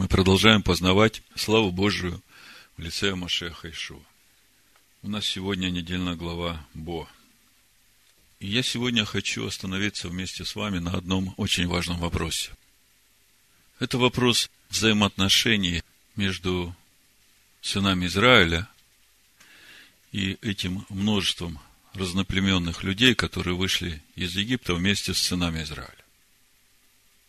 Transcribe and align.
Мы 0.00 0.08
продолжаем 0.08 0.62
познавать 0.62 1.20
славу 1.34 1.70
Божию 1.70 2.22
в 2.78 2.80
лице 2.80 3.14
Машеха 3.14 3.68
Ишуа. 3.68 4.00
У 5.02 5.10
нас 5.10 5.26
сегодня 5.26 5.68
недельная 5.68 6.14
глава 6.14 6.66
Бо. 6.72 7.06
И 8.38 8.48
я 8.48 8.62
сегодня 8.62 9.04
хочу 9.04 9.46
остановиться 9.46 10.08
вместе 10.08 10.46
с 10.46 10.54
вами 10.54 10.78
на 10.78 10.92
одном 10.92 11.34
очень 11.36 11.68
важном 11.68 11.98
вопросе. 11.98 12.50
Это 13.78 13.98
вопрос 13.98 14.48
взаимоотношений 14.70 15.82
между 16.16 16.74
сынами 17.60 18.06
Израиля 18.06 18.66
и 20.12 20.38
этим 20.40 20.86
множеством 20.88 21.60
разноплеменных 21.92 22.84
людей, 22.84 23.14
которые 23.14 23.54
вышли 23.54 24.02
из 24.16 24.34
Египта 24.34 24.72
вместе 24.72 25.12
с 25.12 25.18
сынами 25.18 25.62
Израиля. 25.62 26.04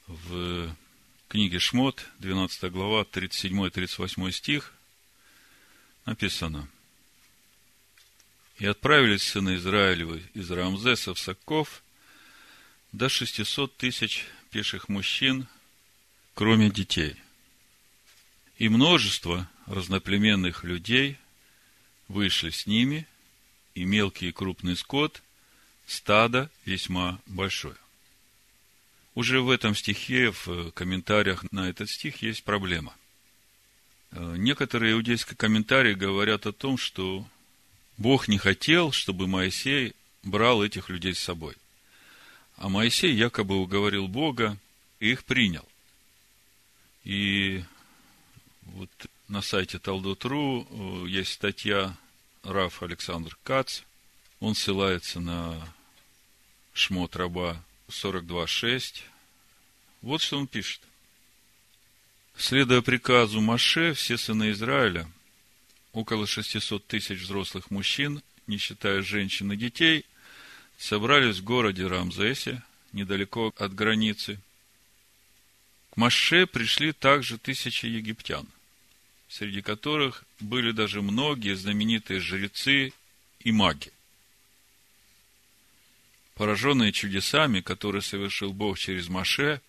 В 0.07 0.73
книге 1.31 1.59
Шмот, 1.59 2.05
12 2.19 2.69
глава, 2.73 3.03
37-38 3.03 4.31
стих, 4.33 4.73
написано. 6.05 6.67
«И 8.59 8.65
отправились 8.65 9.23
сыны 9.23 9.55
Израилевы 9.55 10.23
из 10.33 10.51
Рамзеса 10.51 11.13
в 11.13 11.19
Сакков 11.19 11.83
до 12.91 13.07
600 13.07 13.77
тысяч 13.77 14.25
пеших 14.49 14.89
мужчин, 14.89 15.47
кроме 16.33 16.69
детей. 16.69 17.15
И 18.57 18.67
множество 18.67 19.49
разноплеменных 19.67 20.65
людей 20.65 21.17
вышли 22.09 22.49
с 22.49 22.67
ними, 22.67 23.07
и 23.73 23.85
мелкий 23.85 24.27
и 24.27 24.33
крупный 24.33 24.75
скот, 24.75 25.23
стадо 25.87 26.51
весьма 26.65 27.21
большое. 27.25 27.77
Уже 29.13 29.41
в 29.41 29.49
этом 29.49 29.75
стихе, 29.75 30.31
в 30.31 30.71
комментариях 30.71 31.43
на 31.51 31.69
этот 31.69 31.89
стих 31.89 32.21
есть 32.21 32.43
проблема. 32.43 32.95
Э, 34.11 34.35
некоторые 34.37 34.93
иудейские 34.93 35.35
комментарии 35.35 35.93
говорят 35.93 36.45
о 36.45 36.53
том, 36.53 36.77
что 36.77 37.25
Бог 37.97 38.27
не 38.27 38.37
хотел, 38.37 38.91
чтобы 38.91 39.27
Моисей 39.27 39.93
брал 40.23 40.63
этих 40.63 40.89
людей 40.89 41.13
с 41.13 41.19
собой. 41.19 41.55
А 42.55 42.69
Моисей 42.69 43.13
якобы 43.13 43.57
уговорил 43.57 44.07
Бога 44.07 44.57
и 44.99 45.11
их 45.11 45.25
принял. 45.25 45.67
И 47.03 47.63
вот 48.63 48.89
на 49.27 49.41
сайте 49.41 49.77
Талдот.ру 49.77 50.67
э, 50.69 51.09
есть 51.09 51.33
статья 51.33 51.97
Раф 52.43 52.81
Александр 52.81 53.37
Кац. 53.43 53.81
Он 54.39 54.55
ссылается 54.55 55.19
на 55.19 55.73
шмот 56.73 57.15
раба 57.17 57.61
42.6. 57.91 59.03
Вот 60.01 60.21
что 60.21 60.39
он 60.39 60.47
пишет. 60.47 60.81
Следуя 62.35 62.81
приказу 62.81 63.41
Маше, 63.41 63.93
все 63.93 64.17
сыны 64.17 64.51
Израиля, 64.51 65.07
около 65.93 66.25
600 66.25 66.87
тысяч 66.87 67.21
взрослых 67.21 67.69
мужчин, 67.69 68.23
не 68.47 68.57
считая 68.57 69.01
женщин 69.01 69.51
и 69.51 69.57
детей, 69.57 70.05
собрались 70.77 71.37
в 71.37 71.43
городе 71.43 71.85
Рамзесе, 71.85 72.63
недалеко 72.93 73.53
от 73.57 73.75
границы. 73.75 74.39
К 75.91 75.97
Маше 75.97 76.47
пришли 76.47 76.93
также 76.93 77.37
тысячи 77.37 77.85
египтян, 77.85 78.47
среди 79.27 79.61
которых 79.61 80.23
были 80.39 80.71
даже 80.71 81.01
многие 81.01 81.55
знаменитые 81.55 82.19
жрецы 82.19 82.93
и 83.41 83.51
маги 83.51 83.91
пораженные 86.41 86.91
чудесами, 86.91 87.61
которые 87.61 88.01
совершил 88.01 88.51
Бог 88.51 88.79
через 88.79 89.09
Маше, 89.09 89.61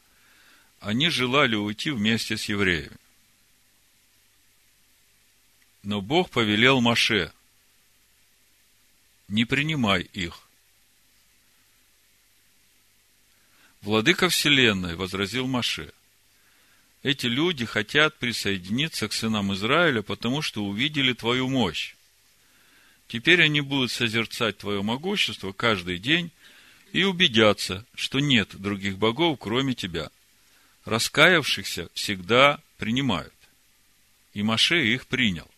они 0.81 1.11
желали 1.11 1.55
уйти 1.55 1.91
вместе 1.91 2.39
с 2.39 2.49
евреями. 2.49 2.97
Но 5.83 6.01
Бог 6.01 6.31
повелел 6.31 6.81
Маше, 6.81 7.31
не 9.29 9.45
принимай 9.45 10.01
их. 10.15 10.49
Владыка 13.83 14.31
Вселенной 14.31 14.97
возразил 14.97 15.47
Маше, 15.47 15.93
эти 17.03 17.27
люди 17.27 17.67
хотят 17.67 18.19
присоединиться 18.19 19.09
к 19.09 19.13
сынам 19.13 19.53
Израиля, 19.53 20.01
потому 20.01 20.41
что 20.41 20.65
увидели 20.65 21.13
твою 21.13 21.51
мощь. 21.51 21.95
Теперь 23.09 23.43
они 23.43 23.61
будут 23.61 23.91
созерцать 23.93 24.57
твое 24.57 24.81
могущество 24.81 25.53
каждый 25.53 25.99
день 25.99 26.33
и 26.93 27.05
убедятся, 27.05 27.85
что 27.95 28.21
нет 28.21 28.55
других 28.55 28.99
богов, 28.99 29.39
кроме 29.41 29.75
тебя. 29.75 30.11
Раскаявшихся 30.85 31.89
всегда 31.95 32.61
принимают. 32.77 33.35
И 34.35 34.43
Маше 34.43 34.87
их 34.87 35.07
принял. 35.07 35.49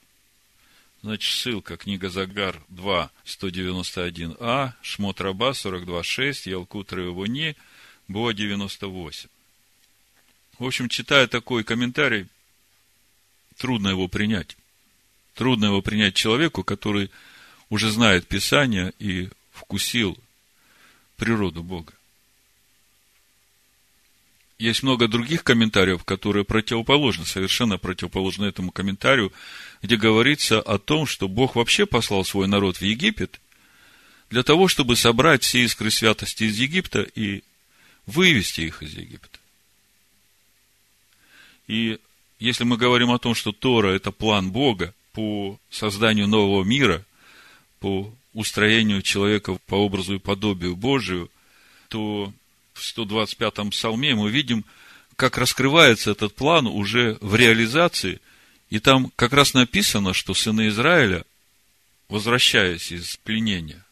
Значит, 1.02 1.34
ссылка 1.34 1.76
книга 1.76 2.08
Загар 2.08 2.62
2, 2.68 3.10
191а, 3.26 4.72
Шмот 4.80 5.20
Раба 5.20 5.50
42.6, 5.50 6.48
Ялкут 6.48 6.92
Ревуни, 6.92 7.56
Боа 8.08 8.32
98. 8.32 9.28
В 10.58 10.64
общем, 10.64 10.88
читая 10.88 11.26
такой 11.26 11.64
комментарий, 11.64 12.28
трудно 13.58 13.88
его 13.88 14.08
принять. 14.08 14.56
Трудно 15.34 15.66
его 15.66 15.82
принять 15.82 16.14
человеку, 16.14 16.62
который 16.62 17.10
уже 17.70 17.90
знает 17.90 18.28
Писание 18.28 18.92
и 19.00 19.30
вкусил 19.52 20.16
природу 21.24 21.62
Бога. 21.62 21.94
Есть 24.58 24.82
много 24.82 25.08
других 25.08 25.42
комментариев, 25.42 26.04
которые 26.04 26.44
противоположны, 26.44 27.24
совершенно 27.24 27.78
противоположны 27.78 28.44
этому 28.44 28.70
комментарию, 28.70 29.32
где 29.80 29.96
говорится 29.96 30.60
о 30.60 30.78
том, 30.78 31.06
что 31.06 31.26
Бог 31.26 31.56
вообще 31.56 31.86
послал 31.86 32.26
свой 32.26 32.46
народ 32.46 32.76
в 32.76 32.82
Египет 32.82 33.40
для 34.28 34.42
того, 34.42 34.68
чтобы 34.68 34.96
собрать 34.96 35.42
все 35.44 35.64
искры 35.64 35.90
святости 35.90 36.44
из 36.44 36.58
Египта 36.58 37.00
и 37.00 37.42
вывести 38.04 38.60
их 38.60 38.82
из 38.82 38.92
Египта. 38.92 39.38
И 41.68 41.98
если 42.38 42.64
мы 42.64 42.76
говорим 42.76 43.10
о 43.12 43.18
том, 43.18 43.34
что 43.34 43.52
Тора– 43.52 43.88
это 43.94 44.12
план 44.12 44.52
Бога 44.52 44.92
по 45.14 45.58
созданию 45.70 46.28
нового 46.28 46.64
мира, 46.64 47.02
по 47.80 48.14
устроению 48.34 49.00
человека 49.02 49.56
по 49.66 49.76
образу 49.76 50.16
и 50.16 50.18
подобию 50.18 50.76
Божию, 50.76 51.30
то 51.88 52.32
в 52.74 52.80
125-м 52.80 53.70
псалме 53.70 54.14
мы 54.14 54.30
видим, 54.30 54.64
как 55.16 55.38
раскрывается 55.38 56.10
этот 56.10 56.34
план 56.34 56.66
уже 56.66 57.16
в 57.20 57.36
реализации, 57.36 58.20
и 58.68 58.80
там 58.80 59.12
как 59.16 59.32
раз 59.32 59.54
написано, 59.54 60.12
что 60.12 60.34
сыны 60.34 60.68
Израиля, 60.68 61.24
возвращаясь 62.08 62.90
из 62.90 63.16
пленения, 63.18 63.84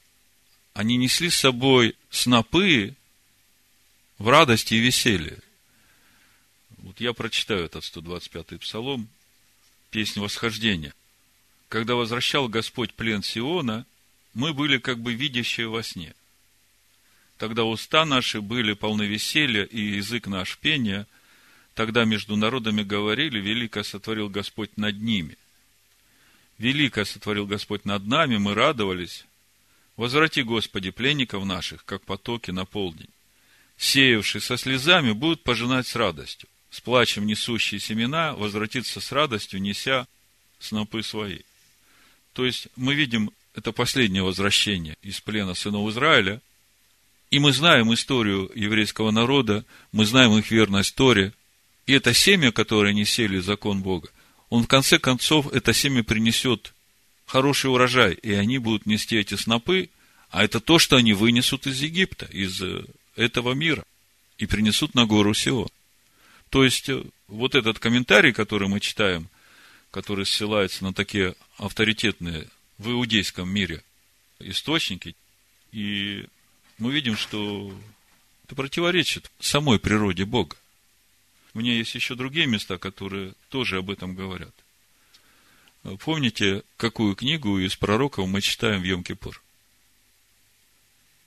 они 0.74 0.96
несли 0.96 1.30
с 1.30 1.36
собой 1.36 1.94
снопы 2.10 2.94
в 4.18 4.28
радости 4.28 4.74
и 4.74 4.80
веселье. 4.80 5.38
Вот 6.78 7.00
я 7.00 7.12
прочитаю 7.12 7.64
этот 7.66 7.84
125-й 7.84 8.58
псалом, 8.58 9.08
песнь 9.90 10.20
восхождения. 10.20 10.94
Когда 11.68 11.94
возвращал 11.94 12.48
Господь 12.48 12.92
плен 12.94 13.22
Сиона, 13.22 13.86
мы 14.34 14.54
были 14.54 14.78
как 14.78 14.98
бы 14.98 15.14
видящие 15.14 15.68
во 15.68 15.82
сне. 15.82 16.14
Тогда 17.38 17.64
уста 17.64 18.04
наши 18.04 18.40
были 18.40 18.72
полны 18.72 19.02
веселья, 19.02 19.64
и 19.64 19.80
язык 19.96 20.26
наш 20.26 20.58
пения. 20.58 21.06
Тогда 21.74 22.04
между 22.04 22.36
народами 22.36 22.82
говорили, 22.82 23.40
велико 23.40 23.82
сотворил 23.82 24.28
Господь 24.28 24.76
над 24.76 25.00
ними. 25.00 25.36
Велико 26.58 27.04
сотворил 27.04 27.46
Господь 27.46 27.84
над 27.84 28.06
нами, 28.06 28.36
мы 28.36 28.54
радовались. 28.54 29.24
Возврати, 29.96 30.42
Господи, 30.42 30.90
пленников 30.90 31.44
наших, 31.44 31.84
как 31.84 32.02
потоки 32.04 32.50
на 32.50 32.64
полдень. 32.64 33.10
Сеявшие 33.76 34.40
со 34.40 34.56
слезами 34.56 35.12
будут 35.12 35.42
пожинать 35.42 35.86
с 35.86 35.96
радостью. 35.96 36.48
С 36.70 36.80
плачем 36.80 37.26
несущие 37.26 37.80
семена 37.80 38.34
возвратиться 38.34 39.00
с 39.00 39.12
радостью, 39.12 39.60
неся 39.60 40.06
снопы 40.58 41.02
свои. 41.02 41.40
То 42.32 42.46
есть, 42.46 42.68
мы 42.76 42.94
видим 42.94 43.30
это 43.54 43.72
последнее 43.72 44.22
возвращение 44.22 44.96
из 45.02 45.20
плена 45.20 45.54
сынов 45.54 45.90
Израиля. 45.90 46.40
И 47.30 47.38
мы 47.38 47.52
знаем 47.52 47.92
историю 47.92 48.50
еврейского 48.54 49.10
народа, 49.10 49.64
мы 49.90 50.04
знаем 50.04 50.36
их 50.36 50.50
верность 50.50 50.94
Торе. 50.94 51.32
И 51.86 51.92
это 51.92 52.14
семя, 52.14 52.52
которое 52.52 52.90
они 52.90 53.04
сели 53.04 53.38
закон 53.38 53.82
Бога, 53.82 54.08
он 54.50 54.64
в 54.64 54.68
конце 54.68 54.98
концов, 54.98 55.50
это 55.52 55.72
семя 55.72 56.04
принесет 56.04 56.74
хороший 57.26 57.70
урожай, 57.70 58.12
и 58.12 58.32
они 58.32 58.58
будут 58.58 58.84
нести 58.84 59.16
эти 59.16 59.34
снопы, 59.34 59.88
а 60.30 60.44
это 60.44 60.60
то, 60.60 60.78
что 60.78 60.96
они 60.96 61.14
вынесут 61.14 61.66
из 61.66 61.80
Египта, 61.80 62.26
из 62.26 62.60
э, 62.62 62.84
этого 63.16 63.52
мира, 63.52 63.84
и 64.36 64.46
принесут 64.46 64.94
на 64.94 65.06
гору 65.06 65.32
Сион. 65.32 65.70
То 66.50 66.64
есть, 66.64 66.90
э, 66.90 67.02
вот 67.28 67.54
этот 67.54 67.78
комментарий, 67.78 68.34
который 68.34 68.68
мы 68.68 68.80
читаем, 68.80 69.28
который 69.90 70.26
ссылается 70.26 70.84
на 70.84 70.92
такие 70.92 71.34
авторитетные 71.56 72.48
в 72.78 72.90
иудейском 72.90 73.48
мире 73.48 73.82
источники, 74.38 75.14
и 75.70 76.26
мы 76.78 76.92
видим, 76.92 77.16
что 77.16 77.74
это 78.44 78.54
противоречит 78.54 79.30
самой 79.38 79.78
природе 79.78 80.24
Бога. 80.24 80.56
У 81.54 81.58
меня 81.60 81.74
есть 81.74 81.94
еще 81.94 82.14
другие 82.14 82.46
места, 82.46 82.78
которые 82.78 83.34
тоже 83.50 83.78
об 83.78 83.90
этом 83.90 84.14
говорят. 84.14 84.54
Помните, 86.00 86.62
какую 86.76 87.16
книгу 87.16 87.58
из 87.58 87.76
пророков 87.76 88.28
мы 88.28 88.40
читаем 88.40 88.82
в 88.82 88.84
Йом-Кипур? 88.84 89.34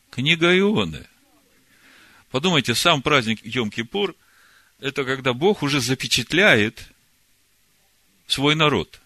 Книга 0.09 0.57
Ионы. 0.57 1.07
Подумайте, 2.31 2.73
сам 2.73 3.01
праздник 3.01 3.43
Йом-Кипур– 3.43 4.15
это 4.79 5.03
когда 5.03 5.33
Бог 5.33 5.61
уже 5.61 5.81
запечатляет 5.81 6.89
свой 8.27 8.55
народ. 8.55 9.01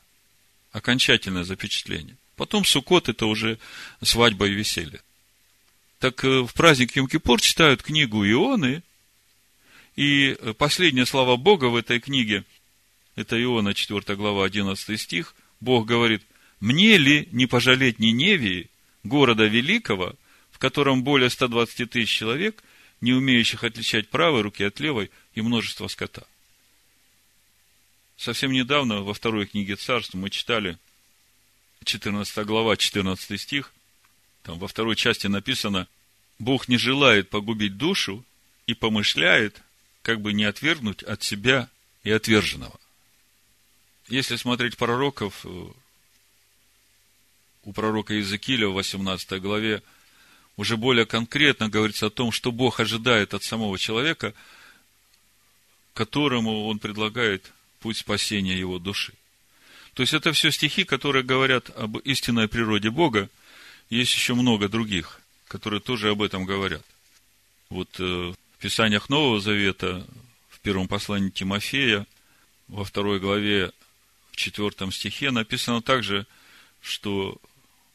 Окончательное 0.71 1.44
запечатление. 1.44 2.15
Потом 2.39 2.63
Суккот– 2.63 3.09
это 3.09 3.25
уже 3.25 3.59
свадьба 4.01 4.47
и 4.47 4.53
веселье. 4.53 5.01
Так 6.00 6.24
э, 6.24 6.39
в 6.39 6.53
праздник 6.53 6.95
Йом-Кипур 6.95 7.41
читают 7.41 7.83
книгу 7.83 8.25
Ионы, 8.25 8.81
и 9.97 10.38
последняя 10.57 11.06
слова 11.06 11.36
Бога 11.36 11.65
в 11.65 11.75
этой 11.75 12.00
книге, 12.00 12.45
это 13.18 13.36
Иона, 13.44 13.74
4 13.74 14.15
глава, 14.15 14.45
11 14.45 15.01
стих, 15.01 15.36
Бог 15.59 15.86
говорит, 15.86 16.24
«Мне 16.62 16.97
ли 16.97 17.27
не 17.33 17.45
пожалеть 17.45 18.00
Ниневии, 18.00 18.69
города 19.03 19.44
великого, 19.44 20.15
в 20.50 20.59
котором 20.59 21.03
более 21.03 21.30
120 21.30 21.89
тысяч 21.89 22.09
человек, 22.09 22.63
не 23.01 23.12
умеющих 23.12 23.65
отличать 23.65 24.07
правой 24.07 24.44
руки 24.44 24.63
от 24.63 24.80
левой, 24.80 25.12
и 25.33 25.42
множество 25.42 25.89
скота?» 25.89 26.24
Совсем 28.15 28.53
недавно 28.53 29.01
во 29.01 29.13
второй 29.13 29.45
книге 29.45 29.75
царств 29.75 30.13
мы 30.13 30.30
читали 30.30 30.77
14 31.84 32.46
глава, 32.46 32.78
14 32.78 33.40
стих, 33.40 33.74
там 34.44 34.60
во 34.60 34.68
второй 34.68 34.96
части 34.96 35.28
написано, 35.28 35.88
Бог 36.38 36.68
не 36.68 36.78
желает 36.78 37.30
погубить 37.30 37.78
душу 37.78 38.24
и 38.68 38.74
помышляет 38.74 39.62
как 40.02 40.22
бы 40.22 40.34
не 40.34 40.46
отвергнуть 40.46 41.04
от 41.04 41.24
себя 41.24 41.70
и 42.04 42.12
отверженного. 42.12 42.80
Если 44.08 44.38
смотреть 44.38 44.78
пророков, 44.78 45.46
э, 45.46 45.68
у 47.64 47.74
пророка 47.74 48.14
Иезекииля 48.14 48.70
в 48.70 48.74
18 48.74 49.40
главе 49.40 49.84
уже 50.58 50.78
более 50.78 51.06
конкретно 51.06 51.70
говорится 51.70 52.08
о 52.08 52.10
том, 52.10 52.31
что 52.31 52.52
Бог 52.52 52.80
ожидает 52.80 53.34
от 53.34 53.44
самого 53.44 53.78
человека, 53.78 54.34
которому 55.94 56.66
он 56.68 56.80
предлагает 56.80 57.52
путь 57.80 57.98
спасения 57.98 58.58
его 58.58 58.80
души. 58.80 59.14
То 60.00 60.04
есть 60.04 60.13
это 60.13 60.31
все 60.31 60.50
стихи, 60.50 60.86
которые 60.86 61.25
говорят 61.25 61.72
об 61.78 61.98
истинной 61.98 62.48
природе 62.48 62.90
Бога. 62.90 63.30
Есть 63.90 64.13
еще 64.13 64.34
много 64.34 64.69
других, 64.69 65.19
которые 65.50 65.81
тоже 65.81 66.12
об 66.12 66.22
этом 66.22 66.46
говорят. 66.46 66.86
Вот 67.69 67.90
э, 68.00 68.04
в 68.04 68.62
Писаниях 68.62 69.10
Нового 69.10 69.42
Завета, 69.42 70.07
в 70.51 70.62
первом 70.62 70.88
послании 70.88 71.31
Тимофея, 71.31 72.07
во 72.69 72.86
второй 72.86 73.19
главе, 73.19 73.74
в 74.31 74.38
четвертом 74.38 74.94
стихе 74.94 75.31
написано 75.31 75.81
также, 75.81 76.25
что 76.81 77.38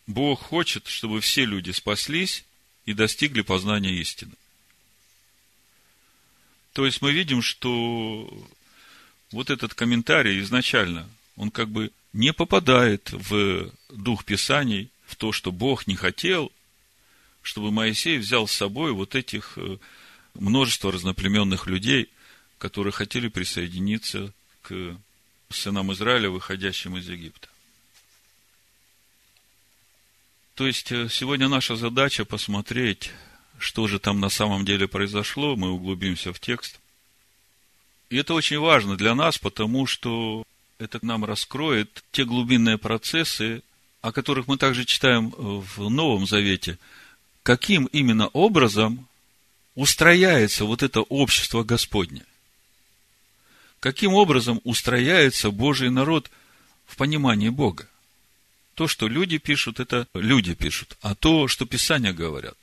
Бог 0.06 0.42
хочет, 0.42 0.86
чтобы 0.88 1.22
все 1.22 1.46
люди 1.46 1.70
спаслись 1.70 2.44
и 2.84 2.92
достигли 2.92 3.40
познания 3.40 3.94
истины. 3.94 4.32
То 6.74 6.84
есть 6.84 7.00
мы 7.00 7.12
видим, 7.12 7.40
что 7.40 8.28
вот 9.30 9.48
этот 9.48 9.72
комментарий 9.72 10.38
изначально, 10.40 11.08
он 11.36 11.50
как 11.50 11.68
бы 11.68 11.90
не 12.12 12.32
попадает 12.32 13.10
в 13.12 13.72
дух 13.90 14.24
Писаний, 14.24 14.90
в 15.06 15.16
то, 15.16 15.32
что 15.32 15.52
Бог 15.52 15.86
не 15.86 15.96
хотел, 15.96 16.50
чтобы 17.42 17.70
Моисей 17.70 18.18
взял 18.18 18.46
с 18.46 18.52
собой 18.52 18.92
вот 18.92 19.14
этих 19.14 19.58
э, 19.58 19.78
множество 20.34 20.90
разноплеменных 20.90 21.66
людей, 21.66 22.08
которые 22.58 22.92
хотели 22.92 23.28
присоединиться 23.28 24.32
к 24.62 24.96
сынам 25.50 25.92
Израиля, 25.92 26.30
выходящим 26.30 26.96
из 26.96 27.08
Египта. 27.08 27.48
То 30.54 30.66
есть, 30.66 30.90
э, 30.92 31.08
сегодня 31.10 31.48
наша 31.48 31.76
задача 31.76 32.24
посмотреть, 32.24 33.10
что 33.58 33.86
же 33.88 33.98
там 33.98 34.20
на 34.20 34.28
самом 34.28 34.64
деле 34.64 34.88
произошло, 34.88 35.56
мы 35.56 35.70
углубимся 35.70 36.32
в 36.32 36.40
текст. 36.40 36.80
И 38.08 38.16
это 38.16 38.34
очень 38.34 38.58
важно 38.58 38.96
для 38.96 39.14
нас, 39.14 39.38
потому 39.38 39.86
что 39.86 40.44
это 40.78 40.98
нам 41.02 41.24
раскроет 41.24 42.04
те 42.12 42.24
глубинные 42.24 42.78
процессы, 42.78 43.62
о 44.00 44.12
которых 44.12 44.46
мы 44.48 44.58
также 44.58 44.84
читаем 44.84 45.30
в 45.30 45.88
Новом 45.88 46.26
Завете, 46.26 46.78
каким 47.42 47.86
именно 47.86 48.28
образом 48.28 49.08
устрояется 49.74 50.64
вот 50.64 50.82
это 50.82 51.00
общество 51.00 51.62
Господне? 51.62 52.22
Каким 53.80 54.14
образом 54.14 54.60
устрояется 54.64 55.50
Божий 55.50 55.90
народ 55.90 56.30
в 56.86 56.96
понимании 56.96 57.50
Бога? 57.50 57.88
То, 58.74 58.88
что 58.88 59.08
люди 59.08 59.38
пишут, 59.38 59.78
это 59.78 60.08
люди 60.14 60.54
пишут, 60.54 60.96
а 61.00 61.14
то, 61.14 61.48
что 61.48 61.64
Писания 61.64 62.12
говорят. 62.12 62.56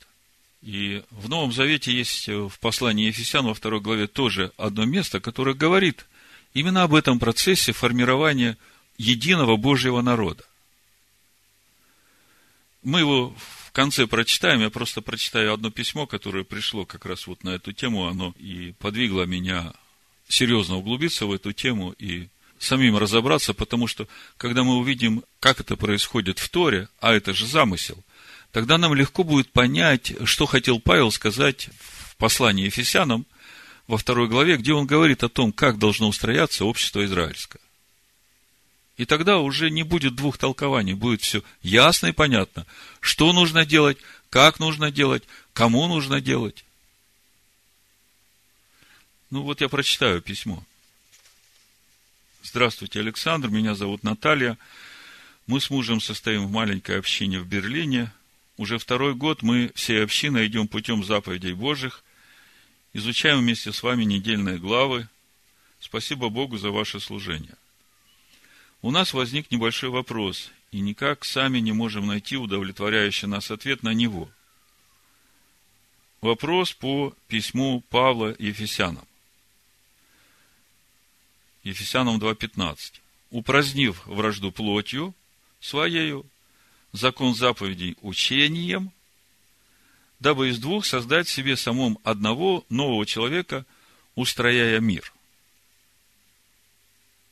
И 0.62 1.02
в 1.10 1.28
Новом 1.28 1.52
Завете 1.52 1.92
есть 1.92 2.28
в 2.28 2.52
послании 2.60 3.06
Ефесян 3.06 3.44
во 3.46 3.54
второй 3.54 3.80
главе 3.80 4.06
тоже 4.06 4.52
одно 4.56 4.84
место, 4.84 5.20
которое 5.20 5.54
говорит 5.54 6.06
именно 6.54 6.82
об 6.82 6.94
этом 6.94 7.18
процессе 7.18 7.72
формирования 7.72 8.56
единого 8.98 9.56
Божьего 9.56 10.00
народа. 10.00 10.44
Мы 12.82 13.00
его 13.00 13.34
в 13.66 13.72
конце 13.72 14.06
прочитаем, 14.06 14.60
я 14.60 14.70
просто 14.70 15.00
прочитаю 15.00 15.54
одно 15.54 15.70
письмо, 15.70 16.06
которое 16.06 16.44
пришло 16.44 16.84
как 16.84 17.06
раз 17.06 17.26
вот 17.26 17.44
на 17.44 17.50
эту 17.50 17.72
тему, 17.72 18.06
оно 18.06 18.34
и 18.38 18.74
подвигло 18.78 19.22
меня 19.22 19.72
серьезно 20.28 20.76
углубиться 20.76 21.26
в 21.26 21.32
эту 21.32 21.52
тему 21.52 21.94
и 21.98 22.28
самим 22.58 22.96
разобраться, 22.96 23.54
потому 23.54 23.86
что, 23.86 24.06
когда 24.36 24.62
мы 24.62 24.76
увидим, 24.76 25.24
как 25.40 25.60
это 25.60 25.76
происходит 25.76 26.38
в 26.38 26.48
Торе, 26.48 26.88
а 27.00 27.12
это 27.12 27.34
же 27.34 27.46
замысел, 27.46 28.02
тогда 28.52 28.78
нам 28.78 28.94
легко 28.94 29.24
будет 29.24 29.50
понять, 29.52 30.12
что 30.24 30.46
хотел 30.46 30.78
Павел 30.80 31.10
сказать 31.10 31.68
в 31.78 32.16
послании 32.16 32.66
Ефесянам 32.66 33.26
во 33.92 33.98
второй 33.98 34.26
главе, 34.26 34.56
где 34.56 34.72
он 34.72 34.86
говорит 34.86 35.22
о 35.22 35.28
том, 35.28 35.52
как 35.52 35.78
должно 35.78 36.08
устрояться 36.08 36.64
общество 36.64 37.04
израильское. 37.04 37.60
И 38.96 39.04
тогда 39.04 39.40
уже 39.40 39.68
не 39.68 39.82
будет 39.82 40.14
двух 40.14 40.38
толкований, 40.38 40.94
будет 40.94 41.20
все 41.20 41.42
ясно 41.60 42.06
и 42.06 42.12
понятно, 42.12 42.66
что 43.00 43.34
нужно 43.34 43.66
делать, 43.66 43.98
как 44.30 44.60
нужно 44.60 44.90
делать, 44.90 45.24
кому 45.52 45.88
нужно 45.88 46.22
делать. 46.22 46.64
Ну 49.28 49.42
вот 49.42 49.60
я 49.60 49.68
прочитаю 49.68 50.22
письмо. 50.22 50.64
Здравствуйте, 52.42 53.00
Александр, 53.00 53.50
меня 53.50 53.74
зовут 53.74 54.04
Наталья. 54.04 54.56
Мы 55.46 55.60
с 55.60 55.68
мужем 55.68 56.00
состоим 56.00 56.46
в 56.46 56.50
маленькой 56.50 56.98
общине 56.98 57.40
в 57.40 57.46
Берлине. 57.46 58.10
Уже 58.56 58.78
второй 58.78 59.14
год 59.14 59.42
мы 59.42 59.70
всей 59.74 60.02
общиной 60.02 60.46
идем 60.46 60.66
путем 60.66 61.04
заповедей 61.04 61.52
Божьих, 61.52 62.02
изучаем 62.92 63.40
вместе 63.40 63.72
с 63.72 63.82
вами 63.82 64.04
недельные 64.04 64.58
главы. 64.58 65.08
Спасибо 65.80 66.28
Богу 66.28 66.58
за 66.58 66.70
ваше 66.70 67.00
служение 67.00 67.56
у 68.82 68.90
нас 68.90 69.14
возник 69.14 69.50
небольшой 69.50 69.90
вопрос, 69.90 70.50
и 70.72 70.80
никак 70.80 71.24
сами 71.24 71.60
не 71.60 71.72
можем 71.72 72.08
найти 72.08 72.36
удовлетворяющий 72.36 73.28
нас 73.28 73.50
ответ 73.50 73.84
на 73.84 73.94
него. 73.94 74.28
Вопрос 76.20 76.72
по 76.72 77.14
письму 77.28 77.82
Павла 77.88 78.34
Ефесянам. 78.38 79.06
Ефесянам 81.62 82.18
2.15. 82.18 83.00
«Упразднив 83.30 84.04
вражду 84.06 84.50
плотью 84.50 85.14
своею, 85.60 86.26
закон 86.92 87.34
заповедей 87.34 87.96
учением, 88.02 88.92
дабы 90.22 90.50
из 90.50 90.58
двух 90.58 90.86
создать 90.86 91.28
себе 91.28 91.56
самом 91.56 91.98
одного 92.04 92.64
нового 92.68 93.04
человека, 93.04 93.66
устрояя 94.14 94.78
мир». 94.78 95.12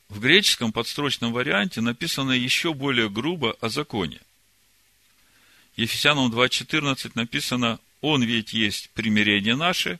В 0.09 0.19
греческом 0.19 0.73
подстрочном 0.73 1.31
варианте 1.31 1.79
написано 1.79 2.33
еще 2.33 2.73
более 2.73 3.09
грубо 3.09 3.55
о 3.61 3.69
законе. 3.69 4.19
Ефесянам 5.77 6.29
2.14 6.29 7.11
написано 7.15 7.79
«Он 8.01 8.21
ведь 8.23 8.51
есть 8.51 8.89
примирение 8.89 9.55
наше, 9.55 9.99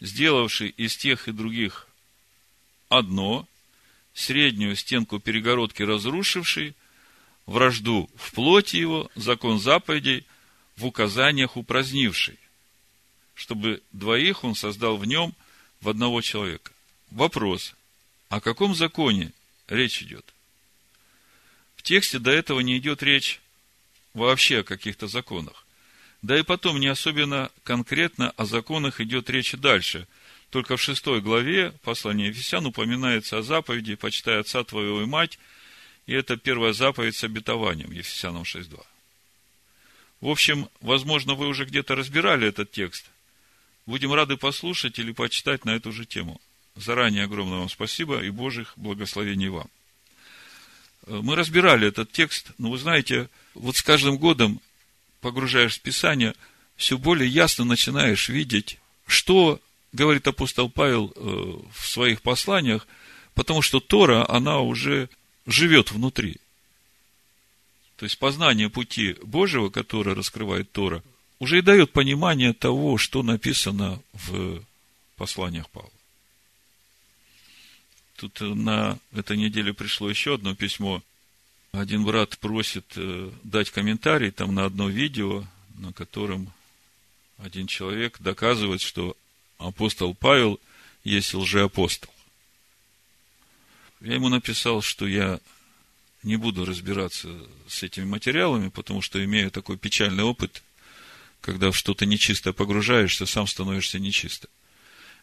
сделавший 0.00 0.68
из 0.68 0.96
тех 0.96 1.26
и 1.26 1.32
других 1.32 1.88
одно, 2.88 3.48
среднюю 4.14 4.76
стенку 4.76 5.18
перегородки 5.18 5.82
разрушивший, 5.82 6.76
вражду 7.46 8.08
в 8.14 8.32
плоти 8.32 8.76
его, 8.76 9.10
закон 9.16 9.58
заповедей 9.58 10.24
в 10.82 10.86
указаниях 10.86 11.56
упразднивший, 11.56 12.38
чтобы 13.34 13.82
двоих 13.92 14.42
он 14.42 14.56
создал 14.56 14.96
в 14.96 15.06
нем 15.06 15.34
в 15.80 15.88
одного 15.88 16.20
человека. 16.20 16.72
Вопрос. 17.10 17.74
О 18.28 18.40
каком 18.40 18.74
законе 18.74 19.32
речь 19.68 20.02
идет? 20.02 20.34
В 21.76 21.82
тексте 21.82 22.18
до 22.18 22.32
этого 22.32 22.60
не 22.60 22.76
идет 22.78 23.02
речь 23.02 23.40
вообще 24.12 24.60
о 24.60 24.64
каких-то 24.64 25.06
законах. 25.06 25.66
Да 26.20 26.38
и 26.38 26.42
потом 26.42 26.80
не 26.80 26.88
особенно 26.88 27.50
конкретно 27.62 28.30
о 28.30 28.44
законах 28.44 29.00
идет 29.00 29.30
речь 29.30 29.52
дальше. 29.52 30.08
Только 30.50 30.76
в 30.76 30.82
шестой 30.82 31.20
главе 31.20 31.72
послания 31.82 32.26
Ефесян 32.26 32.66
упоминается 32.66 33.38
о 33.38 33.42
заповеди 33.42 33.94
«Почитай 33.94 34.40
отца 34.40 34.64
твоего 34.64 35.02
и 35.02 35.06
мать», 35.06 35.38
и 36.06 36.12
это 36.12 36.36
первая 36.36 36.72
заповедь 36.72 37.16
с 37.16 37.24
обетованием, 37.24 37.92
Ефесянам 37.92 38.42
6.2. 38.42 38.84
В 40.22 40.28
общем, 40.28 40.68
возможно, 40.80 41.34
вы 41.34 41.48
уже 41.48 41.64
где-то 41.64 41.96
разбирали 41.96 42.46
этот 42.46 42.70
текст. 42.70 43.10
Будем 43.86 44.12
рады 44.14 44.36
послушать 44.36 45.00
или 45.00 45.10
почитать 45.10 45.64
на 45.64 45.70
эту 45.70 45.90
же 45.90 46.06
тему. 46.06 46.40
Заранее 46.76 47.24
огромное 47.24 47.58
вам 47.58 47.68
спасибо 47.68 48.22
и 48.22 48.30
Божьих 48.30 48.72
благословений 48.76 49.48
вам. 49.48 49.66
Э, 51.06 51.18
мы 51.20 51.34
разбирали 51.34 51.88
этот 51.88 52.12
текст, 52.12 52.52
но 52.56 52.70
вы 52.70 52.78
знаете, 52.78 53.28
вот 53.54 53.76
с 53.76 53.82
каждым 53.82 54.16
годом, 54.16 54.60
погружаешь 55.20 55.74
в 55.74 55.80
Писание, 55.80 56.34
все 56.76 56.96
более 56.96 57.28
ясно 57.28 57.64
начинаешь 57.64 58.28
видеть, 58.28 58.78
что 59.08 59.60
говорит 59.90 60.24
апостол 60.28 60.70
Павел 60.70 61.12
э, 61.16 61.20
в 61.74 61.88
своих 61.88 62.22
посланиях, 62.22 62.86
потому 63.34 63.60
что 63.60 63.80
Тора, 63.80 64.24
она 64.28 64.60
уже 64.60 65.08
живет 65.46 65.90
внутри. 65.90 66.36
То 68.02 68.06
есть 68.06 68.18
познание 68.18 68.68
пути 68.68 69.16
Божьего, 69.22 69.70
которое 69.70 70.16
раскрывает 70.16 70.72
Тора, 70.72 71.04
уже 71.38 71.58
и 71.58 71.62
дает 71.62 71.92
понимание 71.92 72.52
того, 72.52 72.98
что 72.98 73.22
написано 73.22 74.02
в 74.12 74.60
посланиях 75.14 75.70
Павла. 75.70 75.92
Тут 78.16 78.40
на 78.40 78.98
этой 79.12 79.36
неделе 79.36 79.72
пришло 79.72 80.10
еще 80.10 80.34
одно 80.34 80.56
письмо. 80.56 81.00
Один 81.70 82.02
брат 82.04 82.36
просит 82.38 82.86
э, 82.96 83.30
дать 83.44 83.70
комментарий 83.70 84.32
там 84.32 84.52
на 84.52 84.64
одно 84.64 84.88
видео, 84.88 85.44
на 85.78 85.92
котором 85.92 86.52
один 87.38 87.68
человек 87.68 88.16
доказывает, 88.18 88.80
что 88.80 89.16
апостол 89.58 90.12
Павел 90.12 90.58
есть 91.04 91.34
лжеапостол. 91.34 92.12
Я 94.00 94.14
ему 94.14 94.28
написал, 94.28 94.82
что 94.82 95.06
я 95.06 95.38
не 96.22 96.36
буду 96.36 96.64
разбираться 96.64 97.28
с 97.68 97.82
этими 97.82 98.04
материалами, 98.04 98.68
потому 98.68 99.02
что 99.02 99.24
имею 99.24 99.50
такой 99.50 99.76
печальный 99.76 100.22
опыт, 100.22 100.62
когда 101.40 101.70
в 101.70 101.76
что-то 101.76 102.06
нечистое 102.06 102.52
погружаешься, 102.52 103.26
сам 103.26 103.46
становишься 103.46 103.98
нечисто. 103.98 104.48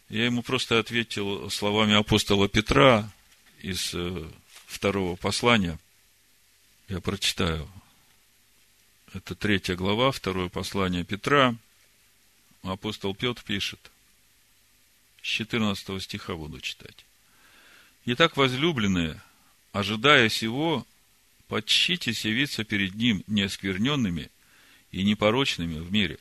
Я 0.08 0.26
ему 0.26 0.42
просто 0.42 0.78
ответил 0.78 1.48
словами 1.50 1.94
апостола 1.94 2.48
Петра 2.48 3.10
из 3.62 3.92
э, 3.94 4.28
второго 4.66 5.16
послания. 5.16 5.78
Я 6.88 7.00
прочитаю. 7.00 7.70
Это 9.14 9.34
третья 9.34 9.76
глава, 9.76 10.10
второе 10.12 10.48
послание 10.48 11.04
Петра. 11.04 11.54
Апостол 12.62 13.14
Петр 13.14 13.42
пишет. 13.42 13.90
С 15.22 15.26
14 15.26 16.02
стиха 16.02 16.34
буду 16.34 16.60
читать. 16.60 17.06
Итак, 18.06 18.36
возлюбленные, 18.36 19.20
ожидая 19.72 20.28
сего, 20.28 20.86
подчитесь 21.50 22.24
явиться 22.24 22.62
перед 22.62 22.94
Ним 22.94 23.24
неоскверненными 23.26 24.30
и 24.92 25.02
непорочными 25.02 25.80
в 25.80 25.90
мире. 25.92 26.20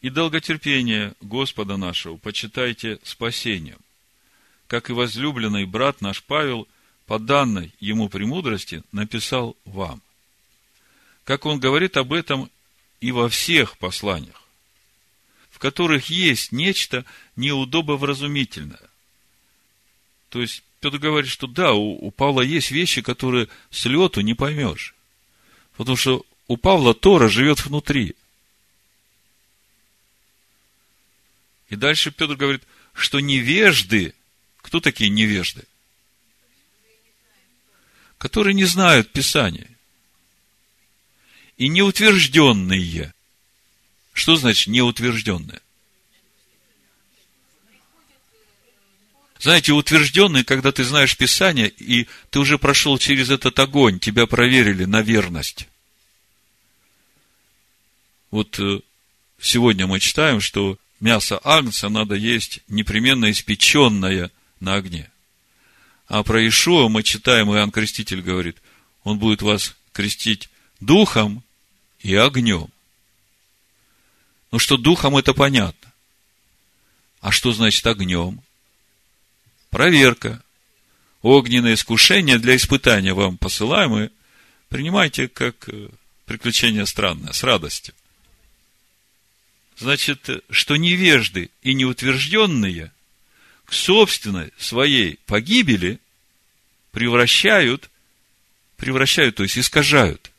И 0.00 0.08
долготерпение 0.08 1.12
Господа 1.20 1.76
нашего 1.76 2.16
почитайте 2.16 2.98
спасением, 3.04 3.78
как 4.68 4.88
и 4.88 4.94
возлюбленный 4.94 5.66
брат 5.66 6.00
наш 6.00 6.22
Павел 6.22 6.66
по 7.04 7.18
данной 7.18 7.74
ему 7.78 8.08
премудрости 8.08 8.82
написал 8.90 9.54
вам. 9.66 10.00
Как 11.24 11.44
он 11.44 11.60
говорит 11.60 11.98
об 11.98 12.14
этом 12.14 12.50
и 13.00 13.12
во 13.12 13.28
всех 13.28 13.76
посланиях, 13.76 14.42
в 15.50 15.58
которых 15.58 16.08
есть 16.08 16.52
нечто 16.52 17.04
неудобовразумительное. 17.36 18.88
То 20.30 20.40
есть, 20.40 20.62
Петр 20.80 20.98
говорит, 20.98 21.30
что 21.30 21.46
да, 21.46 21.72
у, 21.72 22.06
у 22.06 22.10
Павла 22.10 22.42
есть 22.42 22.70
вещи, 22.70 23.02
которые 23.02 23.48
с 23.70 23.84
лету 23.86 24.20
не 24.20 24.34
поймешь. 24.34 24.94
Потому 25.76 25.96
что 25.96 26.24
у 26.48 26.56
Павла 26.56 26.94
Тора 26.94 27.28
живет 27.28 27.64
внутри. 27.64 28.14
И 31.68 31.76
дальше 31.76 32.10
Петр 32.10 32.36
говорит, 32.36 32.62
что 32.92 33.20
невежды, 33.20 34.14
кто 34.58 34.80
такие 34.80 35.10
невежды? 35.10 35.64
Которые 38.18 38.54
не 38.54 38.64
знают 38.64 39.12
Писания. 39.12 39.70
И 41.56 41.68
неутвержденные. 41.68 43.12
Что 44.12 44.36
значит 44.36 44.68
неутвержденные? 44.68 45.60
Знаете, 49.46 49.74
утвержденный, 49.74 50.42
когда 50.42 50.72
ты 50.72 50.82
знаешь 50.82 51.16
Писание, 51.16 51.68
и 51.68 52.08
ты 52.30 52.40
уже 52.40 52.58
прошел 52.58 52.98
через 52.98 53.30
этот 53.30 53.56
огонь, 53.60 54.00
тебя 54.00 54.26
проверили 54.26 54.86
на 54.86 55.02
верность. 55.02 55.68
Вот 58.32 58.58
э, 58.58 58.80
сегодня 59.40 59.86
мы 59.86 60.00
читаем, 60.00 60.40
что 60.40 60.78
мясо 60.98 61.40
агнца 61.44 61.88
надо 61.88 62.16
есть 62.16 62.58
непременно 62.66 63.30
испеченное 63.30 64.32
на 64.58 64.74
огне. 64.74 65.12
А 66.08 66.24
про 66.24 66.44
Ишуа 66.44 66.88
мы 66.88 67.04
читаем, 67.04 67.52
Иоанн 67.52 67.70
Креститель 67.70 68.22
говорит, 68.22 68.56
он 69.04 69.20
будет 69.20 69.42
вас 69.42 69.76
крестить 69.92 70.50
духом 70.80 71.44
и 72.00 72.16
огнем. 72.16 72.66
Ну 74.50 74.58
что 74.58 74.76
духом 74.76 75.16
это 75.16 75.34
понятно. 75.34 75.92
А 77.20 77.30
что 77.30 77.52
значит 77.52 77.86
огнем? 77.86 78.42
Проверка, 79.76 80.42
огненное 81.20 81.74
искушение 81.74 82.38
для 82.38 82.56
испытания 82.56 83.12
вам 83.12 83.36
посылаемые, 83.36 84.10
принимайте 84.70 85.28
как 85.28 85.68
э, 85.68 85.90
приключение 86.24 86.86
странное, 86.86 87.34
с 87.34 87.42
радостью. 87.42 87.94
Значит, 89.76 90.30
что 90.48 90.76
невежды 90.76 91.50
и 91.60 91.74
неутвержденные 91.74 92.90
к 93.66 93.74
собственной 93.74 94.50
своей 94.56 95.18
погибели 95.26 96.00
превращают, 96.90 97.90
превращают, 98.78 99.36
то 99.36 99.42
есть 99.42 99.58
искажают, 99.58 100.32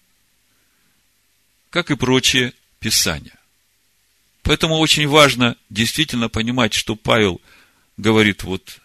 как 1.70 1.92
и 1.92 1.96
прочие 1.96 2.54
писания. 2.80 3.38
Поэтому 4.42 4.80
очень 4.80 5.08
важно 5.08 5.58
действительно 5.70 6.28
понимать, 6.28 6.74
что 6.74 6.96
Павел 6.96 7.40
говорит 7.98 8.44
вот 8.44 8.82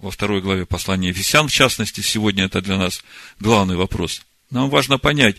во 0.00 0.10
второй 0.10 0.40
главе 0.40 0.64
послания 0.64 1.08
Ефесян, 1.08 1.48
в 1.48 1.52
частности, 1.52 2.00
сегодня 2.00 2.44
это 2.44 2.60
для 2.60 2.76
нас 2.76 3.04
главный 3.38 3.76
вопрос. 3.76 4.22
Нам 4.50 4.70
важно 4.70 4.98
понять, 4.98 5.36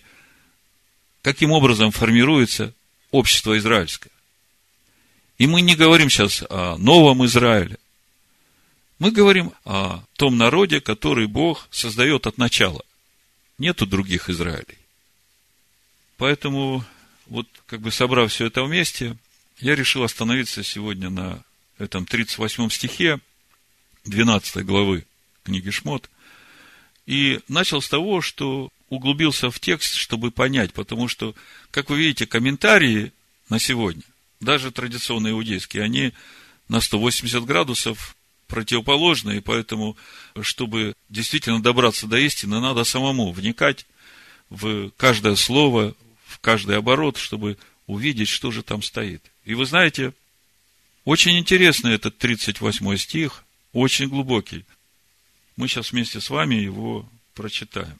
каким 1.22 1.52
образом 1.52 1.92
формируется 1.92 2.74
общество 3.10 3.58
израильское. 3.58 4.12
И 5.38 5.48
мы 5.48 5.62
не 5.62 5.76
говорим 5.76 6.10
сейчас 6.10 6.44
о 6.50 6.78
новом 6.78 7.26
Израиле. 7.26 7.78
Мы 9.00 9.12
говорим 9.12 9.52
о 9.66 10.04
том 10.16 10.38
народе, 10.38 10.80
который 10.80 11.26
Бог 11.26 11.68
создает 11.72 12.28
от 12.28 12.38
начала. 12.38 12.84
Нету 13.58 13.88
других 13.88 14.30
Израилей. 14.30 14.78
Поэтому, 16.18 16.86
вот 17.26 17.48
как 17.66 17.82
бы 17.82 17.92
собрав 17.92 18.32
все 18.32 18.46
это 18.46 18.64
вместе, 18.64 19.18
я 19.60 19.76
решил 19.76 20.04
остановиться 20.04 20.64
сегодня 20.64 21.10
на 21.10 21.44
этом 21.80 22.06
38 22.06 22.70
стихе, 22.70 23.20
12 24.06 24.66
главы 24.66 25.06
книги 25.44 25.70
Шмот, 25.70 26.10
и 27.06 27.40
начал 27.48 27.82
с 27.82 27.90
того, 27.90 28.22
что 28.22 28.70
углубился 28.90 29.50
в 29.50 29.60
текст, 29.60 29.96
чтобы 29.96 30.32
понять, 30.32 30.74
потому 30.74 31.08
что, 31.08 31.36
как 31.72 31.90
вы 31.90 32.00
видите, 32.00 32.26
комментарии 32.26 33.12
на 33.50 33.60
сегодня, 33.60 34.04
даже 34.40 34.72
традиционные 34.72 35.32
иудейские, 35.32 35.84
они 35.84 36.14
на 36.68 36.82
180 36.82 37.44
градусов 37.46 38.16
противоположные, 38.48 39.42
поэтому, 39.42 39.96
чтобы 40.42 40.94
действительно 41.10 41.62
добраться 41.62 42.08
до 42.08 42.18
истины, 42.18 42.60
надо 42.60 42.84
самому 42.84 43.32
вникать 43.32 43.86
в 44.50 44.90
каждое 44.98 45.36
слово, 45.36 45.96
в 46.26 46.40
каждый 46.40 46.78
оборот, 46.78 47.18
чтобы 47.18 47.58
увидеть, 47.88 48.28
что 48.28 48.52
же 48.52 48.62
там 48.62 48.84
стоит. 48.84 49.24
И 49.46 49.54
вы 49.54 49.66
знаете, 49.66 50.14
очень 51.06 51.40
интересный 51.40 51.94
этот 51.94 52.18
38 52.18 52.98
стих– 52.98 53.44
очень 53.74 54.10
глубокий. 54.10 54.66
Мы 55.56 55.68
сейчас 55.68 55.92
вместе 55.92 56.20
с 56.20 56.30
вами 56.30 56.56
его 56.56 57.08
прочитаем. 57.34 58.00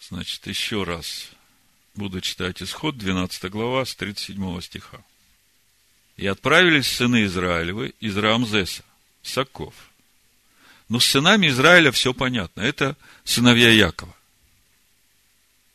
Значит, 0.00 0.46
еще 0.46 0.84
раз 0.84 1.30
буду 1.94 2.20
читать 2.20 2.62
исход, 2.62 2.96
12 2.96 3.50
глава, 3.50 3.84
с 3.84 3.94
37 3.94 4.60
стиха. 4.60 5.02
«И 6.16 6.26
отправились 6.26 6.86
сыны 6.86 7.24
Израилевы 7.24 7.94
из 8.00 8.16
Рамзеса, 8.16 8.82
Саков. 9.22 9.74
Но 10.88 11.00
с 11.00 11.06
сынами 11.06 11.48
Израиля 11.48 11.92
все 11.92 12.14
понятно. 12.14 12.62
Это 12.62 12.96
сыновья 13.24 13.70
Якова. 13.70 14.14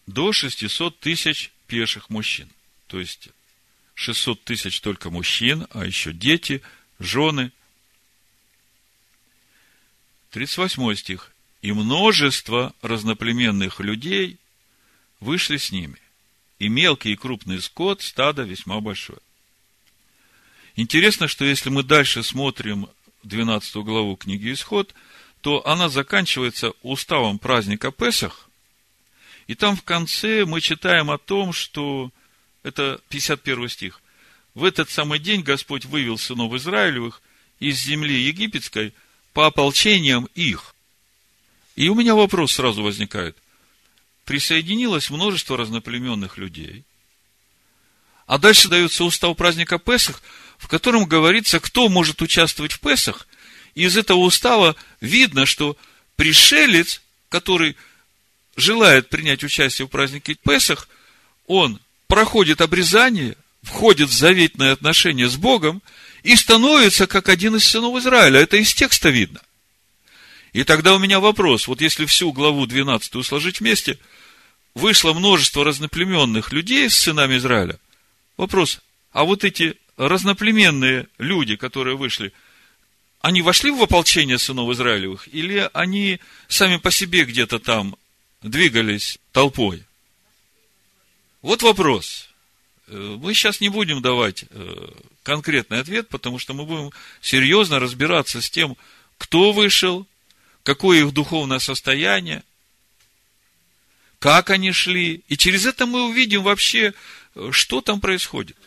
До 0.08 0.34
600 0.34 1.00
тысяч 1.00 1.52
пеших 1.68 2.10
мужчин. 2.10 2.50
То 2.88 3.00
есть, 3.00 3.30
600 3.94 4.44
тысяч 4.44 4.82
только 4.82 5.12
мужчин, 5.12 5.68
а 5.72 5.86
еще 5.86 6.12
дети, 6.12 6.62
жены– 7.00 7.52
38 10.34 10.96
стих. 10.96 11.32
И 11.62 11.72
множество 11.72 12.74
разноплеменных 12.82 13.80
людей 13.80 14.38
вышли 15.20 15.58
с 15.58 15.72
ними. 15.72 15.98
И 16.60 16.68
мелкий 16.68 17.14
и 17.14 17.16
крупный 17.16 17.62
скот, 17.62 18.02
стадо 18.02 18.42
весьма 18.44 18.82
большое. 18.82 19.20
Интересно, 20.76 21.28
что 21.28 21.46
если 21.46 21.70
мы 21.70 21.84
дальше 21.84 22.24
смотрим 22.24 22.90
12 23.24 23.76
главу 23.76 24.16
книги 24.16 24.52
Исход, 24.52 24.94
то 25.42 25.66
она 25.68 25.88
заканчивается 25.88 26.74
уставом 26.82 27.38
праздника 27.38 27.92
Песах, 27.92 28.50
и 29.46 29.56
там 29.56 29.76
в 29.76 29.84
конце 29.84 30.46
мы 30.46 30.62
читаем 30.62 31.12
о 31.12 31.18
том, 31.18 31.52
что 31.52 32.12
это 32.64 33.02
51 33.10 33.70
стих. 33.70 34.02
В 34.54 34.64
этот 34.64 34.90
самый 34.90 35.20
день 35.20 35.42
Господь 35.42 35.86
вывел 35.86 36.18
сынов 36.18 36.54
Израилевых 36.54 37.22
из 37.60 37.78
земли 37.78 38.22
египетской 38.22 38.94
по 39.34 39.48
ополчениям 39.48 40.30
их. 40.36 40.76
И 41.76 41.90
у 41.90 41.96
меня 41.96 42.16
вопрос 42.16 42.54
сразу 42.54 42.84
возникает. 42.84 43.36
Присоединилось 44.26 45.10
множество 45.10 45.58
разноплеменных 45.58 46.38
людей. 46.38 46.86
А 48.26 48.38
дальше 48.38 48.70
дается 48.70 49.04
устав 49.04 49.36
праздника 49.36 49.80
Песах, 49.80 50.22
в 50.58 50.68
котором 50.68 51.06
говорится, 51.06 51.60
кто 51.60 51.90
может 51.90 52.22
участвовать 52.22 52.72
в 52.72 52.80
Песах. 52.80 53.28
И 53.76 53.84
из 53.84 53.98
этого 53.98 54.20
устава 54.20 54.76
видно, 55.02 55.46
что 55.46 55.76
пришелец, 56.16 57.02
который 57.30 57.76
желает 58.56 59.10
принять 59.10 59.44
участие 59.44 59.88
в 59.88 59.90
празднике 59.90 60.36
Песах, 60.36 60.88
он 61.48 61.80
проходит 62.08 62.62
обрезание, 62.62 63.36
входит 63.64 64.10
в 64.10 64.14
заветное 64.14 64.72
отношение 64.72 65.28
с 65.28 65.36
Богом 65.36 65.82
и 66.24 66.36
становится 66.36 67.06
как 67.06 67.30
один 67.30 67.56
из 67.58 67.66
сынов 67.66 67.98
Израиля. 67.98 68.40
Это 68.40 68.58
из 68.58 68.74
текста 68.74 69.10
видно. 69.10 69.42
И 70.54 70.64
тогда 70.64 70.96
у 70.96 71.00
меня 71.00 71.20
вопрос, 71.20 71.68
вот 71.68 71.82
если 71.82 72.06
всю 72.06 72.32
главу 72.32 72.66
12 72.66 73.26
сложить 73.26 73.60
вместе, 73.60 74.00
вышло 74.74 75.14
множество 75.14 75.64
разноплеменных 75.64 76.52
людей 76.52 76.90
с 76.90 76.96
сынами 76.96 77.38
Израиля. 77.38 77.80
Вопрос, 78.38 78.80
а 79.12 79.26
вот 79.26 79.44
эти 79.44 79.76
разноплеменные 79.98 81.08
люди, 81.18 81.56
которые 81.56 81.98
вышли, 81.98 82.34
они 83.22 83.42
вошли 83.42 83.72
в 83.72 83.82
ополчение 83.82 84.38
сынов 84.38 84.72
Израилевых, 84.72 85.28
или 85.34 85.70
они 85.74 86.20
сами 86.48 86.78
по 86.78 86.92
себе 86.92 87.26
где-то 87.26 87.60
там 87.60 87.96
двигались 88.42 89.18
толпой? 89.32 89.84
Вот 91.42 91.62
вопрос. 91.62 92.30
Э, 92.88 93.18
мы 93.20 93.34
сейчас 93.34 93.62
не 93.62 93.70
будем 93.70 94.02
давать 94.02 94.46
э, 94.50 94.88
конкретный 95.24 95.80
ответ, 95.80 96.10
потому 96.10 96.40
что 96.40 96.54
мы 96.54 96.66
будем 96.66 96.92
серьезно 97.22 97.80
разбираться 97.80 98.42
с 98.42 98.50
тем, 98.50 98.78
кто 99.18 99.52
вышел, 99.52 100.08
какое 100.64 101.00
их 101.06 101.14
духовное 101.14 101.60
состояние, 101.60 102.44
как 104.20 104.50
они 104.50 104.72
шли. 104.72 105.24
И 105.28 105.38
через 105.38 105.66
это 105.66 105.86
мы 105.86 106.08
увидим 106.10 106.44
вообще, 106.44 106.94
э, 107.36 107.50
что 107.52 107.82
там 107.82 108.02
происходит. 108.02 108.58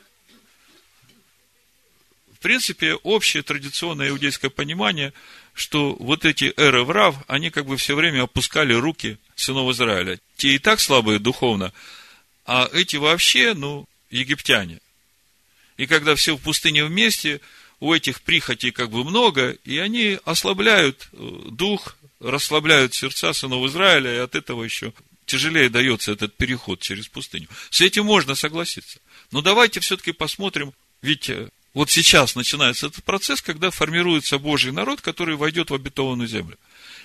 В 2.34 2.38
принципе, 2.38 2.94
общее 2.94 3.42
традиционное 3.42 4.10
иудейское 4.10 4.50
понимание, 4.50 5.12
что 5.52 5.96
вот 5.98 6.24
эти 6.24 6.52
эры 6.56 6.84
врав, 6.84 7.16
они 7.28 7.50
как 7.50 7.66
бы 7.66 7.76
все 7.76 7.96
время 7.96 8.22
опускали 8.22 8.72
руки 8.74 9.18
сынов 9.34 9.70
Израиля. 9.72 10.20
Те 10.36 10.54
и 10.54 10.58
так 10.58 10.80
слабые 10.80 11.18
духовно, 11.18 11.72
а 12.44 12.68
эти 12.72 12.96
вообще, 12.96 13.54
ну, 13.54 13.88
египтяне. 14.16 14.80
И 15.76 15.86
когда 15.86 16.14
все 16.14 16.36
в 16.36 16.40
пустыне 16.40 16.84
вместе, 16.84 17.40
у 17.80 17.92
этих 17.92 18.22
прихотей 18.22 18.70
как 18.72 18.90
бы 18.90 19.04
много, 19.04 19.50
и 19.64 19.78
они 19.78 20.18
ослабляют 20.24 21.08
э, 21.12 21.40
дух, 21.50 21.96
расслабляют 22.20 22.94
сердца 22.94 23.32
сынов 23.32 23.68
Израиля, 23.68 24.14
и 24.14 24.18
от 24.18 24.34
этого 24.34 24.64
еще 24.64 24.92
тяжелее 25.26 25.68
дается 25.68 26.12
этот 26.12 26.34
переход 26.36 26.80
через 26.80 27.08
пустыню. 27.08 27.48
С 27.70 27.80
этим 27.80 28.06
можно 28.06 28.34
согласиться. 28.34 29.00
Но 29.32 29.42
давайте 29.42 29.80
все-таки 29.80 30.12
посмотрим, 30.12 30.72
ведь 31.02 31.28
э, 31.28 31.50
вот 31.74 31.90
сейчас 31.90 32.34
начинается 32.34 32.86
этот 32.86 33.04
процесс, 33.04 33.42
когда 33.42 33.70
формируется 33.70 34.38
Божий 34.38 34.72
народ, 34.72 35.02
который 35.02 35.36
войдет 35.36 35.70
в 35.70 35.74
обетованную 35.74 36.28
землю. 36.28 36.56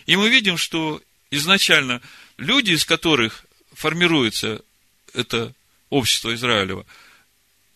И 0.05 0.15
мы 0.15 0.29
видим, 0.29 0.57
что 0.57 1.01
изначально 1.29 2.01
люди, 2.37 2.71
из 2.71 2.85
которых 2.85 3.45
формируется 3.73 4.61
это 5.13 5.53
общество 5.91 6.33
Израилева, 6.33 6.87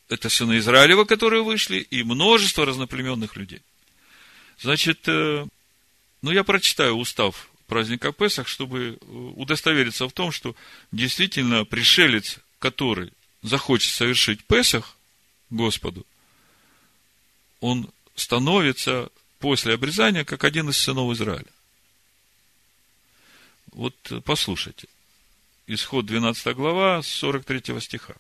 это 0.10 0.30
сыны 0.30 0.58
Израилева, 0.58 1.06
которые 1.06 1.44
вышли, 1.44 1.78
и 1.78 2.04
множество 2.04 2.66
разноплеменных 2.66 3.36
людей. 3.36 3.62
Значит, 4.60 5.08
э, 5.08 5.46
ну, 6.22 6.32
я 6.32 6.44
прочитаю 6.44 6.96
устав 6.96 7.50
праздника 7.68 8.12
Песах, 8.12 8.48
чтобы 8.48 8.98
э, 9.00 9.06
удостовериться 9.36 10.08
в 10.08 10.14
том, 10.14 10.32
что 10.32 10.56
действительно 10.92 11.66
пришелец, 11.66 12.40
который 12.60 13.12
захочет 13.42 13.92
совершить 13.92 14.44
Песах 14.46 14.96
Господу, 15.50 16.06
он 17.60 17.90
становится 18.16 19.10
после 19.40 19.74
обрезания 19.74 20.24
как 20.24 20.44
один 20.44 20.70
из 20.70 20.78
сынов 20.78 21.12
Израиля. 21.14 21.52
Вот 23.72 23.96
э, 24.12 24.22
послушайте. 24.22 24.88
Исход 25.68 26.06
12 26.06 26.56
глава, 26.56 27.02
43 27.02 27.80
стиха. 27.82 28.16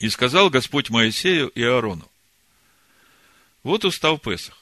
«И 0.00 0.08
сказал 0.08 0.50
Господь 0.50 0.90
Моисею 0.90 1.48
и 1.48 1.62
Аарону, 1.62 2.10
вот 3.62 3.84
устав 3.84 4.20
Песах. 4.20 4.58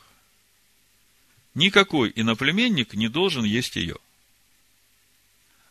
Никакой 1.54 2.12
иноплеменник 2.14 2.94
не 2.94 3.08
должен 3.08 3.44
есть 3.44 3.76
ее. 3.76 3.96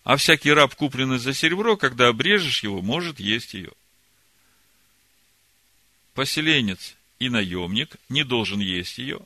А 0.04 0.18
всякий 0.18 0.52
раб, 0.52 0.76
купленный 0.76 1.20
за 1.20 1.34
серебро, 1.34 1.78
когда 1.78 2.08
обрежешь 2.08 2.64
его, 2.64 2.82
может 2.82 3.20
есть 3.20 3.54
ее. 3.54 3.72
Поселенец 6.14 6.96
и 7.20 7.30
наемник 7.30 7.96
не 8.10 8.24
должен 8.24 8.60
есть 8.60 8.98
ее. 8.98 9.22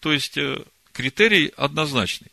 То 0.00 0.12
есть, 0.12 0.36
э, 0.36 0.64
критерий 0.92 1.52
однозначный. 1.56 2.30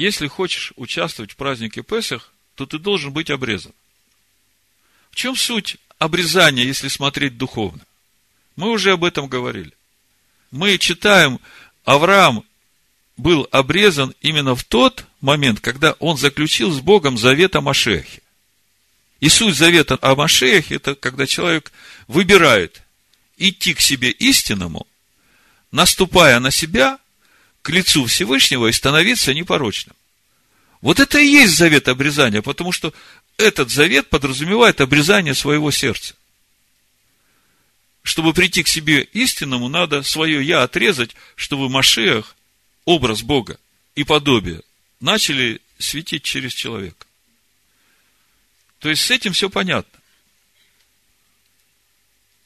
Если 0.00 0.28
хочешь 0.28 0.72
участвовать 0.76 1.32
в 1.32 1.36
празднике 1.36 1.82
Песах, 1.82 2.32
то 2.54 2.64
ты 2.64 2.78
должен 2.78 3.12
быть 3.12 3.28
обрезан. 3.28 3.72
В 5.10 5.16
чем 5.16 5.36
суть 5.36 5.76
обрезания, 5.98 6.64
если 6.64 6.88
смотреть 6.88 7.36
духовно? 7.36 7.84
Мы 8.56 8.70
уже 8.70 8.92
об 8.92 9.04
этом 9.04 9.28
говорили. 9.28 9.72
Мы 10.52 10.78
читаем, 10.78 11.38
Авраам 11.84 12.44
был 13.18 13.46
обрезан 13.50 14.14
именно 14.22 14.56
в 14.56 14.64
тот 14.64 15.04
момент, 15.20 15.60
когда 15.60 15.92
он 15.98 16.16
заключил 16.16 16.72
с 16.72 16.80
Богом 16.80 17.18
завет 17.18 17.54
о 17.54 17.60
Машехе. 17.60 18.22
И 19.20 19.28
суть 19.28 19.54
завета 19.54 19.98
о 20.00 20.14
Машехе, 20.14 20.76
это 20.76 20.94
когда 20.94 21.26
человек 21.26 21.72
выбирает 22.08 22.80
идти 23.36 23.74
к 23.74 23.82
себе 23.82 24.10
истинному, 24.12 24.86
наступая 25.70 26.40
на 26.40 26.50
себя 26.50 26.98
к 27.62 27.70
лицу 27.70 28.06
Всевышнего 28.06 28.68
и 28.68 28.72
становиться 28.72 29.34
непорочным. 29.34 29.94
Вот 30.80 30.98
это 30.98 31.18
и 31.18 31.26
есть 31.26 31.56
завет 31.56 31.88
обрезания, 31.88 32.42
потому 32.42 32.72
что 32.72 32.94
этот 33.36 33.70
завет 33.70 34.08
подразумевает 34.08 34.80
обрезание 34.80 35.34
своего 35.34 35.70
сердца. 35.70 36.14
Чтобы 38.02 38.32
прийти 38.32 38.62
к 38.62 38.68
себе 38.68 39.02
истинному, 39.02 39.68
надо 39.68 40.02
свое 40.02 40.42
«я» 40.42 40.62
отрезать, 40.62 41.14
чтобы 41.36 41.68
Машех, 41.68 42.34
образ 42.86 43.22
Бога 43.22 43.58
и 43.94 44.04
подобие, 44.04 44.62
начали 45.00 45.60
светить 45.78 46.22
через 46.22 46.54
человека. 46.54 47.06
То 48.78 48.88
есть, 48.88 49.02
с 49.02 49.10
этим 49.10 49.34
все 49.34 49.50
понятно. 49.50 50.00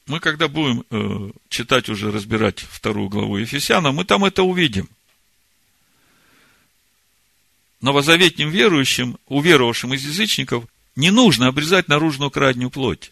Мы, 0.07 0.19
когда 0.19 0.49
будем 0.49 0.85
э, 0.91 1.31
читать 1.47 1.87
уже, 1.87 2.11
разбирать 2.11 2.59
вторую 2.59 3.07
главу 3.07 3.37
Ефесяна, 3.37 3.93
мы 3.93 4.03
там 4.03 4.25
это 4.25 4.43
увидим 4.43 4.89
новозаветним 7.85 8.49
верующим, 8.49 9.19
уверовавшим 9.27 9.93
из 9.93 10.03
язычников, 10.03 10.65
не 10.95 11.11
нужно 11.11 11.47
обрезать 11.47 11.87
наружную 11.87 12.31
крадню 12.31 12.71
плоть. 12.71 13.11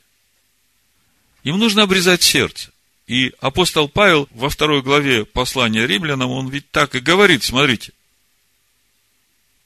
Им 1.43 1.59
нужно 1.59 1.83
обрезать 1.83 2.23
сердце. 2.23 2.71
И 3.05 3.33
апостол 3.39 3.87
Павел 3.87 4.27
во 4.31 4.49
второй 4.49 4.81
главе 4.81 5.25
послания 5.25 5.85
римлянам, 5.85 6.31
он 6.31 6.49
ведь 6.49 6.71
так 6.71 6.95
и 6.95 6.99
говорит, 6.99 7.43
смотрите. 7.43 7.91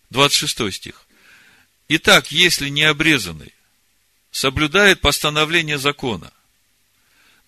26 0.09 0.73
стих. 0.73 1.07
Итак, 1.87 2.29
если 2.29 2.67
не 2.67 2.83
обрезанный 2.83 3.53
соблюдает 4.31 4.99
постановление 4.99 5.77
закона, 5.77 6.33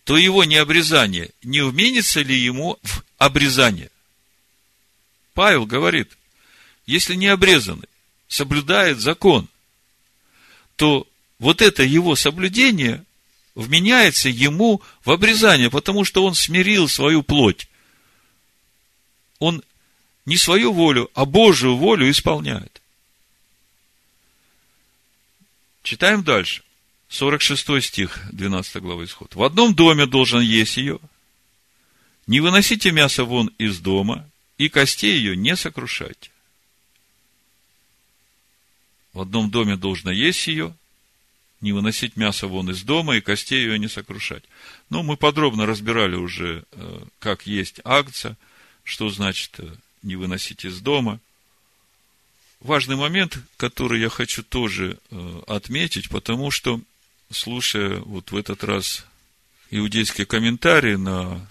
то 0.06 0.16
его 0.16 0.46
необрезание 0.46 1.32
не 1.44 1.62
вменится 1.62 2.22
ли 2.22 2.38
ему 2.38 2.80
в 2.84 3.04
обрезание? 3.18 3.92
Павел 5.34 5.66
говорит, 5.66 6.18
если 6.90 7.14
не 7.14 7.28
обрезанный, 7.28 7.88
соблюдает 8.28 9.00
закон, 9.00 9.48
то 10.76 11.08
вот 11.38 11.62
это 11.62 11.84
его 11.84 12.16
соблюдение 12.16 13.06
вменяется 13.54 14.28
ему 14.28 14.82
в 15.06 15.12
обрезание, 15.12 15.70
потому 15.70 16.04
что 16.04 16.26
он 16.26 16.34
смирил 16.34 16.88
свою 16.88 17.22
плоть. 17.22 17.68
Он 19.38 19.62
не 20.26 20.36
свою 20.36 20.74
волю, 20.74 21.12
а 21.14 21.26
Божию 21.26 21.76
волю 21.76 22.10
исполняет. 22.10 22.82
Читаем 25.84 26.24
дальше. 26.24 26.64
46 27.10 27.84
стих 27.84 28.20
12 28.32 28.82
главы 28.82 29.06
Исход. 29.06 29.36
В 29.36 29.44
одном 29.44 29.76
доме 29.76 30.08
должен 30.08 30.42
есть 30.42 30.78
ее. 30.78 31.00
Не 32.26 32.40
выносите 32.40 32.92
мясо 32.92 33.26
вон 33.26 33.52
из 33.60 33.80
дома, 33.80 34.28
и 34.58 34.70
костей 34.70 35.18
ее 35.18 35.38
не 35.38 35.56
сокрушайте. 35.56 36.32
В 39.14 39.22
одном 39.22 39.50
доме 39.50 39.76
должно 39.76 40.12
есть 40.12 40.48
ее, 40.48 40.76
не 41.62 41.74
выносить 41.74 42.16
мясо 42.16 42.48
вон 42.48 42.70
из 42.70 42.84
дома 42.84 43.18
и 43.18 43.22
костей 43.22 43.64
ее 43.64 43.80
не 43.80 43.88
сокрушать. 43.88 44.44
Но 44.90 45.04
мы 45.04 45.18
подробно 45.18 45.66
разбирали 45.66 46.16
уже, 46.16 46.64
э, 46.72 47.04
как 47.20 47.48
есть 47.48 47.82
акция, 47.84 48.38
что 48.84 49.10
значит 49.10 49.56
э, 49.58 49.68
не 50.02 50.16
выносить 50.16 50.64
из 50.64 50.80
дома. 50.80 51.20
Важный 52.62 52.96
момент, 52.96 53.40
который 53.58 54.00
я 54.00 54.10
хочу 54.10 54.44
тоже 54.44 54.98
э, 55.12 55.42
отметить, 55.48 56.10
потому 56.10 56.52
что, 56.52 56.80
слушая 57.32 58.00
вот 58.00 58.32
в 58.32 58.38
этот 58.38 58.64
раз 58.64 59.06
иудейские 59.70 60.26
комментарии 60.26 60.96
на 60.96 61.46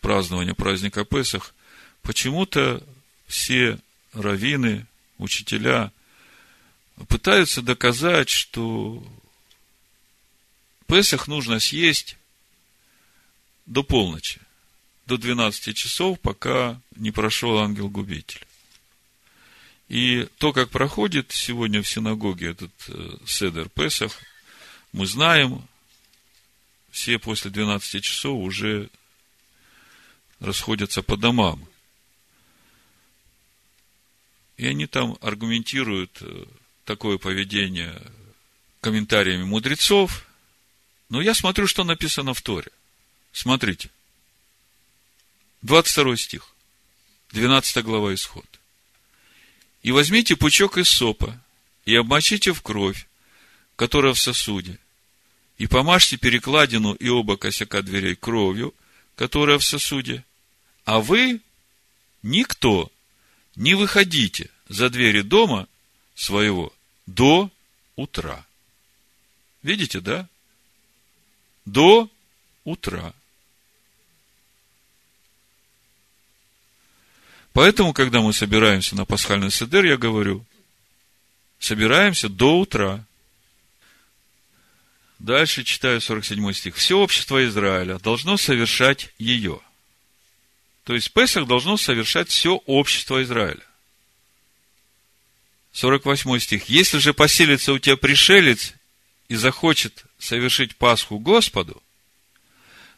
празднование 0.00 0.54
праздника 0.54 1.04
Песах, 1.04 1.54
почему-то 2.02 2.82
все 3.26 3.78
раввины, 4.12 4.86
учителя 5.18 5.92
пытаются 7.08 7.62
доказать, 7.62 8.28
что 8.28 9.04
Песах 10.86 11.28
нужно 11.28 11.60
съесть 11.60 12.16
до 13.66 13.82
полночи, 13.82 14.40
до 15.06 15.16
12 15.16 15.76
часов, 15.76 16.20
пока 16.20 16.80
не 16.96 17.10
прошел 17.10 17.58
ангел-губитель. 17.58 18.46
И 19.88 20.28
то, 20.38 20.52
как 20.52 20.70
проходит 20.70 21.32
сегодня 21.32 21.82
в 21.82 21.88
синагоге 21.88 22.50
этот 22.50 22.72
э, 22.88 23.16
Седер 23.26 23.68
Песах, 23.68 24.18
мы 24.92 25.06
знаем, 25.06 25.66
все 26.90 27.18
после 27.18 27.50
12 27.50 28.02
часов 28.02 28.38
уже 28.40 28.88
расходятся 30.40 31.02
по 31.02 31.16
домам. 31.16 31.66
И 34.56 34.66
они 34.66 34.86
там 34.86 35.18
аргументируют 35.20 36.18
э, 36.20 36.44
такое 36.84 37.18
поведение 37.18 38.00
комментариями 38.80 39.44
мудрецов, 39.44 40.26
но 41.08 41.20
я 41.20 41.34
смотрю, 41.34 41.66
что 41.66 41.84
написано 41.84 42.34
в 42.34 42.42
Торе. 42.42 42.70
Смотрите. 43.32 43.90
22 45.62 46.16
стих. 46.16 46.54
12 47.32 47.82
глава 47.84 48.14
Исход. 48.14 48.46
И 49.82 49.92
возьмите 49.92 50.36
пучок 50.36 50.78
из 50.78 50.88
сопа, 50.88 51.40
и 51.84 51.94
обмочите 51.94 52.52
в 52.52 52.62
кровь, 52.62 53.06
которая 53.76 54.14
в 54.14 54.20
сосуде, 54.20 54.78
и 55.58 55.66
помажьте 55.66 56.16
перекладину 56.16 56.94
и 56.94 57.08
оба 57.08 57.36
косяка 57.36 57.82
дверей 57.82 58.14
кровью, 58.14 58.74
которая 59.14 59.58
в 59.58 59.64
сосуде, 59.64 60.24
а 60.84 61.00
вы, 61.00 61.40
никто, 62.22 62.90
не 63.56 63.74
выходите 63.74 64.50
за 64.68 64.90
двери 64.90 65.22
дома 65.22 65.68
своего 66.14 66.73
до 67.06 67.50
утра. 67.96 68.46
Видите, 69.62 70.00
да? 70.00 70.28
до 71.64 72.10
утра. 72.64 73.12
Поэтому, 77.52 77.92
когда 77.92 78.20
мы 78.20 78.32
собираемся 78.32 78.96
на 78.96 79.04
пасхальный 79.04 79.50
седер, 79.50 79.84
я 79.84 79.96
говорю, 79.96 80.44
собираемся 81.58 82.28
до 82.28 82.58
утра. 82.58 83.04
Дальше 85.20 85.62
читаю 85.62 86.00
47 86.00 86.52
стих. 86.52 86.74
Все 86.74 86.98
общество 86.98 87.44
Израиля 87.46 87.98
должно 87.98 88.36
совершать 88.36 89.10
ее. 89.18 89.60
То 90.82 90.94
есть 90.94 91.12
Песах 91.12 91.46
должно 91.46 91.76
совершать 91.76 92.28
все 92.28 92.56
общество 92.66 93.22
Израиля. 93.22 93.62
48 95.74 96.38
стих. 96.38 96.68
Если 96.68 96.98
же 96.98 97.12
поселится 97.12 97.72
у 97.72 97.78
тебя 97.80 97.96
пришелец 97.96 98.74
и 99.28 99.34
захочет 99.34 100.04
совершить 100.18 100.76
Пасху 100.76 101.18
Господу, 101.18 101.82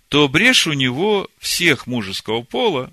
то 0.09 0.25
обрежь 0.25 0.67
у 0.67 0.75
него 0.75 1.29
всех 1.39 1.87
мужеского 1.87 2.43
пола, 2.43 2.93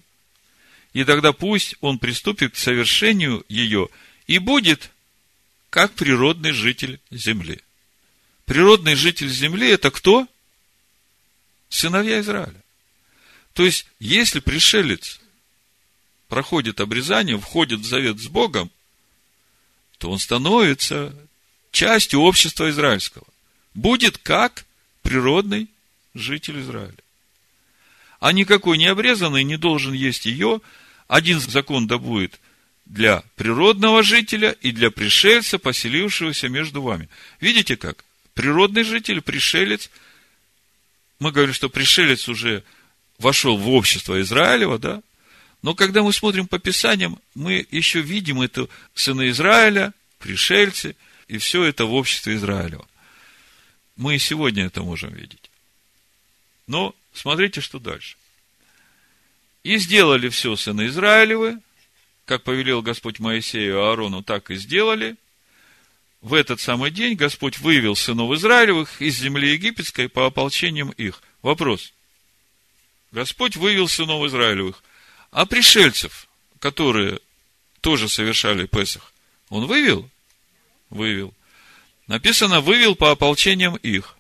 и 0.94 1.04
тогда 1.04 1.34
пусть 1.34 1.76
он 1.82 2.00
приступит 2.00 2.54
к 2.54 2.58
совершению 2.58 3.46
ее 3.50 3.90
и 4.26 4.40
будет 4.40 4.90
как 5.70 5.92
природный 5.94 6.54
житель 6.54 7.02
земли. 7.12 7.60
Природный 8.46 8.96
житель 8.96 9.30
земли– 9.30 9.70
это 9.72 9.92
кто? 9.92 10.28
Сыновья 11.68 12.22
Израиля. 12.22 12.62
То 13.54 13.66
есть, 13.66 13.86
если 14.00 14.40
пришелец 14.40 15.20
проходит 16.30 16.80
обрезание, 16.80 17.38
входит 17.38 17.82
в 17.82 17.86
завет 17.86 18.20
с 18.20 18.28
Богом, 18.28 18.72
то 20.04 20.12
он 20.12 20.20
становится 20.20 21.16
частью 21.72 22.20
общества 22.20 22.70
израильского 22.70 23.26
будет 23.74 24.18
как 24.18 24.66
природный 25.02 25.70
житель 26.14 26.60
Израиля. 26.60 26.98
А 28.20 28.34
никакой 28.34 28.78
не 28.78 28.88
обрезанный 28.88 29.46
не 29.46 29.56
должен 29.56 29.94
есть 29.94 30.26
ее. 30.26 30.60
Один 31.08 31.40
закон 31.40 31.88
да 31.88 32.00
будет 32.00 32.38
для 32.84 33.24
природного 33.38 34.04
жителя 34.04 34.52
и 34.52 34.74
для 34.74 34.92
пришельца, 34.92 35.58
поселившегося 35.58 36.50
между 36.50 36.82
вами. 36.82 37.08
Видите 37.40 37.78
как? 37.78 38.04
Природный 38.34 38.84
житель, 38.84 39.22
пришелец. 39.22 39.90
Мы 41.20 41.32
говорим, 41.32 41.54
что 41.54 41.70
пришелец 41.70 42.28
уже 42.28 42.66
вошел 43.20 43.56
в 43.56 43.70
общество 43.70 44.20
Израилева, 44.20 44.80
да? 44.80 45.02
Но 45.64 45.74
когда 45.74 46.04
мы 46.04 46.12
смотрим 46.12 46.46
по 46.46 46.60
Писаниям, 46.60 47.20
мы 47.34 47.66
еще 47.72 48.02
видим 48.02 48.42
это 48.42 48.68
сыны 48.94 49.30
Израиля, 49.30 49.94
пришельцы, 50.20 50.96
и 51.30 51.38
все 51.38 51.64
это 51.64 51.86
в 51.86 51.94
обществе 51.94 52.36
Израилева. 52.36 52.86
Мы 53.96 54.16
и 54.16 54.20
сегодня 54.20 54.66
это 54.66 54.84
можем 54.84 55.14
видеть. 55.14 55.50
Но 56.68 56.94
смотрите, 57.14 57.62
что 57.62 57.80
дальше. 57.80 58.18
И 59.64 59.78
сделали 59.78 60.28
все 60.28 60.58
сыны 60.58 60.88
Израилевы, 60.88 61.60
как 62.26 62.44
повелел 62.44 62.82
Господь 62.82 63.20
Моисею 63.20 63.76
и 63.76 63.78
Аарону, 63.78 64.22
так 64.22 64.52
и 64.52 64.56
сделали. 64.56 65.16
В 66.20 66.34
этот 66.34 66.60
самый 66.60 66.92
день 66.92 67.16
Господь 67.16 67.60
вывел 67.60 67.96
сынов 67.96 68.34
Израилевых 68.34 69.02
из 69.02 69.18
земли 69.18 69.54
египетской 69.54 70.10
по 70.10 70.26
ополчениям 70.26 70.90
их. 70.92 71.22
Вопрос. 71.42 71.94
Господь 73.12 73.56
вывел 73.56 73.88
сынов 73.88 74.26
Израилевых. 74.26 74.84
А 75.34 75.48
пришельцев, 75.48 76.28
которые 76.60 77.20
тоже 77.82 78.08
совершали 78.08 78.68
Песах, 78.68 79.12
он 79.50 79.66
вывел? 79.66 80.08
Вывел. 80.92 81.34
Написано, 82.06 82.62
вывел 82.62 82.96
по 82.96 83.10
ополчениям 83.10 83.76
их. 83.78 84.16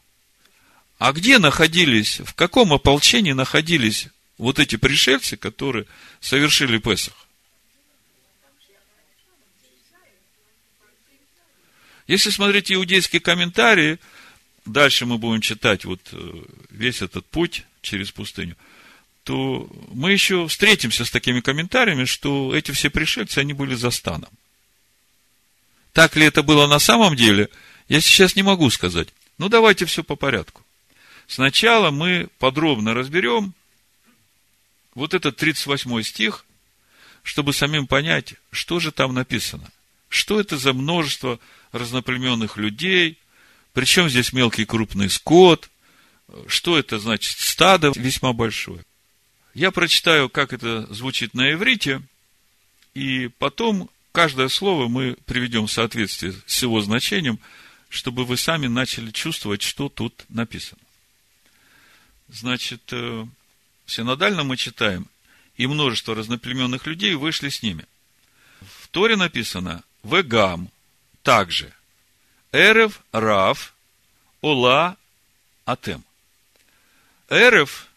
А 0.97 1.13
где 1.13 1.37
находились, 1.37 2.19
в 2.19 2.33
каком 2.33 2.73
ополчении 2.73 3.33
находились 3.33 4.07
вот 4.39 4.57
эти 4.57 4.75
пришельцы, 4.75 5.37
которые 5.37 5.85
совершили 6.19 6.79
Песах? 6.79 7.13
Если 12.07 12.31
смотреть 12.31 12.71
иудейские 12.71 13.21
комментарии, 13.21 13.99
дальше 14.65 15.05
мы 15.05 15.19
будем 15.19 15.41
читать 15.41 15.85
вот 15.85 16.01
э, 16.11 16.43
весь 16.71 17.03
этот 17.03 17.25
путь 17.27 17.65
через 17.83 18.11
пустыню, 18.11 18.57
то 19.23 19.69
мы 19.91 20.11
еще 20.11 20.47
встретимся 20.47 21.05
с 21.05 21.11
такими 21.11 21.39
комментариями, 21.39 22.05
что 22.05 22.55
эти 22.55 22.71
все 22.71 22.89
пришельцы, 22.89 23.39
они 23.39 23.53
были 23.53 23.75
за 23.75 23.91
станом. 23.91 24.29
Так 25.93 26.15
ли 26.15 26.25
это 26.25 26.43
было 26.43 26.67
на 26.67 26.79
самом 26.79 27.15
деле– 27.15 27.49
я 27.87 28.01
сейчас 28.01 28.35
не 28.35 28.43
могу 28.43 28.69
сказать. 28.69 29.09
Ну, 29.37 29.49
давайте 29.49 29.85
все 29.85 30.03
по 30.03 30.15
порядку. 30.15 30.63
Сначала 31.27 31.91
мы 31.91 32.27
подробно 32.39 32.93
разберем 32.93 33.53
вот 34.93 35.13
этот 35.13 35.37
38 35.37 36.03
стих, 36.03 36.45
чтобы 37.23 37.53
самим 37.53 37.87
понять, 37.87 38.35
что 38.51 38.79
же 38.79 38.91
там 38.91 39.13
написано. 39.13 39.71
Что 40.09 40.39
это 40.39 40.57
за 40.57 40.73
множество 40.73 41.39
разноплеменных 41.71 42.57
людей, 42.57 43.17
причем 43.73 44.09
здесь 44.09 44.33
мелкий 44.33 44.63
и 44.63 44.65
крупный 44.65 45.09
скот, 45.09 45.69
что 46.47 46.77
это 46.77 46.99
значит 46.99 47.37
стадо 47.39 47.91
весьма 47.95 48.33
большое. 48.33 48.85
Я 49.53 49.71
прочитаю, 49.71 50.29
как 50.29 50.53
это 50.53 50.91
звучит 50.93 51.33
на 51.33 51.51
иврите, 51.53 52.01
и 52.93 53.29
потом 53.37 53.89
каждое 54.11 54.47
слово 54.47 54.87
мы 54.87 55.15
приведем 55.25 55.67
в 55.67 55.71
соответствие 55.71 56.33
с 56.45 56.61
его 56.61 56.81
значением– 56.81 57.39
чтобы 57.93 58.25
вы 58.25 58.37
сами 58.37 58.65
начали 58.65 59.11
чувствовать, 59.11 59.61
что 59.61 59.87
тут 59.87 60.25
написано. 60.27 60.81
Значит, 62.27 62.81
э, 62.91 63.27
синодально 63.85 64.43
мы 64.43 64.57
читаем, 64.57 65.07
и 65.57 65.67
множество 65.67 66.15
разноплеменных 66.15 66.87
людей 66.87 67.13
вышли 67.13 67.49
с 67.49 67.61
ними. 67.61 67.85
Торе 68.89 69.15
написано 69.15 69.83
«вегам» 70.01 70.71
также. 71.21 71.71
Эрев, 72.51 72.99
Рав, 73.11 73.75
Ола, 74.41 74.97
Атем. 75.65 76.03
Эрев– 77.29 77.89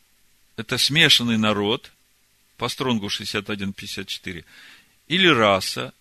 это 0.57 0.79
смешанный 0.79 1.39
народ, 1.39 1.93
по 2.57 2.69
стронгу 2.69 3.09
61.54, 3.09 4.45
или 5.09 5.27
раса, 5.29 5.93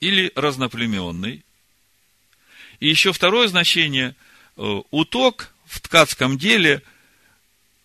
или 0.00 0.32
разноплеменный. 0.34 1.44
И 2.80 2.88
еще 2.88 3.12
второе 3.12 3.48
значение 3.48 4.14
э,– 4.56 4.80
уток 4.90 5.54
в 5.66 5.80
ткацком 5.80 6.38
деле– 6.38 6.82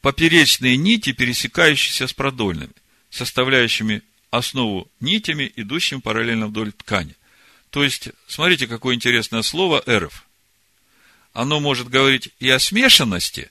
поперечные 0.02 0.78
нити, 0.78 1.14
пересекающиеся 1.14 2.08
с 2.08 2.14
продольными, 2.14 2.74
составляющими 3.10 4.02
основу 4.32 4.90
нитями, 5.00 5.52
идущими 5.56 6.00
параллельно 6.00 6.48
вдоль 6.48 6.72
ткани. 6.72 7.16
То 7.70 7.84
есть, 7.84 8.10
смотрите, 8.28 8.68
какое 8.68 8.96
интересное 8.96 9.44
слово 9.44 9.84
«эров». 9.86 10.26
Оно 11.34 11.62
может 11.62 11.88
говорить 11.88 12.30
и 12.40 12.50
о 12.50 12.60
смешанности, 12.60 13.50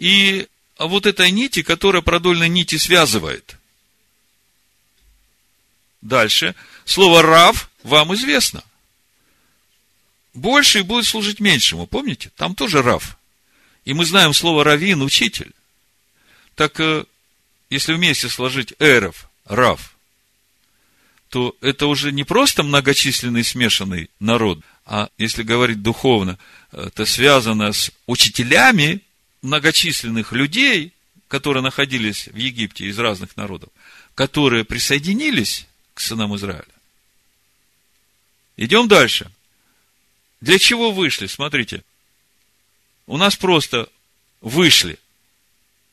и 0.00 0.48
вот 0.78 1.06
этой 1.06 1.30
нити, 1.30 1.62
которая 1.62 2.02
продольные 2.02 2.48
нити 2.48 2.76
связывает. 2.76 3.56
Дальше. 6.00 6.56
Слово 6.86 7.22
«рав» 7.22 7.70
вам 7.84 8.14
известно. 8.14 8.64
Больший 10.32 10.82
будет 10.82 11.04
служить 11.04 11.38
меньшему. 11.38 11.86
Помните? 11.86 12.32
Там 12.36 12.54
тоже 12.54 12.82
«рав». 12.82 13.18
И 13.84 13.92
мы 13.92 14.06
знаем 14.06 14.32
слово 14.32 14.64
«равин»– 14.64 15.02
учитель. 15.02 15.52
Так, 16.54 16.80
э, 16.80 17.04
если 17.68 17.92
вместе 17.92 18.28
сложить 18.30 18.72
«эров», 18.78 19.28
«рав», 19.44 19.94
то 21.28 21.54
это 21.60 21.86
уже 21.86 22.10
не 22.10 22.24
просто 22.24 22.62
многочисленный 22.62 23.44
смешанный 23.44 24.10
народ, 24.18 24.60
а 24.86 25.10
если 25.18 25.42
говорить 25.42 25.82
духовно, 25.82 26.38
это 26.72 27.04
связано 27.04 27.72
с 27.72 27.92
учителями 28.06 29.02
многочисленных 29.42 30.32
людей, 30.32 30.92
которые 31.28 31.62
находились 31.62 32.28
в 32.28 32.36
Египте 32.36 32.86
из 32.86 32.98
разных 32.98 33.36
народов, 33.36 33.70
которые 34.14 34.64
присоединились 34.64 35.66
к 35.94 36.00
сынам 36.00 36.34
Израиля. 36.36 36.64
Идем 38.56 38.88
дальше. 38.88 39.30
Для 40.40 40.58
чего 40.58 40.92
вышли? 40.92 41.26
Смотрите. 41.26 41.82
У 43.06 43.16
нас 43.16 43.36
просто 43.36 43.88
вышли. 44.40 44.98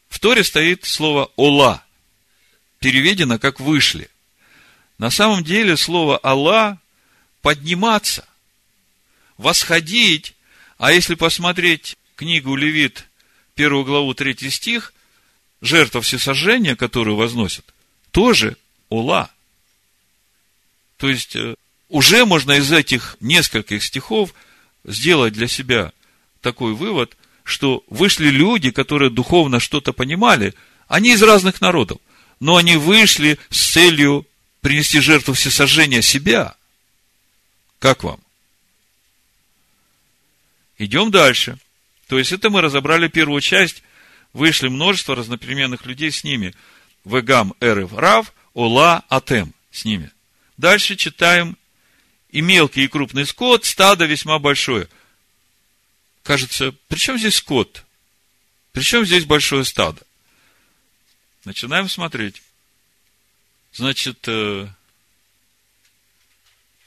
В 0.10 0.20
Торе 0.20 0.44
стоит 0.44 0.86
слово 0.86 1.32
«ола», 1.36 1.84
переведено 2.80 3.40
как 3.40 3.60
«вышли». 3.60 4.10
На 4.98 5.12
самом 5.12 5.44
деле 5.44 5.78
слово 5.78 6.18
Аллах 6.18 6.78
подниматься, 7.42 8.28
восходить, 9.38 10.34
а 10.78 10.92
если 10.92 11.16
посмотреть 11.16 11.96
книгу 12.16 12.56
Левит, 12.56 13.08
первую 13.58 13.84
главу, 13.84 14.14
третий 14.14 14.50
стих, 14.50 14.94
жертва 15.62 16.02
всесожжения, 16.02 16.78
которую 16.78 17.18
возносят, 17.18 17.66
тоже 18.12 18.56
Ола. 18.90 19.30
То 20.96 21.10
есть, 21.10 21.36
э, 21.36 21.56
уже 21.90 22.26
можно 22.26 22.54
из 22.54 22.72
этих 22.72 23.18
нескольких 23.20 23.84
стихов 23.84 24.34
сделать 24.86 25.34
для 25.34 25.48
себя 25.48 25.92
такой 26.42 26.74
вывод, 26.74 27.18
что 27.44 27.84
вышли 27.88 28.30
люди, 28.30 28.72
которые 28.72 29.10
духовно 29.10 29.60
что-то 29.60 29.92
понимали, 29.92 30.54
они 30.88 31.14
из 31.14 31.24
разных 31.24 31.60
народов, 31.60 32.00
но 32.40 32.56
они 32.56 32.78
вышли 32.78 33.40
с 33.50 33.74
целью 33.74 34.26
принести 34.62 35.00
жертву 35.00 35.34
всесожжения 35.34 36.02
себя. 36.02 36.56
Как 37.80 38.04
вам? 38.04 38.20
Идем 40.78 41.10
дальше. 41.10 41.58
То 42.08 42.18
есть, 42.18 42.32
это 42.32 42.50
мы 42.50 42.62
разобрали 42.62 43.08
первую 43.08 43.42
часть. 43.42 43.84
Вышли 44.34 44.68
множество 44.68 45.16
разноплеменных 45.16 45.86
людей 45.86 46.12
с 46.12 46.24
ними. 46.24 46.54
Вегам, 47.06 47.54
Эрев, 47.60 47.94
Рав, 47.94 48.34
Ола, 48.54 49.04
Атем 49.10 49.54
с 49.72 49.86
ними. 49.86 50.12
Дальше 50.58 50.96
читаем. 50.96 51.58
И 52.30 52.42
мелкий, 52.42 52.84
и 52.84 52.88
крупный 52.88 53.26
скот, 53.26 53.66
стадо 53.66 54.06
весьма 54.06 54.38
большое. 54.38 54.90
Кажется, 56.24 56.74
при 56.90 56.98
чем 56.98 57.18
здесь 57.18 57.36
скот? 57.36 57.86
При 58.74 58.84
чем 58.84 59.06
здесь 59.06 59.24
большое 59.24 59.64
стадо? 59.64 60.02
Начинаем 61.46 61.88
смотреть. 61.88 62.42
Значит, 63.72 64.26
э, 64.28 64.68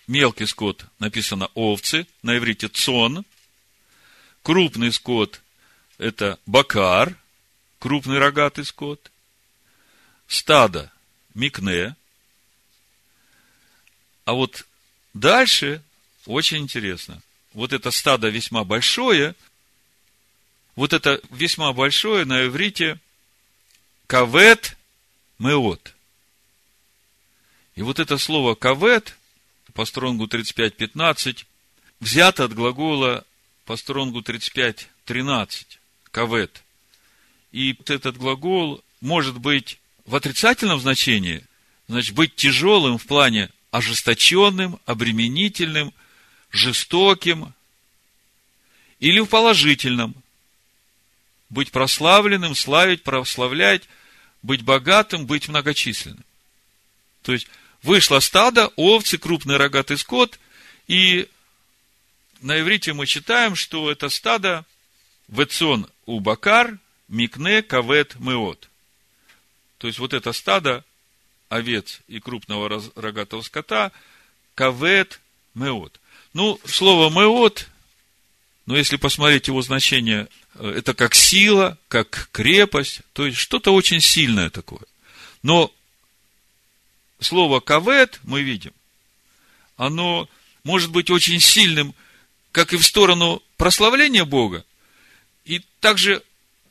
мелкий 0.07 0.45
скот 0.45 0.85
написано 0.99 1.49
овцы, 1.55 2.07
на 2.23 2.37
иврите 2.37 2.69
цон. 2.69 3.25
Крупный 4.43 4.93
скот– 4.93 5.41
это 5.99 6.39
бакар, 6.47 7.17
крупный 7.79 8.19
рогатый 8.19 8.65
скот. 8.65 9.11
Стадо– 10.27 10.93
микне. 11.35 11.97
А 14.25 14.33
вот 14.33 14.67
дальше 15.15 15.83
очень 16.27 16.59
интересно. 16.59 17.21
Вот 17.53 17.73
это 17.73 17.91
стадо 17.91 18.29
весьма 18.29 18.65
большое, 18.65 19.35
вот 20.77 20.93
это 20.93 21.21
весьма 21.31 21.73
большое 21.73 22.25
на 22.25 22.47
иврите 22.47 22.99
кавет 24.07 24.77
меот– 25.39 25.95
и 27.81 27.83
вот 27.83 27.99
это 27.99 28.19
слово 28.19 28.55
«кавет» 28.55 29.17
по 29.73 29.87
стронгу 29.87 30.27
35.15 30.27 31.47
взято 32.01 32.45
от 32.45 32.53
глагола 32.53 33.25
по 33.65 33.77
стронгу 33.77 34.21
35.13 34.21 35.79
«кавет». 36.11 36.63
И 37.53 37.77
этот 37.87 38.17
глагол 38.17 38.83
может 39.01 39.39
быть 39.39 39.79
в 40.07 40.15
отрицательном 40.15 40.81
значении, 40.81 41.45
значит, 41.89 42.15
быть 42.15 42.35
тяжелым 42.37 42.99
в 42.99 43.07
плане 43.07 43.51
ожесточенным, 43.71 44.79
обременительным, 44.87 45.93
жестоким, 46.51 47.55
или 48.99 49.21
в 49.21 49.27
положительном, 49.27 50.15
быть 51.49 51.71
прославленным, 51.71 52.55
славить, 52.55 53.03
прославлять, 53.03 53.83
быть 54.43 54.63
богатым, 54.63 55.27
быть 55.27 55.49
многочисленным. 55.49 56.25
То 57.23 57.33
есть, 57.33 57.49
вышло 57.83 58.21
стадо, 58.21 58.69
овцы, 58.77 59.19
крупный 59.19 59.57
рогатый 59.57 59.99
скот, 59.99 60.39
и 60.87 61.29
на 62.41 62.61
иврите 62.61 62.93
мы 62.93 63.07
читаем, 63.07 63.55
что 63.55 63.91
это 63.91 64.09
стадо 64.09 64.65
Вецон 65.29 65.89
Убакар, 66.07 66.79
Микне, 67.09 67.63
Кавет, 67.63 68.19
Меот. 68.19 68.69
То 69.79 69.87
есть, 69.87 69.99
вот 69.99 70.13
это 70.13 70.33
стадо 70.33 70.85
овец 71.49 72.01
и 72.09 72.21
крупного 72.21 72.83
рогатого 72.95 73.43
скота, 73.43 73.93
Кавет, 74.55 75.21
Меот. 75.55 76.01
Ну, 76.33 76.61
слово 76.65 77.11
Меот, 77.11 77.69
но 78.67 78.77
если 78.77 78.97
посмотреть 78.97 79.49
его 79.49 79.63
значение, 79.63 80.29
э, 80.55 80.75
это 80.77 80.95
как 80.95 81.15
сила, 81.15 81.77
как 81.89 82.29
крепость, 82.31 83.01
то 83.13 83.27
есть 83.27 83.39
что-то 83.39 83.75
очень 83.75 84.01
сильное 84.01 84.51
такое. 84.51 84.83
Но 85.43 85.73
слово 87.19 87.59
кавет, 87.61 88.21
мы 88.23 88.43
видим, 88.43 88.73
оно 89.77 90.29
может 90.63 90.91
быть 90.91 91.11
очень 91.11 91.41
сильным, 91.41 91.95
как 92.53 92.73
и 92.73 92.77
в 92.77 92.85
сторону 92.85 93.43
прославления 93.57 94.25
Бога, 94.25 94.65
и 95.45 95.61
также 95.81 96.23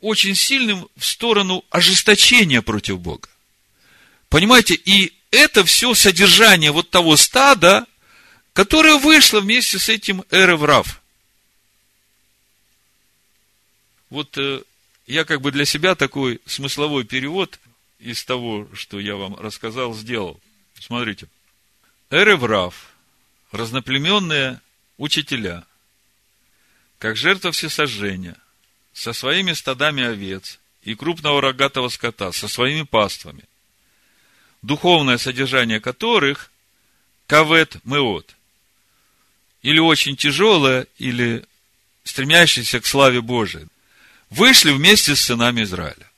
очень 0.01 0.35
сильным 0.35 0.87
в 0.95 1.05
сторону 1.05 1.65
ожесточения 1.69 2.61
против 2.61 2.99
Бога. 2.99 3.29
Понимаете, 4.29 4.75
и 4.75 5.13
это 5.31 5.65
все 5.65 5.93
содержание 5.93 6.71
вот 6.71 6.89
того 6.89 7.17
стада, 7.17 7.85
которое 8.53 8.97
вышло 8.97 9.39
вместе 9.41 9.79
с 9.79 9.89
этим 9.89 10.23
Эреврав. 10.31 11.01
Вот 14.09 14.37
э, 14.37 14.63
я 15.07 15.23
как 15.23 15.41
бы 15.41 15.51
для 15.51 15.65
себя 15.65 15.95
такой 15.95 16.41
смысловой 16.45 17.03
перевод 17.03 17.59
из 17.99 18.23
того, 18.23 18.67
что 18.73 18.99
я 18.99 19.15
вам 19.15 19.35
рассказал, 19.35 19.93
сделал. 19.93 20.39
Смотрите. 20.79 21.27
Эреврав, 22.09 22.91
разноплеменные 23.51 24.61
учителя, 24.97 25.65
как 26.99 27.17
жертва 27.17 27.51
всесожжения, 27.51 28.35
со 28.93 29.13
своими 29.13 29.53
стадами 29.53 30.03
овец 30.03 30.59
и 30.83 30.93
крупного 30.93 31.41
рогатого 31.41 31.89
скота, 31.89 32.31
со 32.31 32.47
своими 32.47 32.83
паствами, 32.83 33.43
духовное 34.61 35.17
содержание 35.17 35.79
которых– 35.79 36.51
кавет 37.29 37.77
меот, 37.85 38.35
или 39.61 39.77
очень 39.77 40.17
тяжелое, 40.17 40.87
или 40.97 41.45
стремящееся 42.03 42.79
к 42.79 42.87
славе 42.87 43.21
Божией, 43.21 43.67
вышли 44.31 44.71
вместе 44.71 45.15
с 45.15 45.21
сынами 45.21 45.61
Израиля. 45.61 46.09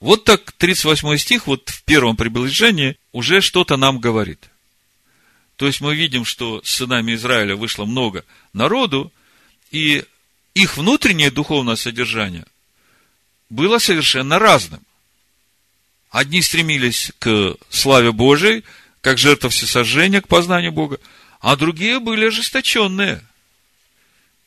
Вот 0.00 0.24
так 0.24 0.52
38 0.52 1.18
стих, 1.18 1.46
вот 1.46 1.68
в 1.68 1.82
первом 1.84 2.16
приближении, 2.16 2.96
уже 3.12 3.42
что-то 3.42 3.76
нам 3.76 3.98
говорит. 3.98 4.48
То 5.56 5.66
есть 5.66 5.82
мы 5.82 5.94
видим, 5.94 6.24
что 6.24 6.62
с 6.64 6.70
сынами 6.70 7.14
Израиля 7.14 7.56
вышло 7.56 7.84
много 7.84 8.24
народу, 8.54 9.12
и 9.70 10.04
их 10.54 10.76
внутреннее 10.76 11.30
духовное 11.30 11.76
содержание 11.76 12.46
было 13.50 13.78
совершенно 13.78 14.38
разным. 14.38 14.82
Одни 16.10 16.42
стремились 16.42 17.12
к 17.18 17.56
славе 17.70 18.12
Божией, 18.12 18.62
как 19.00 19.18
жертва 19.18 19.50
всесожжения, 19.50 20.20
к 20.20 20.28
познанию 20.28 20.72
Бога, 20.72 21.00
а 21.40 21.56
другие 21.56 21.98
были 21.98 22.26
ожесточенные 22.26 23.22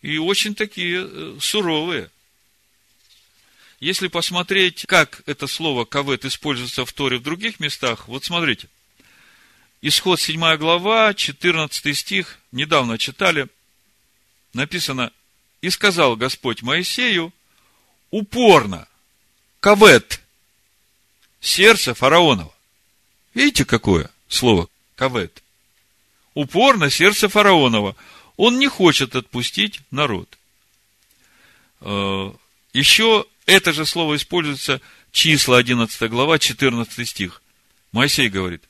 и 0.02 0.18
очень 0.18 0.56
такие 0.56 1.06
э, 1.06 1.38
суровые. 1.42 2.10
Если 3.80 4.08
посмотреть, 4.08 4.86
как 4.88 5.22
это 5.26 5.46
слово 5.46 5.86
кавет 5.86 6.26
используется 6.26 6.86
в 6.86 6.94
Торе 6.94 7.18
в 7.18 7.24
других 7.24 7.60
местах, 7.60 8.08
вот 8.08 8.24
смотрите. 8.24 8.70
Исход 9.82 10.20
7 10.20 10.56
глава, 10.56 11.14
14 11.14 11.96
стих, 11.96 12.40
недавно 12.52 12.98
читали, 12.98 13.48
написано, 14.54 15.12
«И 15.62 15.70
сказал 15.70 16.16
Господь 16.16 16.62
Моисею, 16.62 17.34
упорно, 18.12 18.88
кавет, 19.60 20.22
сердце 21.40 21.94
фараонова». 21.94 22.54
Видите, 23.34 23.66
какое 23.66 24.10
слово 24.28 24.68
кавет? 24.96 25.44
Упорно 26.34 26.90
сердце 26.90 27.30
фараонова. 27.30 27.96
Он 28.36 28.60
не 28.60 28.68
хочет 28.68 29.16
отпустить 29.16 29.82
народ. 29.92 30.38
Э, 31.82 32.32
Еще 32.74 33.26
это 33.46 33.74
же 33.74 33.86
слово 33.86 34.16
используется 34.16 34.82
числа 35.12 35.58
11 35.58 36.10
глава, 36.10 36.38
14 36.38 37.08
стих. 37.08 37.42
Моисей 37.92 38.30
говорит, 38.30 38.64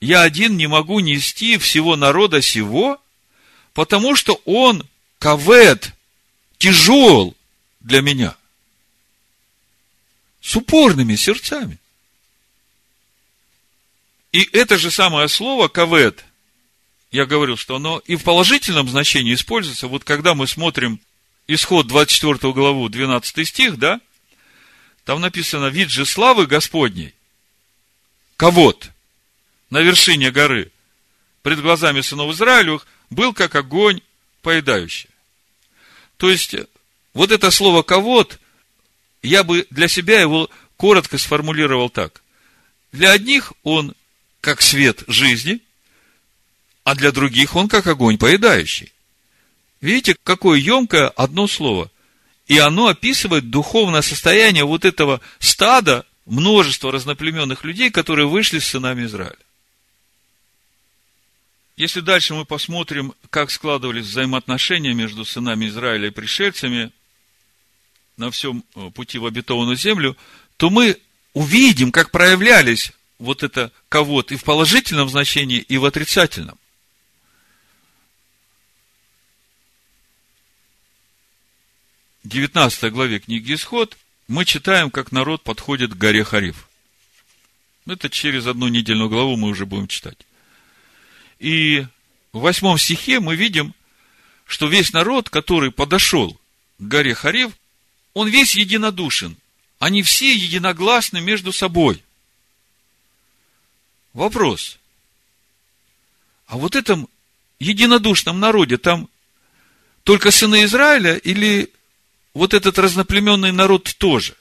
я 0.00 0.22
один 0.22 0.56
не 0.56 0.66
могу 0.66 1.00
нести 1.00 1.58
всего 1.58 1.96
народа 1.96 2.42
сего, 2.42 3.00
потому 3.72 4.16
что 4.16 4.40
он 4.44 4.86
кавет, 5.18 5.92
тяжел 6.58 7.36
для 7.80 8.00
меня. 8.00 8.36
С 10.40 10.56
упорными 10.56 11.16
сердцами. 11.16 11.78
И 14.32 14.42
это 14.52 14.78
же 14.78 14.90
самое 14.90 15.28
слово 15.28 15.68
кавет, 15.68 16.24
я 17.10 17.24
говорил, 17.24 17.56
что 17.56 17.76
оно 17.76 18.02
и 18.06 18.16
в 18.16 18.22
положительном 18.22 18.88
значении 18.88 19.34
используется. 19.34 19.88
Вот 19.88 20.04
когда 20.04 20.34
мы 20.34 20.46
смотрим 20.46 21.00
исход 21.46 21.86
24 21.86 22.52
главу, 22.52 22.88
12 22.88 23.48
стих, 23.48 23.78
да, 23.78 24.00
там 25.04 25.20
написано, 25.20 25.66
вид 25.66 25.90
же 25.90 26.04
славы 26.04 26.46
Господней, 26.46 27.14
кого-то, 28.36 28.92
на 29.70 29.80
вершине 29.80 30.30
горы, 30.30 30.70
пред 31.42 31.62
глазами 31.62 32.02
сынов 32.02 32.34
Израилевых, 32.34 32.86
был 33.08 33.32
как 33.32 33.54
огонь 33.54 34.02
поедающий. 34.42 35.08
То 36.16 36.30
есть, 36.30 36.54
вот 37.14 37.30
это 37.30 37.50
слово 37.50 37.82
кого-то, 37.82 38.38
я 39.22 39.44
бы 39.44 39.66
для 39.70 39.88
себя 39.88 40.20
его 40.20 40.50
коротко 40.76 41.18
сформулировал 41.18 41.90
так. 41.90 42.22
Для 42.92 43.12
одних 43.12 43.52
он 43.62 43.94
как 44.40 44.62
свет 44.62 45.02
жизни, 45.06 45.60
а 46.84 46.94
для 46.94 47.12
других 47.12 47.56
он 47.56 47.68
как 47.68 47.86
огонь 47.86 48.18
поедающий. 48.18 48.92
Видите, 49.80 50.16
какое 50.22 50.58
емкое 50.58 51.08
одно 51.08 51.46
слово. 51.46 51.90
И 52.46 52.58
оно 52.58 52.88
описывает 52.88 53.50
духовное 53.50 54.02
состояние 54.02 54.64
вот 54.64 54.84
этого 54.84 55.20
стада, 55.38 56.06
множества 56.24 56.92
разноплеменных 56.92 57.64
людей, 57.64 57.90
которые 57.90 58.26
вышли 58.26 58.58
с 58.58 58.66
сынами 58.66 59.04
Израиля. 59.04 59.36
Если 61.78 62.00
дальше 62.00 62.34
мы 62.34 62.44
посмотрим, 62.44 63.14
как 63.30 63.52
складывались 63.52 64.06
взаимоотношения 64.06 64.94
между 64.94 65.24
сынами 65.24 65.68
Израиля 65.68 66.08
и 66.08 66.10
пришельцами 66.10 66.90
на 68.16 68.32
всем 68.32 68.64
э, 68.74 68.90
пути 68.90 69.18
в 69.18 69.26
обетованную 69.26 69.76
землю, 69.76 70.16
то 70.56 70.70
мы 70.70 71.00
увидим, 71.34 71.92
как 71.92 72.10
проявлялись 72.10 72.90
вот 73.20 73.44
это 73.44 73.70
кого-то 73.88 74.34
и 74.34 74.36
в 74.36 74.42
положительном 74.42 75.08
значении, 75.08 75.60
и 75.60 75.78
в 75.78 75.84
отрицательном. 75.84 76.58
19 82.24 82.92
главе 82.92 83.20
книги 83.20 83.54
Исход 83.54 83.96
мы 84.26 84.44
читаем, 84.44 84.90
как 84.90 85.12
народ 85.12 85.44
подходит 85.44 85.92
к 85.92 85.96
горе 85.96 86.24
Хариф. 86.24 86.68
Это 87.86 88.10
через 88.10 88.48
одну 88.48 88.66
недельную 88.66 89.08
главу 89.08 89.36
мы 89.36 89.46
уже 89.46 89.64
будем 89.64 89.86
читать. 89.86 90.27
И 91.38 91.86
в 92.32 92.40
восьмом 92.40 92.78
стихе 92.78 93.20
мы 93.20 93.36
видим, 93.36 93.74
что 94.46 94.66
весь 94.66 94.92
народ, 94.92 95.30
который 95.30 95.70
подошел 95.70 96.32
к 96.78 96.82
горе 96.82 97.14
Хариф, 97.14 97.52
он 98.14 98.28
весь 98.28 98.56
единодушен. 98.56 99.36
Они 99.78 100.02
все 100.02 100.34
единогласны 100.34 101.20
между 101.20 101.52
собой. 101.52 102.02
Вопрос. 104.12 104.78
А 106.46 106.56
вот 106.56 106.74
этом 106.74 107.08
единодушном 107.60 108.40
народе 108.40 108.78
там 108.78 109.08
только 110.02 110.30
сыны 110.30 110.64
Израиля 110.64 111.16
или 111.16 111.70
вот 112.34 112.54
этот 112.54 112.78
разноплеменный 112.78 113.52
народ 113.52 113.94
тоже? 113.98 114.34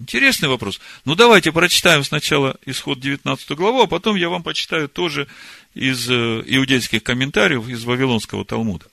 Интересный 0.00 0.48
вопрос. 0.48 0.80
Ну, 1.04 1.14
давайте 1.14 1.52
прочитаем 1.52 2.04
сначала 2.04 2.56
исход 2.64 3.00
19 3.00 3.50
главу, 3.50 3.82
а 3.82 3.86
потом 3.86 4.16
я 4.16 4.30
вам 4.30 4.42
почитаю 4.42 4.88
тоже 4.88 5.28
из 5.74 6.08
э, 6.10 6.42
иудейских 6.46 7.02
комментариев 7.02 7.68
из 7.68 7.84
Вавилонского 7.84 8.46
Талмуда. 8.46 8.86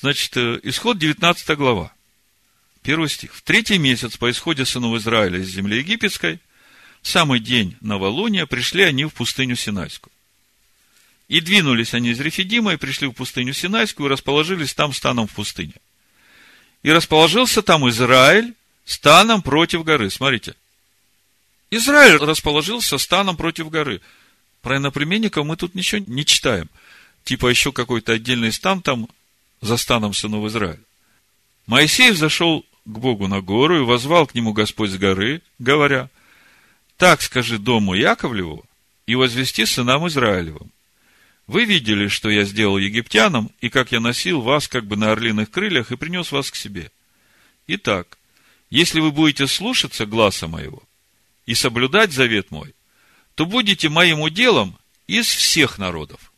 Значит, 0.00 0.36
э, 0.36 0.60
исход 0.62 0.98
19 0.98 1.56
глава. 1.56 1.92
Первый 2.82 3.08
стих. 3.08 3.34
В 3.34 3.42
третий 3.42 3.78
месяц 3.78 4.16
по 4.16 4.30
исходе 4.30 4.64
сынов 4.64 4.96
Израиля 4.96 5.40
из 5.40 5.48
земли 5.48 5.78
египетской, 5.78 6.38
в 7.02 7.08
самый 7.08 7.40
день 7.40 7.76
новолуния, 7.80 8.46
пришли 8.46 8.84
они 8.84 9.06
в 9.06 9.10
пустыню 9.12 9.56
Синайскую. 9.56 10.12
И 11.26 11.40
двинулись 11.40 11.94
они 11.94 12.10
из 12.10 12.20
Рефидима 12.20 12.74
и 12.74 12.76
пришли 12.76 13.08
в 13.08 13.12
пустыню 13.12 13.52
Синайскую 13.52 14.06
и 14.06 14.12
расположились 14.12 14.72
там 14.72 14.92
станом 14.92 15.26
в 15.26 15.32
пустыне. 15.32 15.74
И 16.84 16.92
расположился 16.92 17.60
там 17.60 17.88
Израиль 17.88 18.54
станом 18.86 19.42
против 19.42 19.84
горы. 19.84 20.08
Смотрите. 20.08 20.54
Израиль 21.70 22.16
расположился 22.16 22.96
станом 22.96 23.36
против 23.36 23.68
горы. 23.68 24.00
Про 24.62 24.78
иноплеменников 24.78 25.44
мы 25.44 25.56
тут 25.56 25.74
ничего 25.74 26.02
не 26.06 26.24
читаем. 26.24 26.70
Типа 27.24 27.48
еще 27.48 27.72
какой-то 27.72 28.12
отдельный 28.12 28.52
стан 28.52 28.80
там 28.80 29.08
за 29.60 29.76
станом 29.76 30.14
сынов 30.14 30.46
Израиля. 30.46 30.80
Моисей 31.66 32.12
зашел 32.12 32.64
к 32.84 32.98
Богу 32.98 33.26
на 33.26 33.40
гору 33.40 33.82
и 33.82 33.84
возвал 33.84 34.26
к 34.28 34.34
нему 34.34 34.52
Господь 34.52 34.90
с 34.90 34.96
горы, 34.96 35.42
говоря, 35.58 36.08
так 36.96 37.20
скажи 37.20 37.58
дому 37.58 37.94
Яковлеву 37.94 38.64
и 39.06 39.16
возвести 39.16 39.66
сынам 39.66 40.06
Израилевым. 40.06 40.70
Вы 41.48 41.64
видели, 41.64 42.06
что 42.06 42.30
я 42.30 42.44
сделал 42.44 42.78
египтянам, 42.78 43.50
и 43.60 43.68
как 43.68 43.92
я 43.92 44.00
носил 44.00 44.40
вас 44.40 44.68
как 44.68 44.84
бы 44.86 44.96
на 44.96 45.12
орлиных 45.12 45.50
крыльях 45.50 45.90
и 45.90 45.96
принес 45.96 46.30
вас 46.32 46.50
к 46.50 46.56
себе. 46.56 46.90
Итак, 47.66 48.18
если 48.76 49.00
вы 49.00 49.10
будете 49.10 49.46
слушаться 49.46 50.04
гласа 50.04 50.48
моего 50.48 50.82
и 51.46 51.54
соблюдать 51.54 52.12
завет 52.12 52.50
мой, 52.50 52.74
то 53.34 53.46
будете 53.46 53.88
моим 53.88 54.20
уделом 54.20 54.78
из 55.06 55.26
всех 55.28 55.78
народов. 55.78 56.30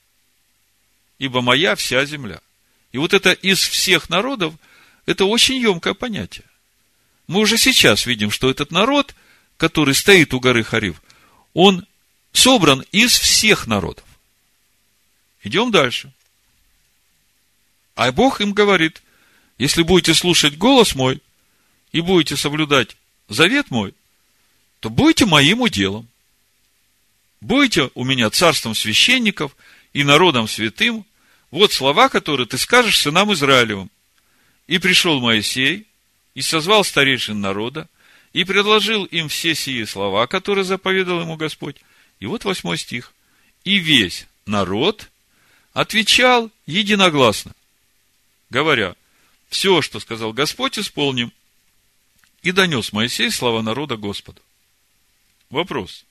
Ибо 1.18 1.40
моя 1.40 1.74
вся 1.74 2.04
земля. 2.04 2.40
И 2.92 2.98
вот 2.98 3.12
это 3.12 3.32
из 3.32 3.58
всех 3.58 4.08
народов, 4.08 4.54
это 5.04 5.24
очень 5.24 5.56
емкое 5.56 5.94
понятие. 5.94 6.44
Мы 7.26 7.40
уже 7.40 7.58
сейчас 7.58 8.06
видим, 8.06 8.30
что 8.30 8.48
этот 8.48 8.70
народ, 8.70 9.16
который 9.56 9.96
стоит 9.96 10.32
у 10.32 10.38
горы 10.38 10.62
Харив, 10.62 11.02
он 11.54 11.84
собран 12.32 12.84
из 12.92 13.18
всех 13.18 13.66
народов. 13.66 14.04
Идем 15.42 15.72
дальше. 15.72 16.12
А 17.96 18.12
Бог 18.12 18.40
им 18.40 18.52
говорит, 18.52 19.02
если 19.58 19.82
будете 19.82 20.14
слушать 20.14 20.56
голос 20.56 20.94
мой 20.94 21.20
и 21.98 22.00
будете 22.00 22.36
соблюдать 22.36 22.96
завет 23.28 23.72
мой, 23.72 23.92
то 24.78 24.88
будете 24.88 25.26
моим 25.26 25.62
уделом. 25.62 26.06
Будете 27.40 27.90
у 27.96 28.04
меня 28.04 28.30
царством 28.30 28.76
священников 28.76 29.56
и 29.92 30.04
народом 30.04 30.46
святым. 30.46 31.04
Вот 31.50 31.72
слова, 31.72 32.08
которые 32.08 32.46
ты 32.46 32.56
скажешь 32.56 33.00
сынам 33.00 33.32
Израилевым. 33.32 33.90
И 34.68 34.78
пришел 34.78 35.18
Моисей, 35.18 35.88
и 36.36 36.40
созвал 36.40 36.84
старейшин 36.84 37.40
народа, 37.40 37.88
и 38.32 38.44
предложил 38.44 39.04
им 39.04 39.28
все 39.28 39.56
сии 39.56 39.82
слова, 39.82 40.28
которые 40.28 40.62
заповедал 40.62 41.22
ему 41.22 41.34
Господь. 41.34 41.78
И 42.20 42.26
вот 42.26 42.44
восьмой 42.44 42.78
стих. 42.78 43.12
И 43.64 43.78
весь 43.78 44.28
народ 44.46 45.10
отвечал 45.72 46.52
единогласно, 46.64 47.56
говоря, 48.50 48.94
все, 49.48 49.82
что 49.82 49.98
сказал 49.98 50.32
Господь, 50.32 50.78
исполним. 50.78 51.32
И 52.42 52.52
донес 52.52 52.92
Моисей 52.92 53.30
слова 53.30 53.62
народа 53.62 53.96
Господу. 53.96 54.40
Вопрос. 55.50 56.04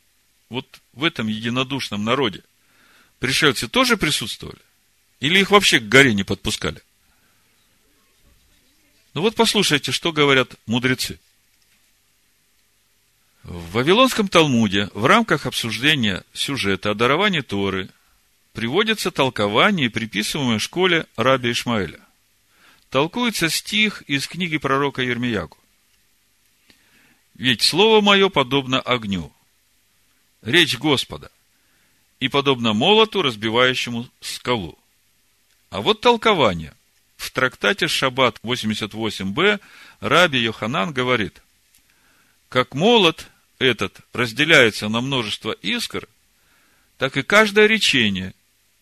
Вот 0.49 0.81
в 0.93 1.03
этом 1.03 1.27
единодушном 1.27 2.03
народе 2.03 2.43
пришельцы 3.19 3.67
тоже 3.67 3.97
присутствовали? 3.97 4.59
Или 5.19 5.39
их 5.39 5.51
вообще 5.51 5.79
к 5.79 5.87
горе 5.87 6.13
не 6.13 6.23
подпускали? 6.23 6.81
Ну 9.13 9.21
вот 9.21 9.35
послушайте, 9.35 9.91
что 9.91 10.11
говорят 10.11 10.55
мудрецы. 10.67 11.19
В 13.43 13.71
Вавилонском 13.71 14.27
Талмуде 14.27 14.89
в 14.93 15.05
рамках 15.05 15.45
обсуждения 15.45 16.23
сюжета 16.33 16.91
о 16.91 16.93
даровании 16.93 17.41
Торы 17.41 17.89
приводится 18.51 19.09
толкование, 19.09 19.89
приписываемое 19.89 20.59
школе 20.59 21.07
Раби 21.15 21.51
Ишмаэля. 21.51 21.99
Толкуется 22.89 23.49
стих 23.49 24.01
из 24.03 24.27
книги 24.27 24.57
пророка 24.57 25.01
Ермиягу. 25.01 25.57
Ведь 27.37 27.61
слово 27.61 28.01
мое 28.01 28.29
подобно 28.29 28.81
огню, 28.81 29.31
речь 30.41 30.77
Господа, 30.77 31.31
и 32.19 32.29
подобно 32.29 32.73
молоту, 32.73 33.21
разбивающему 33.21 34.09
скалу. 34.21 34.77
А 35.69 35.81
вот 35.81 36.01
толкование. 36.01 36.73
В 37.15 37.31
трактате 37.31 37.87
Шаббат 37.87 38.39
88б 38.43 39.59
Раби 39.99 40.39
Йоханан 40.39 40.93
говорит, 40.93 41.41
как 42.49 42.73
молот 42.73 43.27
этот 43.59 44.01
разделяется 44.13 44.87
на 44.87 45.01
множество 45.01 45.51
искр, 45.51 46.07
так 46.97 47.17
и 47.17 47.23
каждое 47.23 47.67
речение, 47.67 48.33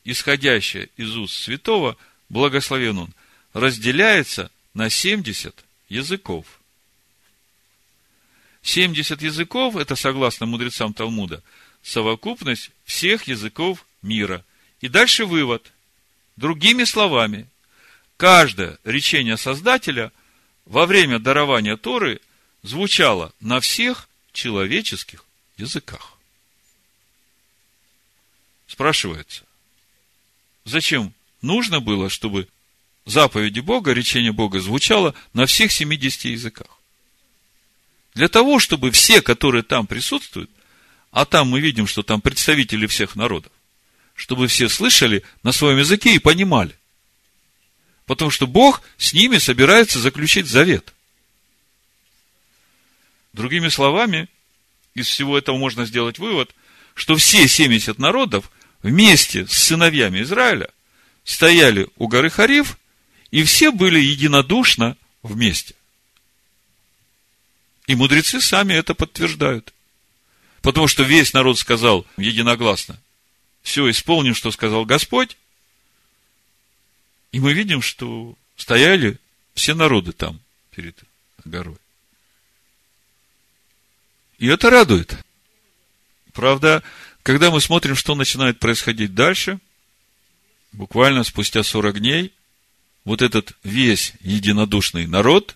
исходящее 0.04 0.90
из 0.96 1.16
уст 1.16 1.34
святого, 1.34 1.98
благословен 2.30 3.00
он, 3.00 3.14
разделяется 3.54 4.50
на 4.74 4.90
70 4.90 5.64
языков. 5.90 6.46
70 8.66 9.22
языков, 9.22 9.76
это 9.76 9.96
согласно 9.96 10.48
мудрецам 10.48 10.92
Талмуда, 10.92 11.44
совокупность 11.84 12.72
всех 12.84 13.28
языков 13.28 13.86
мира. 14.02 14.44
И 14.82 14.88
дальше 14.88 15.26
вывод. 15.26 15.72
Другими 16.36 16.84
словами, 16.84 17.48
каждое 18.18 18.80
речение 18.84 19.38
Создателя 19.38 20.12
во 20.66 20.88
время 20.88 21.20
дарования 21.20 21.78
Торы 21.78 22.20
звучало 22.64 23.32
на 23.40 23.60
всех 23.60 24.10
человеческих 24.34 25.24
языках. 25.58 26.18
Спрашивается, 28.66 29.44
зачем 30.66 31.14
нужно 31.44 31.82
было, 31.82 32.10
чтобы 32.10 32.48
заповеди 33.06 33.60
Бога, 33.60 33.94
речение 33.94 34.32
Бога 34.32 34.60
звучало 34.60 35.14
на 35.34 35.46
всех 35.46 35.72
70 35.72 36.26
языках? 36.26 36.80
Для 38.16 38.30
того, 38.30 38.60
чтобы 38.60 38.92
все, 38.92 39.22
которые 39.22 39.62
там 39.62 39.86
присутствуют, 39.86 40.50
а 41.12 41.26
там 41.26 41.50
мы 41.50 41.60
видим, 41.60 41.86
что 41.86 42.02
там 42.02 42.22
представители 42.22 42.88
всех 42.88 43.16
народов, 43.16 43.52
чтобы 44.16 44.48
все 44.48 44.70
слышали 44.70 45.24
на 45.44 45.52
своем 45.52 45.78
языке 45.78 46.16
и 46.16 46.20
понимали. 46.20 46.76
Потому 48.06 48.32
что 48.32 48.48
Бог 48.48 48.82
с 48.98 49.14
ними 49.14 49.38
собирается 49.38 50.00
заключить 50.00 50.48
завет. 50.48 50.94
Другими 53.34 53.68
словами, 53.68 54.30
из 54.94 55.08
всего 55.08 55.38
этого 55.38 55.58
можно 55.58 55.86
сделать 55.86 56.18
вывод, 56.18 56.56
что 56.94 57.18
все 57.18 57.50
70 57.50 58.00
народов 58.00 58.50
вместе 58.82 59.46
с 59.46 59.52
сыновьями 59.52 60.22
Израиля 60.22 60.70
стояли 61.26 61.90
у 61.98 62.08
горы 62.08 62.30
Хариф, 62.30 62.78
и 63.32 63.44
все 63.44 63.74
были 63.74 64.00
единодушно 64.00 64.96
вместе. 65.22 65.76
И 67.88 67.96
мудрецы 67.96 68.42
сами 68.42 68.74
это 68.74 68.96
подтверждают. 68.96 69.74
Потому 70.62 70.88
что 70.88 71.04
весь 71.04 71.34
народ 71.34 71.60
сказал 71.60 72.08
единогласно, 72.18 73.00
все 73.62 73.90
исполним, 73.90 74.34
что 74.34 74.52
сказал 74.52 74.86
Господь. 74.86 75.38
И 77.32 77.40
мы 77.40 77.54
видим, 77.54 77.82
что 77.82 78.36
стояли 78.56 79.20
все 79.54 79.76
народы 79.76 80.12
там 80.12 80.40
перед 80.72 80.98
горой. 81.44 81.78
И 84.40 84.48
это 84.48 84.70
радует. 84.70 85.16
Правда, 86.34 86.84
когда 87.24 87.52
мы 87.52 87.62
смотрим, 87.62 87.96
что 87.96 88.16
начинает 88.16 88.60
происходить 88.60 89.14
дальше, 89.14 89.60
буквально 90.72 91.24
спустя 91.24 91.64
40 91.64 92.00
дней, 92.00 92.34
вот 93.04 93.22
этот 93.22 93.56
весь 93.64 94.14
единодушный 94.22 95.08
народ 95.08 95.56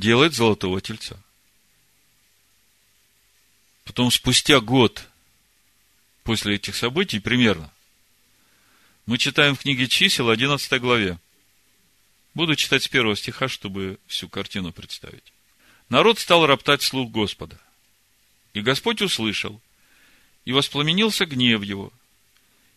делает 0.00 0.34
золотого 0.34 0.80
тельца. 0.80 1.22
Потом 3.84 4.10
спустя 4.10 4.60
год 4.60 5.06
после 6.24 6.56
этих 6.56 6.74
событий 6.74 7.20
примерно, 7.20 7.70
мы 9.06 9.18
читаем 9.18 9.54
в 9.54 9.60
книге 9.60 9.88
чисел 9.88 10.30
11 10.30 10.80
главе. 10.80 11.18
Буду 12.34 12.56
читать 12.56 12.84
с 12.84 12.88
первого 12.88 13.16
стиха, 13.16 13.48
чтобы 13.48 13.98
всю 14.06 14.28
картину 14.28 14.72
представить. 14.72 15.32
Народ 15.88 16.18
стал 16.18 16.46
роптать 16.46 16.82
слух 16.82 17.10
Господа. 17.10 17.58
И 18.52 18.60
Господь 18.60 19.02
услышал, 19.02 19.60
и 20.44 20.52
воспламенился 20.52 21.26
гнев 21.26 21.62
его, 21.62 21.92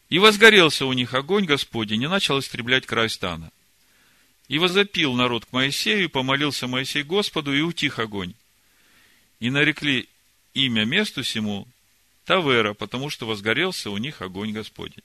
и 0.10 0.20
возгорелся 0.20 0.86
у 0.86 0.94
них 0.94 1.14
огонь 1.14 1.46
Господень, 1.46 2.04
и 2.04 2.08
начал 2.08 2.40
истреблять 2.40 2.86
край 2.86 3.10
стана– 3.10 3.52
и 4.54 4.60
возопил 4.60 5.16
народ 5.16 5.46
к 5.46 5.52
Моисею, 5.52 6.04
и 6.04 6.08
помолился 6.08 6.68
Моисей 6.68 7.02
Господу, 7.02 7.56
и 7.56 7.62
утих 7.62 7.98
огонь. 7.98 8.36
И 9.40 9.50
нарекли 9.50 10.08
имя 10.54 10.86
месту 10.86 11.24
сему 11.24 11.68
Тавера, 12.26 12.76
потому 12.76 13.10
что 13.10 13.26
возгорелся 13.26 13.90
у 13.90 13.98
них 13.98 14.22
огонь 14.22 14.52
Господень. 14.52 15.02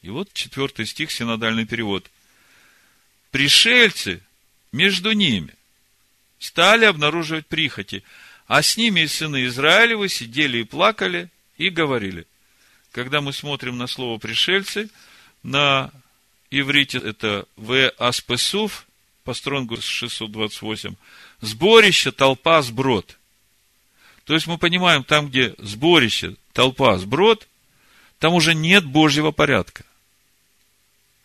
И 0.00 0.10
вот 0.10 0.32
четвертый 0.32 0.86
стих, 0.86 1.12
синодальный 1.12 1.66
перевод. 1.66 2.10
Пришельцы 3.30 4.20
между 4.72 5.12
ними 5.12 5.54
стали 6.40 6.84
обнаруживать 6.84 7.46
прихоти, 7.46 8.02
а 8.48 8.60
с 8.62 8.76
ними 8.76 9.02
и 9.02 9.06
сыны 9.06 9.44
Израилевы 9.44 10.08
сидели 10.08 10.58
и 10.58 10.64
плакали, 10.64 11.30
и 11.58 11.68
говорили. 11.68 12.26
Когда 12.90 13.20
мы 13.20 13.32
смотрим 13.32 13.78
на 13.78 13.86
слово 13.86 14.18
пришельцы, 14.18 14.90
на 15.44 15.92
иврите 16.60 16.98
это 16.98 17.46
в 17.56 17.88
аспесув, 17.98 18.86
по 19.24 19.34
стронгу 19.34 19.80
628, 19.80 20.94
сборище, 21.40 22.10
толпа, 22.12 22.60
сброд. 22.62 23.18
То 24.24 24.34
есть 24.34 24.46
мы 24.46 24.58
понимаем, 24.58 25.04
там, 25.04 25.28
где 25.28 25.54
сборище, 25.58 26.36
толпа, 26.52 26.98
сброд, 26.98 27.48
там 28.18 28.34
уже 28.34 28.54
нет 28.54 28.84
Божьего 28.84 29.30
порядка. 29.30 29.84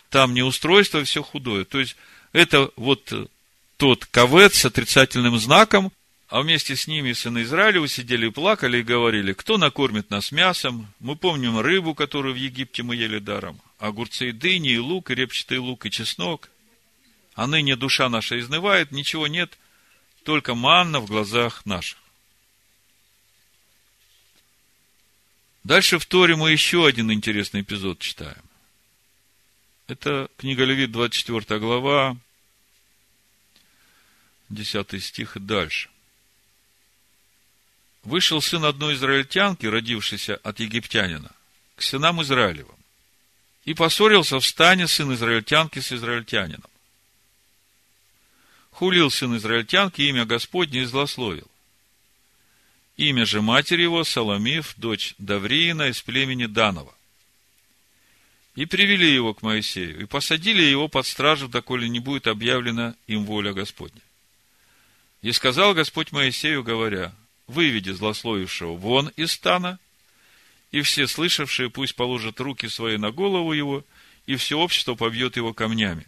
Там 0.09 0.33
не 0.33 0.41
устройство, 0.41 1.03
все 1.03 1.21
худое. 1.21 1.65
То 1.65 1.79
есть 1.79 1.95
это 2.33 2.71
вот 2.75 3.13
тот 3.77 4.05
кавет 4.05 4.53
с 4.55 4.65
отрицательным 4.65 5.37
знаком, 5.37 5.91
а 6.29 6.41
вместе 6.41 6.75
с 6.75 6.87
ними 6.87 7.13
сыны 7.13 7.43
Израилева 7.43 7.87
сидели 7.87 8.27
и 8.27 8.31
плакали 8.31 8.79
и 8.79 8.83
говорили, 8.83 9.33
кто 9.33 9.57
накормит 9.57 10.09
нас 10.09 10.31
мясом? 10.31 10.87
Мы 10.99 11.15
помним 11.15 11.59
рыбу, 11.59 11.93
которую 11.93 12.33
в 12.33 12.37
Египте 12.37 12.83
мы 12.83 12.95
ели 12.95 13.19
даром 13.19 13.59
огурцы 13.77 14.29
и 14.29 14.31
дыни, 14.31 14.69
и 14.69 14.77
лук, 14.77 15.11
и 15.11 15.15
репчатый 15.15 15.59
лук, 15.59 15.85
и 15.85 15.91
чеснок. 15.91 16.49
А 17.33 17.47
ныне 17.47 17.75
душа 17.75 18.09
наша 18.09 18.39
изнывает, 18.39 18.91
ничего 18.91 19.27
нет, 19.27 19.57
только 20.23 20.55
манна 20.55 20.99
в 20.99 21.05
глазах 21.05 21.65
наших. 21.65 21.99
Дальше 25.63 25.99
в 25.99 26.05
Торе 26.05 26.35
мы 26.35 26.51
еще 26.51 26.87
один 26.87 27.11
интересный 27.11 27.61
эпизод 27.61 27.99
читаем. 27.99 28.41
Это 29.87 30.29
книга 30.37 30.63
Левит, 30.63 30.91
24 30.91 31.59
глава, 31.59 32.17
10 34.49 35.03
стих 35.03 35.35
и 35.35 35.39
дальше. 35.39 35.89
Вышел 38.03 38.41
сын 38.41 38.63
одной 38.63 38.95
израильтянки, 38.95 39.65
родившийся 39.65 40.37
от 40.37 40.59
египтянина, 40.59 41.31
к 41.75 41.81
сынам 41.81 42.21
Израилевым. 42.21 42.77
И 43.67 43.73
поссорился 43.73 44.39
в 44.39 44.45
стане 44.45 44.87
сын 44.87 45.13
израильтянки 45.13 45.79
с 45.79 45.91
израильтянином. 45.91 46.71
Хулил 48.71 49.11
сын 49.11 49.35
израильтянки 49.35 50.03
имя 50.03 50.23
Господне 50.23 50.83
и 50.83 50.85
злословил. 50.85 51.51
Имя 52.95 53.25
же 53.25 53.41
матери 53.41 53.81
его 53.81 54.05
Соломив, 54.05 54.73
дочь 54.77 55.15
Давриина 55.17 55.89
из 55.89 56.01
племени 56.01 56.45
Данова. 56.45 56.95
И 58.55 58.65
привели 58.65 59.13
его 59.13 59.33
к 59.33 59.41
Моисею, 59.41 60.01
и 60.01 60.05
посадили 60.05 60.61
его 60.61 60.87
под 60.87 61.05
стражу, 61.05 61.49
доколе 61.49 61.89
не 61.89 61.99
будет 61.99 62.27
объявлена 62.27 62.95
им 63.05 63.25
воля 63.25 63.51
Господня. 63.51 64.01
И 65.21 65.33
сказал 65.33 65.73
Господь 65.73 66.13
Моисею, 66.13 66.63
говоря, 66.63 67.13
выведи 67.47 67.89
злословившего 67.89 68.77
вон 68.77 69.09
из 69.17 69.33
стана, 69.33 69.77
и 70.71 70.81
все 70.81 71.07
слышавшие 71.07 71.69
пусть 71.69 71.95
положат 71.95 72.39
руки 72.39 72.67
свои 72.67 72.97
на 72.97 73.11
голову 73.11 73.53
его, 73.53 73.83
и 74.25 74.35
все 74.35 74.57
общество 74.57 74.95
побьет 74.95 75.37
его 75.37 75.53
камнями. 75.53 76.07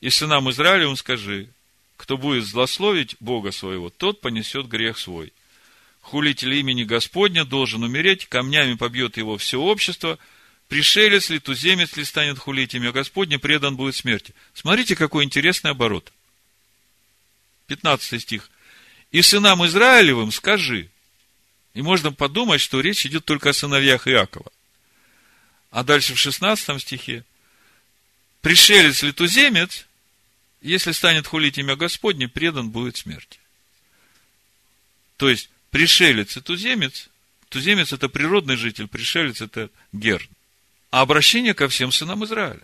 И 0.00 0.10
сынам 0.10 0.50
Израилевым 0.50 0.96
скажи, 0.96 1.48
кто 1.96 2.18
будет 2.18 2.44
злословить 2.44 3.16
Бога 3.20 3.52
своего, 3.52 3.90
тот 3.90 4.20
понесет 4.20 4.66
грех 4.66 4.98
свой. 4.98 5.32
Хулитель 6.00 6.52
имени 6.54 6.84
Господня 6.84 7.44
должен 7.44 7.82
умереть, 7.82 8.26
камнями 8.26 8.74
побьет 8.74 9.16
его 9.16 9.38
все 9.38 9.58
общество, 9.60 10.18
пришелец 10.68 11.30
ли, 11.30 11.38
туземец 11.38 11.96
ли 11.96 12.04
станет 12.04 12.38
хулить 12.38 12.74
имя 12.74 12.92
Господня, 12.92 13.38
предан 13.38 13.76
будет 13.76 13.94
смерти. 13.94 14.34
Смотрите, 14.52 14.96
какой 14.96 15.24
интересный 15.24 15.70
оборот. 15.70 16.12
15 17.68 18.20
стих. 18.20 18.50
И 19.12 19.22
сынам 19.22 19.64
Израилевым 19.64 20.32
скажи. 20.32 20.90
И 21.74 21.82
можно 21.82 22.12
подумать, 22.12 22.60
что 22.60 22.80
речь 22.80 23.04
идет 23.04 23.24
только 23.24 23.50
о 23.50 23.52
сыновьях 23.52 24.06
Иакова. 24.06 24.50
А 25.70 25.82
дальше 25.82 26.14
в 26.14 26.18
16 26.18 26.80
стихе. 26.80 27.24
Пришелец 28.40 29.02
ли 29.02 29.12
туземец, 29.12 29.86
если 30.60 30.92
станет 30.92 31.26
хулить 31.26 31.58
имя 31.58 31.74
Господне, 31.74 32.28
предан 32.28 32.70
будет 32.70 32.96
смерти. 32.96 33.40
То 35.16 35.28
есть, 35.28 35.50
пришелец 35.70 36.36
и 36.36 36.40
туземец, 36.40 37.08
туземец 37.48 37.92
это 37.92 38.08
природный 38.08 38.56
житель, 38.56 38.86
пришелец 38.86 39.40
это 39.40 39.68
герн. 39.92 40.28
А 40.90 41.00
обращение 41.00 41.54
ко 41.54 41.68
всем 41.68 41.90
сынам 41.90 42.24
Израиля. 42.24 42.62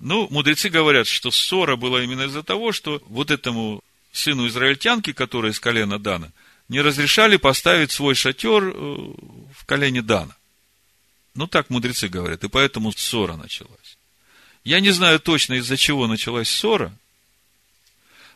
Ну, 0.00 0.26
мудрецы 0.30 0.68
говорят, 0.68 1.06
что 1.06 1.30
ссора 1.30 1.76
была 1.76 2.02
именно 2.02 2.22
из-за 2.22 2.42
того, 2.42 2.72
что 2.72 3.00
вот 3.06 3.30
этому 3.30 3.84
сыну 4.10 4.48
израильтянки, 4.48 5.12
который 5.12 5.52
из 5.52 5.60
колена 5.60 6.00
Дана, 6.00 6.32
не 6.68 6.80
разрешали 6.80 7.36
поставить 7.36 7.92
свой 7.92 8.14
шатер 8.14 8.64
э, 8.64 8.72
в 8.74 9.64
колене 9.66 10.02
Дана. 10.02 10.36
Ну, 11.34 11.46
так 11.46 11.70
мудрецы 11.70 12.08
говорят, 12.08 12.44
и 12.44 12.48
поэтому 12.48 12.92
ссора 12.92 13.36
началась. 13.36 13.96
Я 14.64 14.80
не 14.80 14.90
знаю 14.90 15.18
точно, 15.18 15.54
из-за 15.54 15.76
чего 15.76 16.06
началась 16.06 16.48
ссора, 16.48 16.96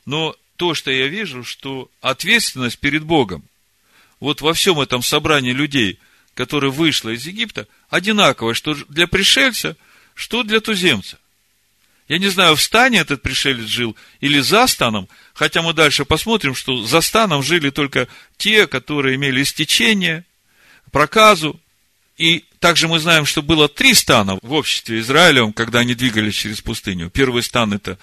но 0.07 0.35
то, 0.57 0.75
что 0.75 0.91
я 0.91 1.09
вижу, 1.09 1.45
что 1.45 1.91
ответственность 2.01 2.79
перед 2.79 3.05
Богом 3.05 3.45
вот 4.19 4.41
во 4.41 4.55
всем 4.55 4.81
этом 4.81 5.03
собрании 5.03 5.53
людей, 5.53 5.99
которые 6.35 6.71
вышло 6.71 7.11
из 7.11 7.27
Египта, 7.27 7.69
одинаковая, 7.91 8.55
что 8.55 8.75
для 8.89 9.07
пришельца, 9.07 9.77
что 10.15 10.43
для 10.43 10.61
туземца. 10.61 11.19
Я 12.09 12.19
не 12.19 12.29
знаю, 12.29 12.55
в 12.55 12.63
стане 12.63 12.99
этот 12.99 13.23
пришелец 13.23 13.67
жил 13.67 13.97
или 14.21 14.39
за 14.39 14.67
станом, 14.69 15.09
хотя 15.35 15.63
мы 15.63 15.73
дальше 15.73 16.05
посмотрим, 16.05 16.55
что 16.55 16.85
за 16.85 17.01
станом 17.01 17.43
жили 17.43 17.71
только 17.71 18.07
те, 18.37 18.69
которые 18.69 19.17
имели 19.17 19.43
истечение, 19.43 20.25
проказу. 20.93 21.61
И 22.17 22.45
также 22.61 22.87
мы 22.87 23.01
знаем, 23.01 23.27
что 23.27 23.43
было 23.43 23.69
три 23.69 23.93
стана 23.93 24.39
в 24.41 24.53
обществе 24.53 25.01
Израилевом, 25.01 25.53
когда 25.53 25.81
они 25.81 25.95
двигались 25.95 26.37
через 26.37 26.61
пустыню. 26.61 27.11
Первый 27.11 27.43
стан– 27.43 27.73
это 27.75 27.99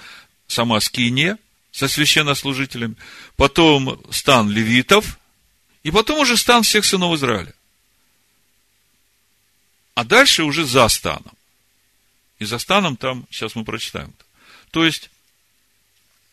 сама 0.48 0.80
Скиния 0.82 1.38
со 1.72 1.88
священнослужителями, 1.88 2.96
потом 3.36 4.00
стан 4.12 4.50
левитов, 4.50 5.18
и 5.82 5.92
потом 5.92 6.20
уже 6.20 6.38
стан 6.38 6.64
всех 6.64 6.86
сынов 6.86 7.16
Израиля. 7.16 7.54
А 9.96 10.04
дальше 10.04 10.44
уже 10.44 10.66
за 10.66 10.88
станом. 10.90 11.32
И 12.44 12.46
за 12.46 12.60
станом 12.60 12.98
там, 12.98 13.26
сейчас 13.32 13.56
мы 13.56 13.64
прочитаем. 13.64 14.14
То 14.72 14.84
есть, 14.84 15.10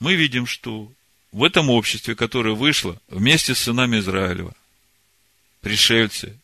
мы 0.01 0.17
видим, 0.17 0.45
что 0.45 0.93
в 1.31 1.45
этом 1.45 1.71
обществе, 1.71 2.17
которое 2.17 2.57
вышло 2.57 3.01
вместе 3.07 3.55
с 3.55 3.61
сынами 3.61 4.01
Израилева, 4.01 4.53
пришельцы 5.61 6.37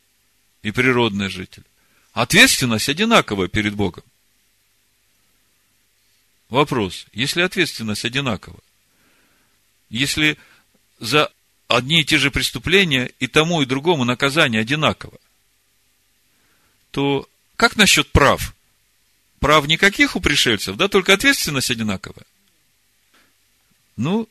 и 0.62 0.70
природные 0.70 1.30
жители, 1.30 1.64
ответственность 2.12 2.88
одинаковая 2.88 3.48
перед 3.48 3.74
Богом. 3.74 4.04
Вопрос, 6.48 7.06
если 7.12 7.42
ответственность 7.42 8.04
одинакова, 8.04 8.60
если 9.90 10.38
за 11.00 11.32
одни 11.66 12.02
и 12.02 12.04
те 12.04 12.18
же 12.18 12.30
преступления 12.30 13.10
и 13.18 13.26
тому, 13.26 13.62
и 13.62 13.66
другому 13.66 14.04
наказание 14.04 14.60
одинаково, 14.60 15.18
то 16.92 17.28
как 17.56 17.74
насчет 17.74 18.12
прав? 18.12 18.55
Прав 19.46 19.68
никаких 19.68 20.16
у 20.16 20.20
пришельцев, 20.20 20.74
да, 20.76 20.88
только 20.88 21.12
ответственность 21.12 21.70
одинаковая. 21.70 22.26
Ну, 23.96 24.28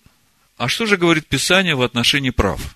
а 0.57 0.67
что 0.67 0.85
же 0.85 0.97
говорит 0.97 1.25
Писание 1.25 1.73
в 1.73 1.83
отношении 1.83 2.31
прав? 2.31 2.75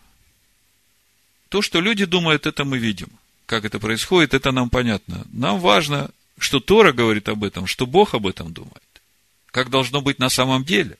То, 1.49 1.61
что 1.61 1.81
люди 1.81 2.05
думают, 2.05 2.45
это 2.45 2.63
мы 2.63 2.77
видим. 2.77 3.09
Как 3.45 3.65
это 3.65 3.77
происходит, 3.77 4.33
это 4.33 4.53
нам 4.53 4.69
понятно. 4.69 5.27
Нам 5.33 5.59
важно, 5.59 6.11
что 6.37 6.61
Тора 6.61 6.93
говорит 6.93 7.27
об 7.27 7.43
этом, 7.43 7.67
что 7.67 7.85
Бог 7.85 8.13
об 8.13 8.25
этом 8.25 8.53
думает. 8.53 9.01
Как 9.47 9.69
должно 9.69 9.99
быть 9.99 10.19
на 10.19 10.29
самом 10.29 10.63
деле. 10.63 10.97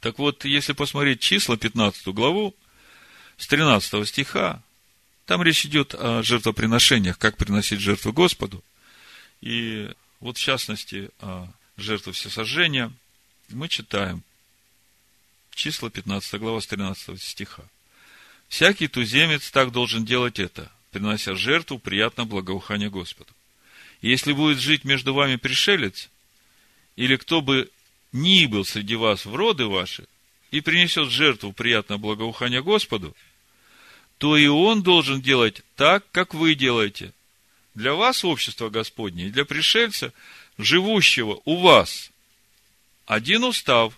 Так 0.00 0.18
вот, 0.18 0.44
если 0.44 0.74
посмотреть 0.74 1.20
числа, 1.20 1.56
15 1.56 2.08
главу, 2.08 2.54
с 3.38 3.46
13 3.46 4.06
стиха, 4.06 4.62
там 5.24 5.42
речь 5.42 5.64
идет 5.64 5.94
о 5.94 6.22
жертвоприношениях, 6.22 7.18
как 7.18 7.38
приносить 7.38 7.80
жертвы 7.80 8.12
Господу. 8.12 8.62
И 9.40 9.90
вот 10.20 10.36
в 10.36 10.40
частности 10.40 11.10
о 11.20 11.48
жертве 11.76 12.12
всесожжения 12.12 12.92
мы 13.48 13.68
читаем 13.68 14.22
числа 15.54 15.90
15 15.90 16.40
глава 16.40 16.60
с 16.60 16.66
13 16.66 17.20
стиха. 17.20 17.64
Всякий 18.48 18.88
туземец 18.88 19.50
так 19.50 19.72
должен 19.72 20.04
делать 20.04 20.38
это, 20.38 20.70
принося 20.90 21.34
жертву 21.34 21.78
приятно 21.78 22.24
благоухание 22.24 22.90
Господу. 22.90 23.32
Если 24.02 24.32
будет 24.32 24.58
жить 24.58 24.84
между 24.84 25.14
вами 25.14 25.36
пришелец, 25.36 26.10
или 26.94 27.16
кто 27.16 27.40
бы 27.40 27.70
ни 28.12 28.46
был 28.46 28.64
среди 28.64 28.94
вас 28.94 29.26
в 29.26 29.34
роды 29.34 29.66
ваши, 29.66 30.06
и 30.50 30.60
принесет 30.60 31.10
жертву 31.10 31.52
приятно 31.52 31.98
благоухание 31.98 32.62
Господу, 32.62 33.16
то 34.18 34.36
и 34.36 34.46
он 34.46 34.82
должен 34.82 35.20
делать 35.20 35.62
так, 35.74 36.04
как 36.12 36.34
вы 36.34 36.54
делаете. 36.54 37.12
Для 37.76 37.92
вас 37.92 38.24
общество 38.24 38.70
Господне 38.70 39.26
и 39.26 39.30
для 39.30 39.44
пришельца, 39.44 40.14
живущего 40.56 41.42
у 41.44 41.56
вас, 41.56 42.10
один 43.04 43.44
устав, 43.44 43.92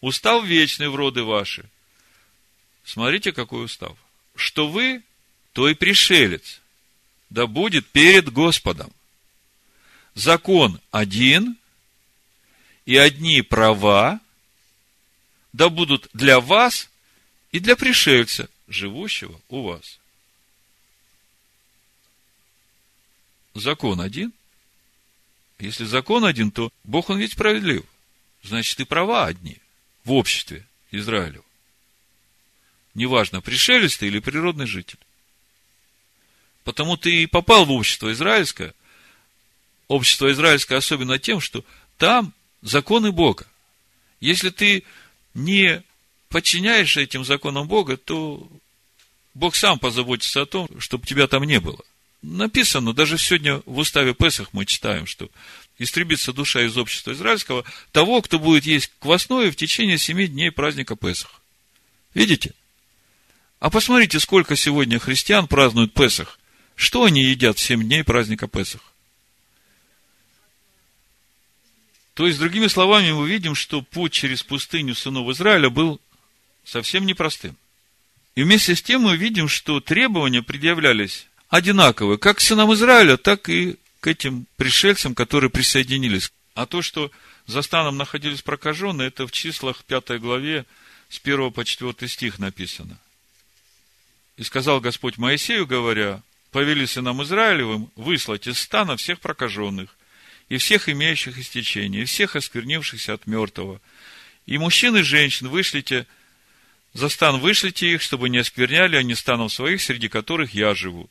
устав 0.00 0.46
вечный 0.46 0.88
в 0.88 0.96
роды 0.96 1.24
ваши. 1.24 1.68
Смотрите, 2.82 3.32
какой 3.32 3.66
устав. 3.66 3.98
Что 4.34 4.66
вы, 4.66 5.02
то 5.52 5.68
и 5.68 5.74
пришелец, 5.74 6.62
да 7.28 7.46
будет 7.46 7.86
перед 7.88 8.32
Господом. 8.32 8.90
Закон 10.14 10.80
один, 10.90 11.58
и 12.86 12.96
одни 12.96 13.42
права, 13.42 14.20
да 15.52 15.68
будут 15.68 16.08
для 16.14 16.40
вас 16.40 16.88
и 17.52 17.60
для 17.60 17.76
пришельца, 17.76 18.48
живущего 18.68 19.38
у 19.50 19.64
вас. 19.64 19.98
Закон 23.54 24.00
один. 24.00 24.32
Если 25.58 25.84
закон 25.84 26.24
один, 26.24 26.50
то 26.50 26.72
Бог, 26.82 27.10
Он 27.10 27.18
ведь 27.18 27.32
справедлив. 27.32 27.84
Значит, 28.42 28.80
и 28.80 28.84
права 28.84 29.26
одни 29.26 29.58
в 30.04 30.12
обществе 30.12 30.66
Израилю. 30.90 31.44
Неважно, 32.94 33.40
пришелец 33.40 33.96
ты 33.96 34.08
или 34.08 34.18
природный 34.18 34.66
житель. 34.66 34.98
Потому 36.64 36.96
ты 36.96 37.22
и 37.22 37.26
попал 37.26 37.64
в 37.64 37.72
общество 37.72 38.12
израильское. 38.12 38.74
Общество 39.88 40.30
израильское 40.32 40.76
особенно 40.76 41.18
тем, 41.18 41.40
что 41.40 41.64
там 41.98 42.32
законы 42.62 43.12
Бога. 43.12 43.46
Если 44.20 44.50
ты 44.50 44.84
не 45.34 45.82
подчиняешься 46.28 47.00
этим 47.00 47.24
законам 47.24 47.68
Бога, 47.68 47.96
то 47.96 48.48
Бог 49.34 49.54
сам 49.54 49.78
позаботится 49.78 50.42
о 50.42 50.46
том, 50.46 50.68
чтобы 50.80 51.06
тебя 51.06 51.26
там 51.26 51.44
не 51.44 51.60
было. 51.60 51.84
Написано, 52.26 52.94
даже 52.94 53.18
сегодня 53.18 53.60
в 53.66 53.76
уставе 53.76 54.14
Песах 54.14 54.48
мы 54.54 54.64
читаем, 54.64 55.04
что 55.04 55.28
истребится 55.78 56.32
душа 56.32 56.62
из 56.62 56.74
общества 56.78 57.12
израильского 57.12 57.66
того, 57.92 58.22
кто 58.22 58.38
будет 58.38 58.64
есть 58.64 58.90
квасное 58.98 59.50
в 59.50 59.56
течение 59.56 59.98
семи 59.98 60.26
дней 60.26 60.50
праздника 60.50 60.96
Песах. 60.96 61.42
Видите? 62.14 62.54
А 63.60 63.68
посмотрите, 63.68 64.20
сколько 64.20 64.56
сегодня 64.56 64.98
христиан 64.98 65.46
празднуют 65.46 65.92
Песах. 65.92 66.38
Что 66.76 67.04
они 67.04 67.22
едят 67.22 67.58
в 67.58 67.62
семь 67.62 67.84
дней 67.84 68.02
праздника 68.02 68.48
Песах? 68.48 68.80
То 72.14 72.26
есть, 72.26 72.38
другими 72.38 72.68
словами, 72.68 73.12
мы 73.12 73.28
видим, 73.28 73.54
что 73.54 73.82
путь 73.82 74.12
через 74.12 74.42
пустыню 74.42 74.94
сынов 74.94 75.28
Израиля 75.28 75.68
был 75.68 76.00
совсем 76.64 77.04
непростым. 77.04 77.54
И 78.34 78.42
вместе 78.42 78.74
с 78.74 78.82
тем 78.82 79.02
мы 79.02 79.18
видим, 79.18 79.46
что 79.46 79.80
требования 79.80 80.40
предъявлялись 80.40 81.26
одинаковые, 81.54 82.18
как 82.18 82.38
к 82.38 82.40
сынам 82.40 82.74
Израиля, 82.74 83.16
так 83.16 83.48
и 83.48 83.76
к 84.00 84.08
этим 84.08 84.46
пришельцам, 84.56 85.14
которые 85.14 85.50
присоединились. 85.50 86.32
А 86.54 86.66
то, 86.66 86.82
что 86.82 87.10
за 87.46 87.62
станом 87.62 87.96
находились 87.96 88.42
прокаженные, 88.42 89.08
это 89.08 89.26
в 89.26 89.32
числах 89.32 89.84
5 89.84 90.20
главе 90.20 90.66
с 91.08 91.20
1 91.22 91.52
по 91.52 91.64
4 91.64 92.08
стих 92.08 92.38
написано. 92.40 92.98
И 94.36 94.42
сказал 94.42 94.80
Господь 94.80 95.16
Моисею, 95.16 95.64
говоря, 95.64 96.22
повели 96.50 96.86
сынам 96.86 97.22
Израилевым 97.22 97.88
выслать 97.94 98.48
из 98.48 98.58
стана 98.58 98.96
всех 98.96 99.20
прокаженных 99.20 99.96
и 100.48 100.58
всех 100.58 100.88
имеющих 100.88 101.38
истечение, 101.38 102.02
и 102.02 102.06
всех 102.06 102.34
осквернившихся 102.34 103.14
от 103.14 103.28
мертвого. 103.28 103.80
И 104.46 104.58
мужчин 104.58 104.96
и 104.96 105.02
женщин 105.02 105.48
вышлите, 105.48 106.06
за 106.94 107.08
стан 107.08 107.38
вышлите 107.38 107.92
их, 107.92 108.02
чтобы 108.02 108.28
не 108.28 108.38
оскверняли 108.38 108.96
они 108.96 109.14
станов 109.14 109.52
своих, 109.52 109.80
среди 109.82 110.08
которых 110.08 110.52
я 110.52 110.74
живу. 110.74 111.08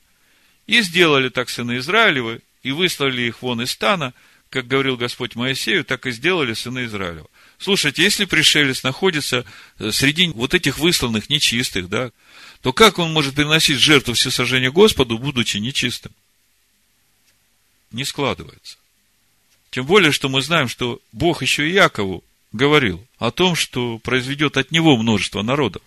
И 0.67 0.81
сделали 0.81 1.29
так 1.29 1.49
сыны 1.49 1.77
Израилевы, 1.77 2.41
и 2.63 2.71
выслали 2.71 3.23
их 3.23 3.41
вон 3.41 3.61
из 3.61 3.71
стана, 3.71 4.13
как 4.49 4.67
говорил 4.67 4.97
Господь 4.97 5.35
Моисею, 5.35 5.83
так 5.83 6.05
и 6.05 6.11
сделали 6.11 6.53
сыны 6.53 6.85
Израилева. 6.85 7.27
Слушайте, 7.57 8.03
если 8.03 8.25
пришелец 8.25 8.83
находится 8.83 9.45
э, 9.79 9.91
среди 9.91 10.27
вот 10.27 10.53
этих 10.53 10.77
высланных 10.77 11.29
нечистых, 11.29 11.89
да, 11.89 12.11
то 12.61 12.71
как 12.71 12.99
он 12.99 13.11
может 13.11 13.35
приносить 13.35 13.79
жертву 13.79 14.13
всесожжения 14.13 14.71
Господу, 14.71 15.17
будучи 15.17 15.57
нечистым? 15.57 16.11
Не 17.91 18.05
складывается. 18.05 18.77
Тем 19.71 19.85
более, 19.85 20.11
что 20.11 20.29
мы 20.29 20.41
знаем, 20.41 20.67
что 20.67 21.01
Бог 21.11 21.41
еще 21.41 21.67
и 21.67 21.73
Якову 21.73 22.23
говорил 22.51 23.05
о 23.17 23.31
том, 23.31 23.55
что 23.55 23.97
произведет 23.99 24.55
от 24.55 24.71
него 24.71 24.95
множество 24.97 25.41
народов. 25.41 25.81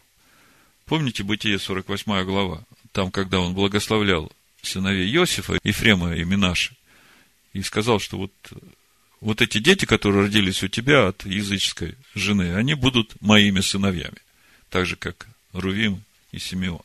Помните 0.87 1.23
Бытие 1.23 1.59
48 1.59 2.25
глава? 2.25 2.65
Там, 2.93 3.11
когда 3.11 3.41
он 3.41 3.55
благословлял 3.55 4.31
сыновей 4.67 5.11
Иосифа, 5.15 5.59
Ефрема 5.63 6.15
и 6.15 6.25
Минаши, 6.25 6.77
и 7.53 7.63
сказал, 7.63 7.99
что 7.99 8.19
вот, 8.19 8.33
вот 9.21 9.41
эти 9.41 9.59
дети, 9.59 9.87
которые 9.87 10.27
родились 10.27 10.63
у 10.63 10.69
тебя 10.69 11.09
от 11.09 11.25
языческой 11.25 11.97
жены, 12.15 12.55
они 12.55 12.75
будут 12.75 13.21
моими 13.21 13.61
сыновьями, 13.61 14.19
так 14.71 14.87
же, 14.87 14.97
как 14.97 15.27
Рувим 15.53 16.03
и 16.33 16.39
Симеон. 16.39 16.83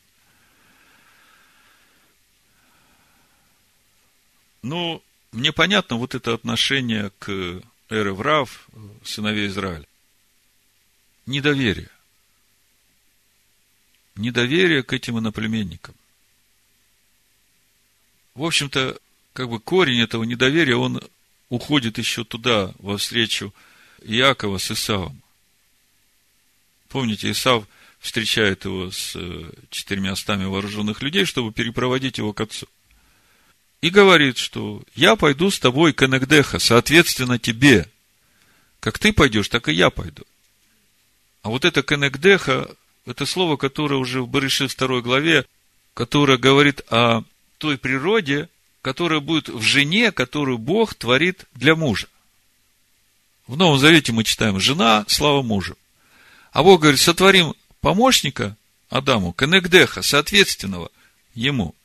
Ну, 4.62 5.02
мне 5.32 5.52
понятно 5.52 5.96
вот 5.96 6.14
это 6.14 6.34
отношение 6.34 7.10
к 7.18 7.62
Эреврав, 7.90 8.68
сыновей 9.04 9.48
Израиля. 9.48 9.86
Недоверие. 11.26 11.90
Недоверие 14.14 14.82
к 14.82 14.92
этим 14.92 15.18
иноплеменникам. 15.18 15.94
В 18.34 18.44
общем-то, 18.44 18.98
как 19.32 19.48
бы 19.48 19.60
корень 19.60 20.00
этого 20.00 20.24
недоверия, 20.24 20.76
он 20.76 21.02
уходит 21.48 21.98
еще 21.98 22.24
туда, 22.24 22.72
во 22.78 22.96
встречу 22.96 23.52
Иакова 24.02 24.58
с 24.58 24.70
Исавом. 24.70 25.20
Помните, 26.88 27.30
Исав 27.30 27.64
встречает 28.00 28.64
его 28.64 28.90
с 28.90 29.12
э, 29.14 29.50
четырьмя 29.70 30.16
стами 30.16 30.44
вооруженных 30.44 31.02
людей, 31.02 31.24
чтобы 31.24 31.52
перепроводить 31.52 32.18
его 32.18 32.32
к 32.32 32.40
отцу. 32.40 32.66
И 33.80 33.90
говорит, 33.90 34.38
что 34.38 34.82
я 34.94 35.16
пойду 35.16 35.50
с 35.50 35.58
тобой 35.58 35.92
к 35.92 36.02
Энегдеха, 36.02 36.58
соответственно 36.58 37.38
тебе. 37.38 37.88
Как 38.80 38.98
ты 38.98 39.12
пойдешь, 39.12 39.48
так 39.48 39.68
и 39.68 39.72
я 39.72 39.90
пойду. 39.90 40.24
А 41.42 41.48
вот 41.48 41.64
это 41.64 41.82
Кенегдеха, 41.82 42.70
это 43.06 43.26
слово, 43.26 43.56
которое 43.56 43.96
уже 43.96 44.22
в 44.22 44.28
Барыши 44.28 44.68
второй 44.68 45.02
главе, 45.02 45.44
которое 45.94 46.38
говорит 46.38 46.82
о 46.88 47.22
той 47.62 47.78
природе, 47.78 48.48
которая 48.82 49.20
будет 49.20 49.48
в 49.48 49.62
жене, 49.62 50.10
которую 50.10 50.58
Бог 50.58 50.96
творит 50.96 51.44
для 51.54 51.76
мужа. 51.76 52.08
В 53.46 53.56
Новом 53.56 53.78
Завете 53.78 54.10
мы 54.10 54.24
читаем 54.24 54.58
«жена, 54.58 55.04
слава 55.06 55.42
мужу». 55.42 55.78
А 56.50 56.64
Бог 56.64 56.80
говорит, 56.80 56.98
сотворим 57.00 57.54
помощника 57.80 58.56
Адаму, 58.90 59.32
Кенегдеха, 59.32 60.02
соответственного 60.02 60.90
ему. 61.36 61.76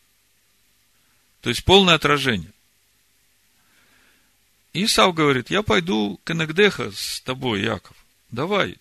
То 1.41 1.49
есть, 1.49 1.63
полное 1.63 1.93
отражение. 1.93 2.51
Исав 4.73 5.13
говорит, 5.13 5.51
я 5.51 5.61
пойду 5.61 6.19
к 6.23 6.32
Энегдеха 6.32 6.91
с 6.91 7.21
тобой, 7.21 7.61
Яков. 7.61 7.95
Давай, 8.32 8.78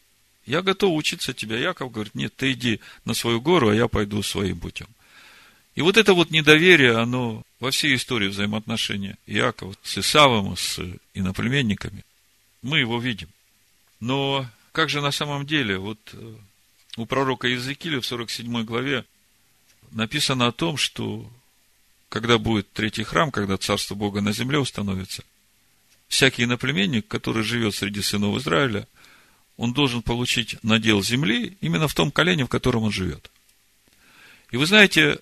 я 0.46 0.62
готов 0.62 0.94
учиться 0.94 1.34
тебя. 1.34 1.58
Яков 1.58 1.92
говорит, 1.92 2.14
нет, 2.14 2.34
ты 2.34 2.52
иди 2.52 2.80
на 3.04 3.12
свою 3.12 3.42
гору, 3.42 3.68
а 3.68 3.74
я 3.74 3.86
пойду 3.86 4.22
своим 4.22 4.60
путем. 4.60 4.88
И 5.76 5.82
вот 5.82 5.98
это 5.98 6.14
вот 6.14 6.30
недоверие, 6.30 6.96
оно 6.96 7.42
во 7.60 7.70
всей 7.70 7.94
истории 7.94 8.28
взаимоотношения 8.28 9.18
Иакова 9.26 9.74
с 9.82 9.98
Исавом, 9.98 10.56
с 10.56 10.80
иноплеменниками, 11.12 12.02
мы 12.62 12.78
его 12.78 12.98
видим. 12.98 13.28
Но 14.00 14.46
как 14.72 14.88
же 14.88 15.02
на 15.02 15.10
самом 15.10 15.46
деле, 15.46 15.76
вот 15.76 15.98
э, 16.14 16.34
у 16.96 17.04
пророка 17.04 17.46
Иезекииля 17.46 18.00
в 18.00 18.06
47 18.06 18.64
главе 18.64 19.04
написано 19.90 20.46
о 20.46 20.52
том, 20.52 20.78
что 20.78 21.30
когда 22.08 22.38
будет 22.38 22.72
третий 22.72 23.04
храм, 23.04 23.30
когда 23.30 23.58
Царство 23.58 23.94
Бога 23.94 24.22
на 24.22 24.32
земле 24.32 24.58
установится, 24.58 25.24
всякий 26.08 26.44
иноплеменник, 26.44 27.06
который 27.06 27.42
живет 27.42 27.74
среди 27.74 28.00
сынов 28.00 28.38
Израиля, 28.38 28.88
он 29.58 29.74
должен 29.74 30.00
получить 30.00 30.56
надел 30.62 31.02
земли 31.02 31.58
именно 31.60 31.86
в 31.86 31.94
том 31.94 32.10
колене, 32.10 32.46
в 32.46 32.48
котором 32.48 32.84
он 32.84 32.92
живет. 32.92 33.30
И 34.50 34.56
вы 34.56 34.64
знаете, 34.64 35.18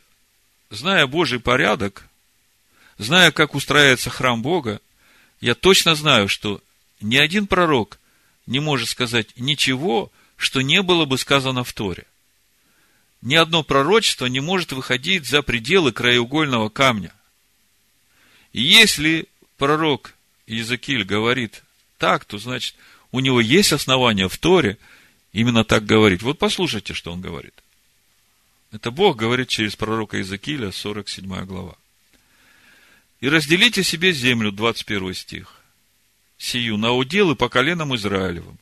зная 0.70 1.06
Божий 1.06 1.40
порядок, 1.40 2.08
зная, 2.98 3.30
как 3.30 3.54
устраивается 3.54 4.10
храм 4.10 4.42
Бога, 4.42 4.80
я 5.40 5.54
точно 5.54 5.94
знаю, 5.94 6.28
что 6.28 6.60
ни 7.00 7.16
один 7.16 7.46
пророк 7.46 7.98
не 8.46 8.60
может 8.60 8.88
сказать 8.88 9.28
ничего, 9.36 10.10
что 10.36 10.60
не 10.60 10.82
было 10.82 11.04
бы 11.04 11.18
сказано 11.18 11.64
в 11.64 11.72
Торе. 11.72 12.06
Ни 13.22 13.34
одно 13.34 13.62
пророчество 13.62 14.26
не 14.26 14.40
может 14.40 14.72
выходить 14.72 15.26
за 15.26 15.42
пределы 15.42 15.92
краеугольного 15.92 16.68
камня. 16.68 17.12
И 18.52 18.62
если 18.62 19.26
пророк 19.56 20.14
Иезекииль 20.46 21.04
говорит 21.04 21.62
так, 21.98 22.24
то 22.26 22.38
значит, 22.38 22.74
у 23.12 23.20
него 23.20 23.40
есть 23.40 23.72
основания 23.72 24.28
в 24.28 24.36
Торе 24.36 24.76
именно 25.32 25.64
так 25.64 25.86
говорить. 25.86 26.22
Вот 26.22 26.38
послушайте, 26.38 26.92
что 26.92 27.12
он 27.12 27.20
говорит. 27.20 27.54
Это 28.74 28.90
Бог 28.90 29.16
говорит 29.16 29.48
через 29.48 29.76
пророка 29.76 30.16
Иезекииля, 30.16 30.72
47 30.72 31.44
глава. 31.44 31.76
«И 33.20 33.28
разделите 33.28 33.84
себе 33.84 34.12
землю», 34.12 34.50
21 34.50 35.14
стих, 35.14 35.60
«сию 36.38 36.76
на 36.76 36.90
уделы 36.90 37.36
по 37.36 37.48
коленам 37.48 37.94
Израилевым, 37.94 38.58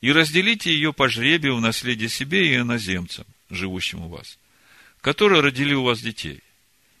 и 0.00 0.10
разделите 0.10 0.72
ее 0.72 0.92
по 0.92 1.08
жребию 1.08 1.54
в 1.54 1.60
наследие 1.60 2.08
себе 2.08 2.44
и 2.44 2.56
иноземцам, 2.56 3.24
живущим 3.50 4.00
у 4.00 4.08
вас, 4.08 4.36
которые 5.00 5.42
родили 5.42 5.74
у 5.74 5.84
вас 5.84 6.00
детей. 6.00 6.40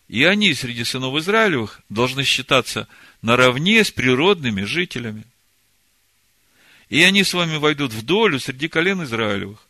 И 0.06 0.22
они 0.22 0.54
среди 0.54 0.84
сынов 0.84 1.16
Израилевых 1.16 1.80
должны 1.88 2.22
считаться 2.22 2.86
наравне 3.22 3.82
с 3.82 3.90
природными 3.90 4.62
жителями. 4.62 5.24
И 6.90 7.02
они 7.02 7.24
с 7.24 7.34
вами 7.34 7.56
войдут 7.56 7.92
в 7.92 8.02
долю 8.02 8.38
среди 8.38 8.68
колен 8.68 9.02
Израилевых, 9.02 9.66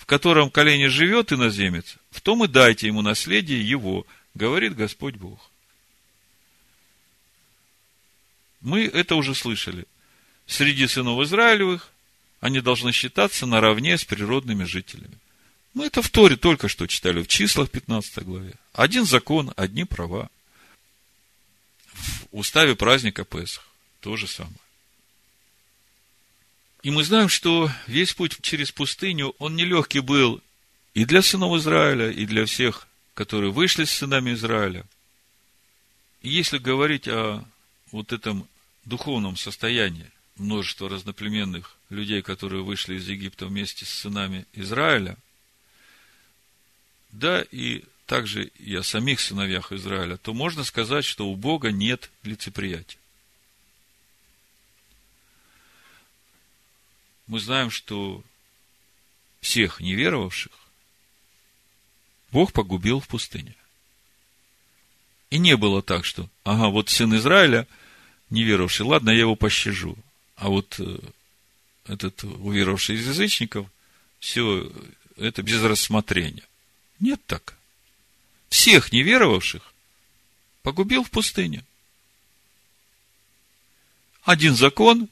в 0.00 0.06
котором 0.06 0.50
колене 0.50 0.88
живет 0.88 1.30
иноземец, 1.30 1.96
в 2.10 2.22
том 2.22 2.42
и 2.42 2.48
дайте 2.48 2.86
ему 2.86 3.02
наследие 3.02 3.60
его, 3.60 4.06
говорит 4.32 4.74
Господь 4.74 5.16
Бог. 5.16 5.50
Мы 8.62 8.86
это 8.86 9.14
уже 9.14 9.34
слышали. 9.34 9.84
Среди 10.46 10.86
сынов 10.86 11.20
Израилевых 11.22 11.92
они 12.40 12.62
должны 12.62 12.92
считаться 12.92 13.44
наравне 13.44 13.98
с 13.98 14.04
природными 14.06 14.64
жителями. 14.64 15.18
Мы 15.74 15.84
это 15.84 16.00
в 16.00 16.08
Торе 16.08 16.36
только 16.36 16.68
что 16.68 16.86
читали, 16.86 17.22
в 17.22 17.28
числах 17.28 17.70
15 17.70 18.24
главе. 18.24 18.54
Один 18.72 19.04
закон, 19.04 19.52
одни 19.56 19.84
права. 19.84 20.30
В 21.92 22.38
уставе 22.38 22.74
праздника 22.74 23.24
Песах 23.24 23.68
то 24.00 24.16
же 24.16 24.26
самое. 24.26 24.56
И 26.82 26.90
мы 26.90 27.04
знаем, 27.04 27.28
что 27.28 27.70
весь 27.86 28.14
путь 28.14 28.38
через 28.40 28.72
пустыню, 28.72 29.34
он 29.38 29.54
нелегкий 29.54 30.00
был 30.00 30.40
и 30.94 31.04
для 31.04 31.22
сынов 31.22 31.56
Израиля, 31.58 32.10
и 32.10 32.24
для 32.24 32.46
всех, 32.46 32.88
которые 33.14 33.52
вышли 33.52 33.84
с 33.84 33.90
сынами 33.90 34.32
Израиля. 34.32 34.84
И 36.22 36.30
если 36.30 36.58
говорить 36.58 37.06
о 37.06 37.44
вот 37.92 38.12
этом 38.12 38.48
духовном 38.84 39.36
состоянии 39.36 40.10
множества 40.36 40.88
разноплеменных 40.88 41.76
людей, 41.90 42.22
которые 42.22 42.62
вышли 42.62 42.94
из 42.94 43.06
Египта 43.08 43.46
вместе 43.46 43.84
с 43.84 43.90
сынами 43.90 44.46
Израиля, 44.54 45.16
да, 47.12 47.42
и 47.50 47.84
также 48.06 48.44
и 48.46 48.74
о 48.74 48.82
самих 48.82 49.20
сыновьях 49.20 49.72
Израиля, 49.72 50.16
то 50.16 50.32
можно 50.32 50.64
сказать, 50.64 51.04
что 51.04 51.28
у 51.28 51.36
Бога 51.36 51.70
нет 51.70 52.10
лицеприятия. 52.22 52.99
Мы 57.30 57.38
знаем, 57.38 57.70
что 57.70 58.24
всех 59.40 59.78
неверовавших 59.78 60.50
Бог 62.32 62.52
погубил 62.52 62.98
в 62.98 63.06
пустыне. 63.06 63.54
И 65.30 65.38
не 65.38 65.56
было 65.56 65.80
так, 65.80 66.04
что, 66.04 66.28
ага, 66.42 66.70
вот 66.70 66.88
сын 66.88 67.16
Израиля, 67.16 67.68
неверовавший, 68.30 68.84
ладно, 68.84 69.10
я 69.10 69.20
его 69.20 69.36
пощажу. 69.36 69.96
А 70.34 70.48
вот 70.48 70.80
э, 70.80 70.98
этот 71.84 72.24
уверовавший 72.24 72.96
из 72.96 73.06
язычников, 73.06 73.68
все 74.18 74.68
это 75.16 75.44
без 75.44 75.62
рассмотрения. 75.62 76.42
Нет 76.98 77.20
так. 77.26 77.54
Всех 78.48 78.90
неверовавших 78.90 79.72
погубил 80.64 81.04
в 81.04 81.10
пустыне. 81.12 81.64
один 84.24 84.56
закон, 84.56 85.08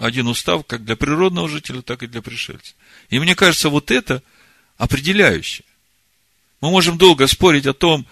один 0.00 0.28
устав, 0.28 0.66
как 0.66 0.82
для 0.84 0.96
природного 0.96 1.48
жителя, 1.48 1.82
так 1.82 2.02
и 2.02 2.06
для 2.06 2.22
пришельца. 2.22 2.72
И 3.10 3.18
мне 3.18 3.34
кажется, 3.34 3.68
вот 3.68 3.90
это 3.90 4.22
определяющее. 4.78 5.66
Мы 6.62 6.70
можем 6.70 6.96
долго 6.96 7.26
спорить 7.26 7.66
о 7.66 7.74
том, 7.74 8.06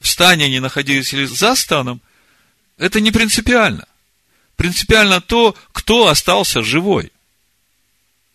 в 0.00 0.08
стане 0.08 0.46
они 0.46 0.58
находились 0.58 1.12
или 1.12 1.26
за 1.26 1.54
станом. 1.54 2.00
Это 2.78 2.98
не 3.00 3.10
принципиально. 3.10 3.86
Принципиально 4.56 5.20
то, 5.20 5.54
кто 5.72 6.08
остался 6.08 6.62
живой. 6.62 7.12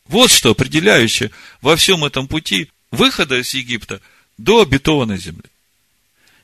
Вот 0.06 0.30
что 0.30 0.52
определяющее 0.52 1.32
во 1.62 1.76
всем 1.76 2.06
этом 2.06 2.28
пути 2.28 2.70
выхода 2.92 3.40
из 3.40 3.56
Египта 3.56 4.02
до 4.38 4.62
обетованной 4.62 5.18
земли. 5.18 5.50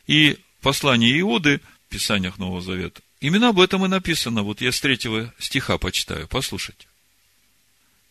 И 0.08 0.40
послание 0.62 1.20
Иуды 1.20 1.62
в 1.88 1.92
Писаниях 1.92 2.40
Нового 2.40 2.62
Завета, 2.62 3.02
именно 3.20 3.50
об 3.50 3.60
этом 3.60 3.86
и 3.86 3.88
написано. 3.88 4.44
Вот 4.44 4.62
я 4.62 4.72
с 4.72 4.80
третьего 4.80 5.34
стиха 5.40 5.78
почитаю, 5.78 6.28
послушайте. 6.28 6.88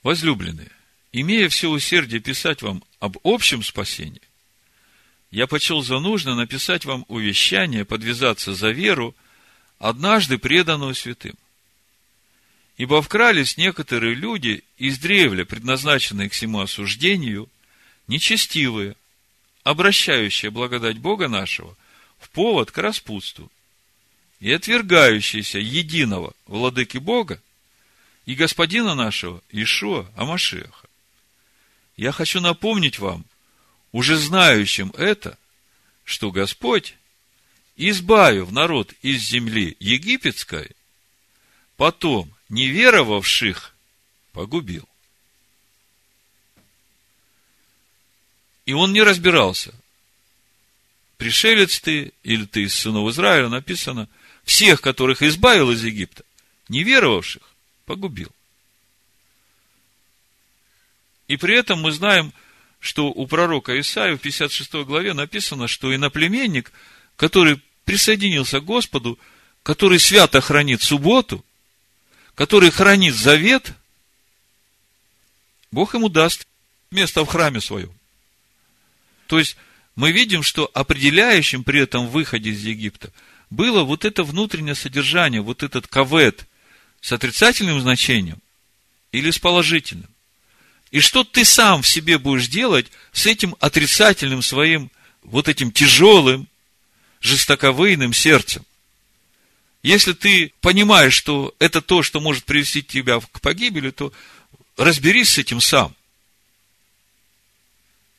Возлюбленные, 0.02 0.70
имея 1.12 1.48
все 1.48 1.70
усердие 1.70 2.20
писать 2.20 2.62
вам 2.62 2.84
об 3.00 3.16
общем 3.24 3.62
спасении, 3.62 4.20
я 5.30 5.46
почел 5.46 5.82
за 5.82 5.98
нужно 5.98 6.36
написать 6.36 6.84
вам 6.84 7.04
увещание, 7.08 7.84
подвязаться 7.84 8.54
за 8.54 8.70
веру, 8.70 9.16
однажды 9.78 10.38
преданную 10.38 10.94
святым. 10.94 11.34
Ибо 12.76 13.02
вкрались 13.02 13.56
некоторые 13.56 14.14
люди 14.14 14.62
из 14.78 14.98
древля, 14.98 15.44
предназначенные 15.44 16.28
к 16.28 16.32
всему 16.32 16.60
осуждению, 16.60 17.48
нечестивые, 18.06 18.96
обращающие 19.64 20.50
благодать 20.50 20.98
Бога 20.98 21.28
нашего 21.28 21.76
в 22.18 22.30
повод 22.30 22.70
к 22.70 22.78
распутству 22.78 23.50
и 24.40 24.52
отвергающиеся 24.52 25.58
единого 25.58 26.34
владыки 26.46 26.98
Бога 26.98 27.40
и 28.26 28.34
господина 28.34 28.94
нашего 28.94 29.42
Ишуа 29.50 30.10
Амашеха. 30.16 30.88
Я 31.96 32.12
хочу 32.12 32.40
напомнить 32.40 32.98
вам, 32.98 33.24
уже 33.92 34.16
знающим 34.16 34.90
это, 34.96 35.38
что 36.04 36.30
Господь, 36.30 36.96
избавив 37.76 38.50
народ 38.50 38.92
из 39.02 39.22
земли 39.22 39.76
египетской, 39.78 40.70
потом 41.76 42.32
неверовавших 42.48 43.74
погубил. 44.32 44.88
И 48.66 48.72
он 48.72 48.92
не 48.92 49.02
разбирался, 49.02 49.74
пришелец 51.16 51.80
ты 51.80 52.12
или 52.22 52.46
ты 52.46 52.62
из 52.62 52.74
сынов 52.74 53.10
Израиля, 53.10 53.48
написано, 53.48 54.08
всех, 54.44 54.80
которых 54.80 55.22
избавил 55.22 55.70
из 55.70 55.82
Египта, 55.82 56.24
неверовавших, 56.68 57.42
погубил. 57.86 58.30
И 61.28 61.36
при 61.36 61.56
этом 61.56 61.80
мы 61.80 61.92
знаем, 61.92 62.32
что 62.80 63.06
у 63.08 63.26
пророка 63.26 63.78
Исаия 63.80 64.16
в 64.16 64.20
56 64.20 64.74
главе 64.84 65.14
написано, 65.14 65.68
что 65.68 65.94
иноплеменник, 65.94 66.70
который 67.16 67.60
присоединился 67.84 68.60
к 68.60 68.64
Господу, 68.64 69.18
который 69.62 69.98
свято 69.98 70.40
хранит 70.40 70.82
субботу, 70.82 71.44
который 72.34 72.70
хранит 72.70 73.14
завет, 73.14 73.72
Бог 75.70 75.94
ему 75.94 76.08
даст 76.08 76.46
место 76.90 77.24
в 77.24 77.28
храме 77.28 77.60
своем. 77.60 77.92
То 79.26 79.38
есть, 79.38 79.56
мы 79.96 80.12
видим, 80.12 80.42
что 80.42 80.70
определяющим 80.74 81.64
при 81.64 81.80
этом 81.80 82.08
выходе 82.08 82.50
из 82.50 82.62
Египта 82.64 83.12
было 83.54 83.84
вот 83.84 84.04
это 84.04 84.24
внутреннее 84.24 84.74
содержание, 84.74 85.40
вот 85.40 85.62
этот 85.62 85.86
кавет 85.86 86.46
с 87.00 87.12
отрицательным 87.12 87.80
значением 87.80 88.38
или 89.12 89.30
с 89.30 89.38
положительным. 89.38 90.08
И 90.90 91.00
что 91.00 91.24
ты 91.24 91.44
сам 91.44 91.82
в 91.82 91.88
себе 91.88 92.18
будешь 92.18 92.48
делать 92.48 92.86
с 93.12 93.26
этим 93.26 93.56
отрицательным 93.60 94.42
своим, 94.42 94.90
вот 95.22 95.48
этим 95.48 95.72
тяжелым, 95.72 96.46
жестоковыйным 97.20 98.12
сердцем? 98.12 98.64
Если 99.82 100.12
ты 100.12 100.52
понимаешь, 100.60 101.14
что 101.14 101.54
это 101.58 101.82
то, 101.82 102.02
что 102.02 102.20
может 102.20 102.44
привести 102.44 102.82
тебя 102.82 103.20
к 103.20 103.40
погибели, 103.40 103.90
то 103.90 104.12
разберись 104.76 105.30
с 105.30 105.38
этим 105.38 105.60
сам. 105.60 105.94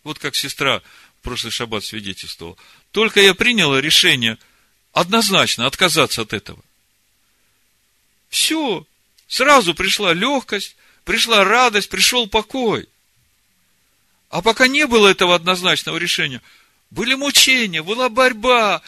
Вот 0.03 0.19
как 0.19 0.35
сестра 0.35 0.81
в 1.19 1.23
прошлый 1.23 1.51
шаббат 1.51 1.83
свидетельствовала. 1.83 2.55
Только 2.91 3.19
я 3.19 3.33
приняла 3.33 3.81
решение 3.81 4.37
однозначно 4.95 5.65
отказаться 5.67 6.21
от 6.21 6.31
этого. 6.31 6.63
Все, 8.29 8.87
сразу 9.27 9.75
пришла 9.75 10.13
легкость, 10.13 10.77
пришла 11.03 11.43
радость, 11.43 11.89
пришел 11.89 12.27
покой. 12.27 12.87
А 14.29 14.41
пока 14.41 14.67
не 14.67 14.87
было 14.87 15.09
этого 15.09 15.35
однозначного 15.35 15.97
решения, 15.97 16.41
были 16.91 17.13
мучения, 17.13 17.83
была 17.83 18.07
борьба, 18.07 18.81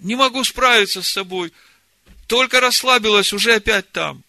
не 0.00 0.14
могу 0.14 0.44
справиться 0.44 1.02
с 1.02 1.08
собой, 1.08 1.54
только 2.26 2.60
расслабилась, 2.60 3.32
уже 3.32 3.54
опять 3.54 3.90
там. 3.90 4.22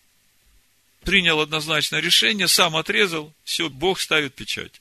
Принял 1.01 1.41
однозначное 1.41 1.99
решение, 1.99 2.47
сам 2.47 2.77
отрезал, 2.77 3.33
все, 3.43 3.69
Бог 3.69 3.99
ставит 3.99 4.33
печать. 4.33 4.79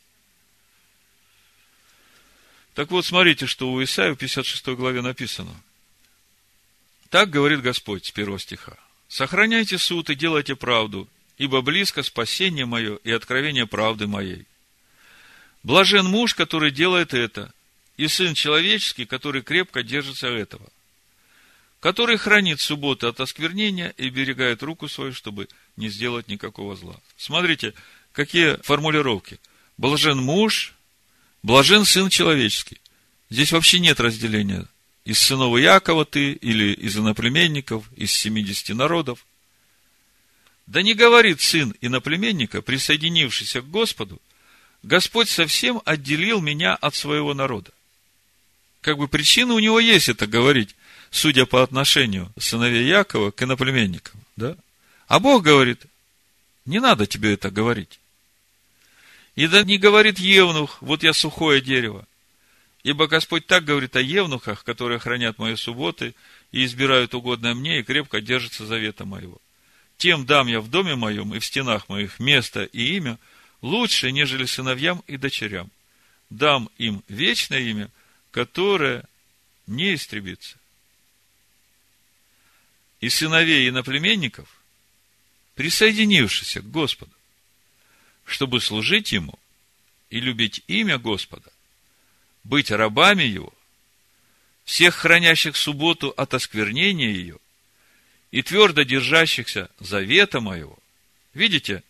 Так 2.75 2.93
вот, 2.93 3.05
смотрите, 3.05 3.47
что 3.47 3.73
у 3.73 3.83
Исаия 3.83 4.13
в 4.13 4.17
56 4.17 4.69
главе 4.69 5.03
написано. 5.03 5.61
Так 7.11 7.31
говорит 7.31 7.63
Господь 7.63 8.07
с 8.07 8.11
первого 8.11 8.39
стиха. 8.39 8.77
Сохраняйте 9.09 9.79
суд 9.79 10.11
и 10.11 10.15
делайте 10.15 10.55
правду, 10.55 11.09
ибо 11.39 11.63
близко 11.63 12.03
спасение 12.03 12.67
мое 12.67 12.97
и 12.97 13.11
откровение 13.11 13.67
правды 13.67 14.07
моей. 14.07 14.47
Блажен 15.63 16.07
муж, 16.07 16.35
который 16.35 16.71
делает 16.71 17.15
это, 17.15 17.53
и 17.97 18.07
сын 18.09 18.35
человеческий, 18.35 19.07
который 19.07 19.43
крепко 19.43 19.83
держится 19.83 20.29
этого, 20.29 20.69
который 21.81 22.19
хранит 22.19 22.61
субботу 22.61 23.09
от 23.09 23.21
осквернения 23.21 23.95
и 23.97 24.11
берегает 24.11 24.63
руку 24.63 24.89
свою, 24.89 25.15
чтобы 25.15 25.49
не 25.77 25.89
сделать 25.89 26.29
никакого 26.29 26.77
зла. 26.77 26.97
Смотрите, 27.17 27.73
какие 28.13 28.61
формулировки. 28.63 29.41
Блажен 29.79 30.19
муж, 30.19 30.75
блажен 31.43 31.85
сын 31.85 32.11
человеческий. 32.11 32.81
Здесь 33.31 33.53
вообще 33.53 33.79
нет 33.79 33.99
разделения. 34.01 34.67
Из 35.09 35.19
сынов 35.21 35.59
Якова 35.59 36.05
ты, 36.05 36.33
или 36.33 36.75
из 36.75 36.99
иноплеменников, 36.99 37.91
из 37.97 38.13
70 38.13 38.77
народов. 38.77 39.25
Да 40.67 40.83
не 40.83 40.93
говорит 40.93 41.41
сын 41.41 41.75
иноплеменника, 41.81 42.61
присоединившийся 42.61 43.63
к 43.63 43.71
Господу, 43.71 44.21
Господь 44.83 45.31
совсем 45.31 45.81
отделил 45.87 46.43
меня 46.43 46.75
от 46.75 46.95
своего 46.95 47.33
народа. 47.33 47.71
Как 48.83 48.99
бы 48.99 49.09
причина 49.09 49.55
у 49.55 49.59
него 49.61 49.81
есть 49.81 50.11
это 50.11 50.27
говорить, 50.27 50.77
судя 51.11 51.47
по 51.47 51.63
отношению 51.63 52.31
сыновей 52.39 52.87
Якова 52.87 53.31
к 53.31 53.43
иноплеменникам. 53.43 54.21
Да? 54.37 54.59
А 55.07 55.21
Бог 55.21 55.43
говорит, 55.43 55.87
не 56.67 56.81
надо 56.81 57.07
тебе 57.07 57.33
это 57.33 57.51
говорить. 57.51 57.99
И 59.37 59.47
да 59.47 59.65
не 59.65 59.79
говорит 59.79 60.19
Евнух, 60.19 60.83
вот 60.83 61.03
я 61.03 61.15
сухое 61.15 61.63
дерево. 61.63 62.07
Ибо 62.89 63.07
Господь 63.07 63.47
так 63.47 63.65
говорит 63.65 63.97
о 63.97 64.01
евнухах, 64.01 64.65
которые 64.65 64.99
хранят 64.99 65.39
мои 65.39 65.57
субботы 65.57 66.15
и 66.53 66.65
избирают 66.65 67.15
угодное 67.15 67.55
мне 67.55 67.81
и 67.81 67.83
крепко 67.83 68.21
держатся 68.21 68.65
завета 68.65 69.05
моего 69.05 69.41
тем 69.99 70.25
дам 70.25 70.47
я 70.47 70.61
в 70.61 70.71
доме 70.71 70.95
моем 70.95 71.35
и 71.35 71.41
в 71.41 71.45
стенах 71.45 71.89
моих 71.89 72.19
место 72.21 72.65
и 72.65 72.97
имя 72.97 73.19
лучше, 73.61 74.13
нежели 74.13 74.47
сыновьям 74.47 75.03
и 75.09 75.17
дочерям. 75.17 75.71
Дам 76.31 76.71
им 76.79 77.03
вечное 77.09 77.59
имя, 77.59 77.91
которое 78.31 79.05
не 79.67 79.95
истребится. 79.95 80.57
И 83.01 83.09
сыновей 83.09 83.69
иноплеменников, 83.69 84.49
присоединившихся 85.57 86.61
к 86.61 86.71
Господу, 86.71 87.13
чтобы 88.25 88.61
служить 88.61 89.11
Ему 89.11 89.37
и 90.11 90.21
любить 90.21 90.63
имя 90.69 90.99
Господа, 90.99 91.51
быть 92.49 92.71
рабами 92.71 93.23
Его, 93.23 93.53
всех 94.65 94.95
хранящих 94.95 95.57
субботу 95.57 96.09
от 96.17 96.35
осквернения 96.35 97.11
ее– 97.11 97.39
и 98.31 98.43
твердо 98.43 98.83
держащихся 98.83 99.71
завета 99.79 100.41
моего. 100.41 100.79
Видите, 101.35 101.83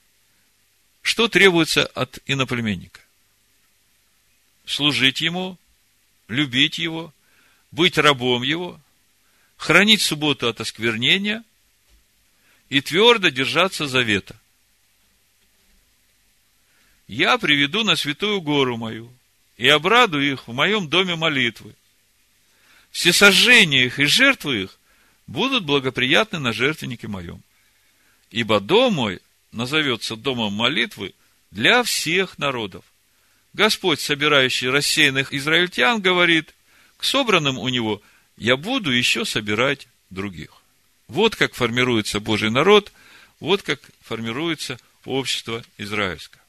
что 1.02 1.28
требуется 1.28 1.86
от 1.86 2.18
иноплеменника? 2.26 3.00
Служить 4.64 5.20
ему, 5.20 5.59
любить 6.28 6.78
его, 6.78 7.12
быть 7.70 7.98
рабом 7.98 8.42
его, 8.42 8.80
хранить 9.56 10.02
субботу 10.02 10.48
от 10.48 10.61
осквернения 10.61 11.42
и 12.68 12.80
твердо 12.80 13.30
держаться 13.30 13.86
завета. 13.86 14.38
Я 17.09 17.38
приведу 17.38 17.84
на 17.84 17.96
святую 17.96 18.42
гору 18.42 18.76
мою 18.76 19.11
и 19.59 19.68
обрадую 19.68 20.32
их 20.32 20.48
в 20.48 20.52
моем 20.52 20.88
доме 20.88 21.16
молитвы. 21.16 21.74
Все 22.90 23.12
сожжения 23.12 23.84
их 23.84 23.98
и 23.98 24.04
жертвы 24.04 24.62
их 24.62 24.78
будут 25.26 25.64
благоприятны 25.64 26.38
на 26.38 26.52
жертвеннике 26.54 27.09
моем. 27.09 27.42
ибо 28.30 28.61
дом 28.61 28.94
мой 28.94 29.20
назовется 29.52 30.14
домом 30.16 30.52
молитвы 30.52 31.14
для 31.50 31.82
всех 31.82 32.38
народов. 32.38 32.84
Господь, 33.54 34.00
собирающий 34.00 34.68
рассеянных 34.68 35.32
израильтян, 35.32 36.00
говорит, 36.00 36.54
к 36.98 37.04
собранным 37.04 37.59
у 37.59 37.68
него 37.68 38.02
я 38.36 38.56
буду 38.56 38.90
еще 38.90 39.24
собирать 39.24 39.88
других. 40.11 40.52
Вот 41.09 41.36
как 41.36 41.54
формируется 41.54 42.20
Божий 42.20 42.50
народ, 42.50 42.92
вот 43.40 43.62
как 43.62 43.80
формируется 44.02 44.78
общество 45.04 45.64
израильское. 45.78 46.42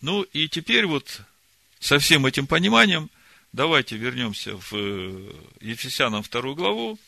Ну 0.00 0.22
и 0.22 0.48
теперь 0.48 0.86
вот 0.86 1.22
со 1.82 1.98
всем 1.98 2.24
этим 2.26 2.46
пониманием 2.46 3.10
давайте 3.52 3.96
вернемся 3.96 4.56
в 4.56 4.72
э, 4.72 5.32
Ефесянам 5.60 6.22
вторую 6.22 6.54
главу, 6.54 6.98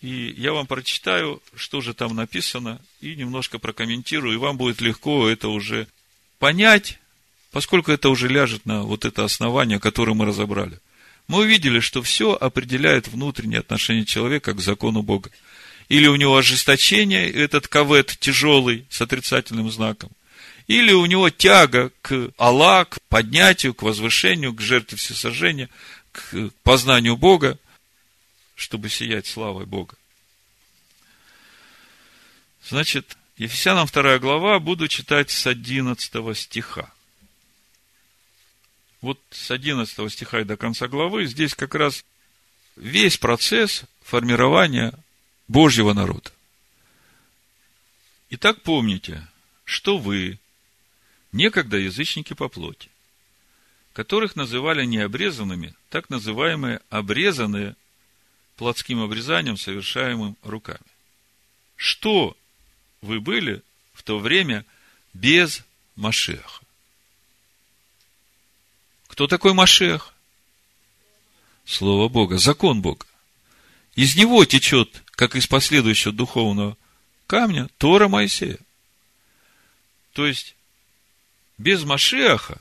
и 0.00 0.34
я 0.36 0.52
вам 0.52 0.66
прочитаю, 0.66 1.40
что 1.54 1.80
же 1.80 1.94
там 1.94 2.14
написано, 2.16 2.80
и 3.00 3.14
немножко 3.14 3.60
прокомментирую, 3.60 4.34
и 4.34 4.38
вам 4.38 4.56
будет 4.56 4.80
легко 4.80 5.28
это 5.28 5.48
уже 5.48 5.86
понять, 6.40 6.98
поскольку 7.52 7.92
это 7.92 8.08
уже 8.08 8.26
ляжет 8.26 8.66
на 8.66 8.82
вот 8.82 9.04
это 9.04 9.24
основание, 9.24 9.78
которое 9.78 10.14
мы 10.14 10.26
разобрали. 10.26 10.80
Мы 11.28 11.42
увидели, 11.42 11.78
что 11.78 12.02
все 12.02 12.32
определяет 12.32 13.06
внутреннее 13.06 13.60
отношение 13.60 14.04
человека 14.04 14.52
к 14.52 14.60
закону 14.60 15.02
Бога. 15.02 15.30
Или 15.88 16.08
у 16.08 16.16
него 16.16 16.36
ожесточение, 16.36 17.30
этот 17.30 17.68
кавет 17.68 18.16
тяжелый, 18.18 18.84
с 18.90 19.00
отрицательным 19.00 19.70
знаком. 19.70 20.10
Или 20.66 20.92
у 20.92 21.06
него 21.06 21.30
тяга 21.30 21.90
к 22.02 22.30
Аллах, 22.36 22.90
к 22.90 23.00
поднятию, 23.08 23.74
к 23.74 23.82
возвышению, 23.82 24.52
к 24.52 24.60
жертве 24.60 24.96
всесожжения, 24.96 25.68
к 26.12 26.50
познанию 26.62 27.16
Бога, 27.16 27.58
чтобы 28.54 28.88
сиять 28.88 29.26
славой 29.26 29.66
Бога. 29.66 29.96
Значит, 32.68 33.16
Ефесянам 33.36 33.86
2 33.86 34.18
глава, 34.18 34.58
буду 34.60 34.86
читать 34.88 35.30
с 35.30 35.46
11 35.46 36.36
стиха. 36.36 36.92
Вот 39.00 39.20
с 39.30 39.50
11 39.50 40.12
стиха 40.12 40.40
и 40.40 40.44
до 40.44 40.56
конца 40.56 40.86
главы 40.86 41.26
здесь 41.26 41.54
как 41.54 41.74
раз 41.74 42.04
весь 42.76 43.18
процесс 43.18 43.82
формирования 44.02 44.94
Божьего 45.48 45.92
народа. 45.92 46.30
Итак, 48.30 48.62
помните, 48.62 49.26
что 49.64 49.98
вы, 49.98 50.38
некогда 51.32 51.78
язычники 51.78 52.34
по 52.34 52.48
плоти, 52.48 52.88
которых 53.92 54.36
называли 54.36 54.84
необрезанными, 54.84 55.74
так 55.90 56.10
называемые 56.10 56.80
обрезанные 56.90 57.76
плотским 58.56 59.00
обрезанием, 59.00 59.56
совершаемым 59.56 60.36
руками. 60.42 60.78
Что 61.76 62.36
вы 63.00 63.20
были 63.20 63.62
в 63.92 64.02
то 64.02 64.18
время 64.18 64.64
без 65.12 65.64
Машеха? 65.96 66.62
Кто 69.08 69.26
такой 69.26 69.52
Машех? 69.52 70.14
Слово 71.64 72.08
Бога, 72.08 72.38
закон 72.38 72.82
Бога. 72.82 73.06
Из 73.94 74.16
него 74.16 74.44
течет, 74.44 75.02
как 75.12 75.36
из 75.36 75.46
последующего 75.46 76.12
духовного 76.12 76.76
камня, 77.26 77.68
Тора 77.78 78.08
Моисея. 78.08 78.58
То 80.12 80.26
есть, 80.26 80.56
без 81.62 81.84
Машеха, 81.84 82.60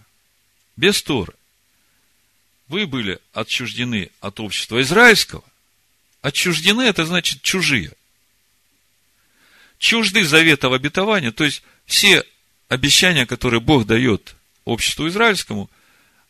без 0.77 1.01
Торы, 1.01 1.33
вы 2.67 2.85
были 2.85 3.19
отчуждены 3.33 4.11
от 4.21 4.39
общества 4.39 4.81
израильского. 4.81 5.43
Отчуждены, 6.21 6.83
это 6.83 7.03
значит 7.05 7.41
чужие. 7.41 7.93
Чужды 9.79 10.23
заветов 10.23 10.73
обетования, 10.73 11.31
то 11.31 11.43
есть 11.43 11.63
все 11.85 12.23
обещания, 12.69 13.25
которые 13.25 13.59
Бог 13.59 13.87
дает 13.87 14.35
обществу 14.63 15.07
израильскому, 15.07 15.69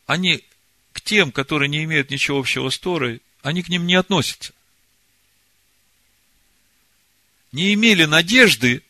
они 0.05 0.43
к 0.93 1.01
тем, 1.01 1.31
которые 1.31 1.67
не 1.67 1.83
имеют 1.83 2.09
ничего 2.09 2.39
общего 2.39 2.69
с 2.69 2.79
Торой, 2.79 3.21
они 3.43 3.61
к 3.63 3.69
ним 3.69 3.85
не 3.85 3.95
относятся. 3.95 4.53
Не 7.51 7.73
имели 7.73 8.05
надежды 8.05 8.81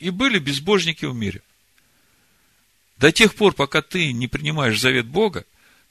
и 0.00 0.10
были 0.10 0.40
безбожники 0.40 1.04
в 1.04 1.14
мире. 1.14 1.40
До 3.04 3.12
тех 3.12 3.34
пор, 3.34 3.52
пока 3.52 3.82
ты 3.82 4.14
не 4.14 4.28
принимаешь 4.28 4.80
завет 4.80 5.04
Бога, 5.04 5.44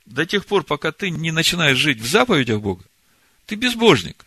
до 0.07 0.25
тех 0.25 0.47
пор, 0.47 0.63
пока 0.63 0.91
ты 0.91 1.11
не 1.11 1.29
начинаешь 1.29 1.77
жить 1.77 1.99
в 1.99 2.07
заповедях 2.07 2.59
Бога, 2.59 2.83
ты 3.45 3.53
безбожник. 3.53 4.25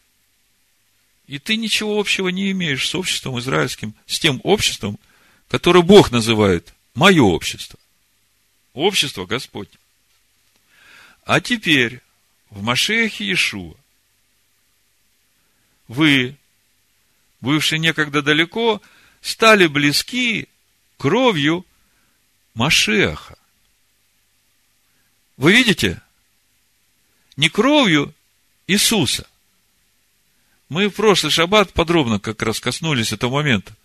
И 1.27 1.41
ты 1.41 1.57
ничего 1.57 1.99
общего 1.99 2.29
не 2.29 2.53
имеешь 2.53 2.89
с 2.89 2.95
обществом 2.95 3.41
израильским, 3.41 3.93
с 4.07 4.21
тем 4.21 4.41
обществом, 4.45 5.01
которое 5.49 5.83
Бог 5.83 6.13
называет 6.13 6.75
мое 6.95 7.25
общество. 7.25 7.77
Общество 8.73 9.27
Господне. 9.27 9.77
А 11.25 11.41
теперь 11.41 12.03
в 12.51 12.63
Машехе 12.63 13.25
Иешуа 13.25 13.75
вы, 15.89 16.37
бывшие 17.41 17.81
некогда 17.81 18.23
далеко, 18.23 18.81
стали 19.23 19.67
близки 19.67 20.47
кровью 20.99 21.67
Машеха. 22.57 23.37
Вы 25.37 25.53
видите? 25.53 26.01
Не 27.37 27.51
кровью 27.51 28.15
Иисуса. 28.67 29.29
Мы 30.71 30.89
в 30.89 30.95
прошлый 30.95 31.31
шаббат 31.31 31.75
подробно 31.75 32.19
как 32.19 32.41
раз 32.41 32.59
коснулись 32.59 33.13
этого 33.13 33.35
момента. 33.35 33.77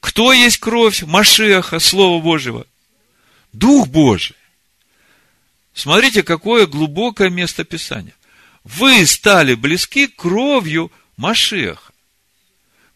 Кто 0.00 0.32
есть 0.32 0.58
кровь 0.58 1.02
Машеха, 1.04 1.78
Слова 1.78 2.20
Божьего? 2.20 2.66
Дух 3.52 3.86
Божий. 3.86 4.36
Смотрите, 5.72 6.24
какое 6.24 6.66
глубокое 6.66 7.30
место 7.30 7.62
Писания. 7.62 8.14
Вы 8.64 9.06
стали 9.06 9.54
близки 9.54 10.08
кровью 10.08 10.90
Машеха. 11.16 11.92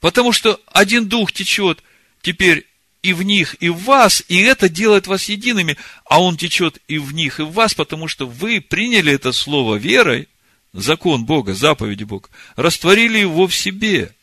Потому 0.00 0.32
что 0.32 0.60
один 0.66 1.08
дух 1.08 1.32
течет 1.32 1.80
теперь 2.22 2.66
и 3.04 3.12
в 3.12 3.22
них, 3.22 3.54
и 3.60 3.68
в 3.68 3.82
вас, 3.82 4.24
и 4.28 4.40
это 4.40 4.70
делает 4.70 5.06
вас 5.06 5.28
едиными, 5.28 5.76
а 6.06 6.22
он 6.22 6.38
течет 6.38 6.78
и 6.88 6.96
в 6.96 7.12
них, 7.12 7.38
и 7.38 7.42
в 7.42 7.52
вас, 7.52 7.74
потому 7.74 8.08
что 8.08 8.26
вы 8.26 8.62
приняли 8.62 9.12
это 9.12 9.30
слово 9.32 9.76
верой, 9.76 10.26
закон 10.72 11.26
Бога, 11.26 11.52
заповеди 11.52 12.04
Бога, 12.04 12.30
растворили 12.56 13.18
его 13.18 13.46
в 13.46 13.54
себе. 13.54 14.14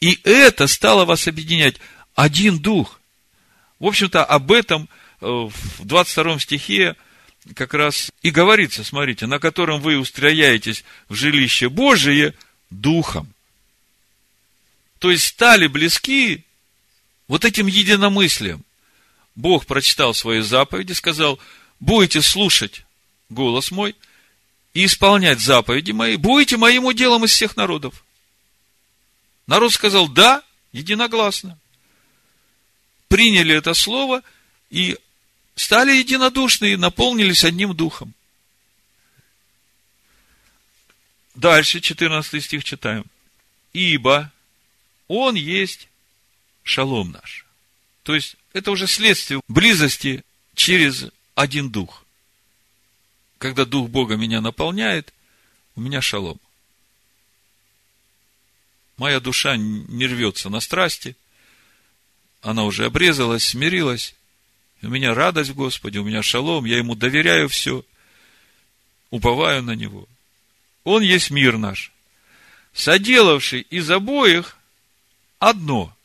И 0.00 0.18
это 0.24 0.66
стало 0.66 1.04
вас 1.04 1.28
объединять. 1.28 1.76
Один 2.14 2.60
дух. 2.60 2.98
В 3.78 3.84
общем-то, 3.84 4.24
об 4.24 4.50
этом 4.50 4.88
э, 5.20 5.26
в 5.26 5.84
22 5.84 6.38
стихе 6.38 6.96
как 7.54 7.74
раз 7.74 8.10
и 8.22 8.30
говорится, 8.30 8.84
смотрите, 8.84 9.26
на 9.26 9.38
котором 9.38 9.82
вы 9.82 9.98
устрояетесь 9.98 10.82
в 11.10 11.14
жилище 11.14 11.68
Божие 11.68 12.32
духом. 12.70 13.28
То 14.98 15.10
есть 15.10 15.26
стали 15.26 15.66
близки 15.66 16.46
вот 17.28 17.44
этим 17.44 17.66
единомыслием 17.66 18.64
Бог 19.34 19.66
прочитал 19.66 20.14
свои 20.14 20.40
заповеди, 20.40 20.92
сказал, 20.92 21.38
будете 21.78 22.22
слушать 22.22 22.84
голос 23.28 23.70
мой 23.70 23.94
и 24.74 24.86
исполнять 24.86 25.38
заповеди 25.38 25.92
мои, 25.92 26.16
будете 26.16 26.56
моим 26.56 26.86
уделом 26.86 27.24
из 27.24 27.30
всех 27.30 27.56
народов. 27.56 28.04
Народ 29.46 29.72
сказал, 29.72 30.08
да, 30.08 30.42
единогласно. 30.72 31.58
Приняли 33.06 33.54
это 33.54 33.74
слово 33.74 34.22
и 34.70 34.98
стали 35.54 35.96
единодушны 35.96 36.72
и 36.72 36.76
наполнились 36.76 37.44
одним 37.44 37.74
духом. 37.74 38.14
Дальше, 41.34 41.80
14 41.80 42.44
стих 42.44 42.64
читаем. 42.64 43.04
Ибо 43.72 44.32
Он 45.06 45.36
есть 45.36 45.88
шалом 46.68 47.12
наш. 47.12 47.46
То 48.02 48.14
есть, 48.14 48.36
это 48.52 48.70
уже 48.70 48.86
следствие 48.86 49.40
близости 49.48 50.22
через 50.54 51.06
один 51.34 51.70
дух. 51.70 52.04
Когда 53.38 53.64
дух 53.64 53.88
Бога 53.88 54.16
меня 54.16 54.40
наполняет, 54.40 55.14
у 55.76 55.80
меня 55.80 56.00
шалом. 56.02 56.38
Моя 58.98 59.20
душа 59.20 59.56
не 59.56 60.06
рвется 60.06 60.50
на 60.50 60.60
страсти, 60.60 61.16
она 62.42 62.64
уже 62.64 62.84
обрезалась, 62.84 63.46
смирилась. 63.46 64.14
У 64.82 64.88
меня 64.88 65.14
радость 65.14 65.50
в 65.50 65.54
Господе, 65.54 66.00
у 66.00 66.04
меня 66.04 66.22
шалом, 66.22 66.64
я 66.64 66.76
ему 66.76 66.94
доверяю 66.94 67.48
все, 67.48 67.84
уповаю 69.10 69.62
на 69.62 69.72
него. 69.72 70.06
Он 70.84 71.02
есть 71.02 71.30
мир 71.30 71.56
наш, 71.58 71.92
соделавший 72.74 73.62
из 73.62 73.90
обоих 73.90 74.58
одно– 75.38 75.94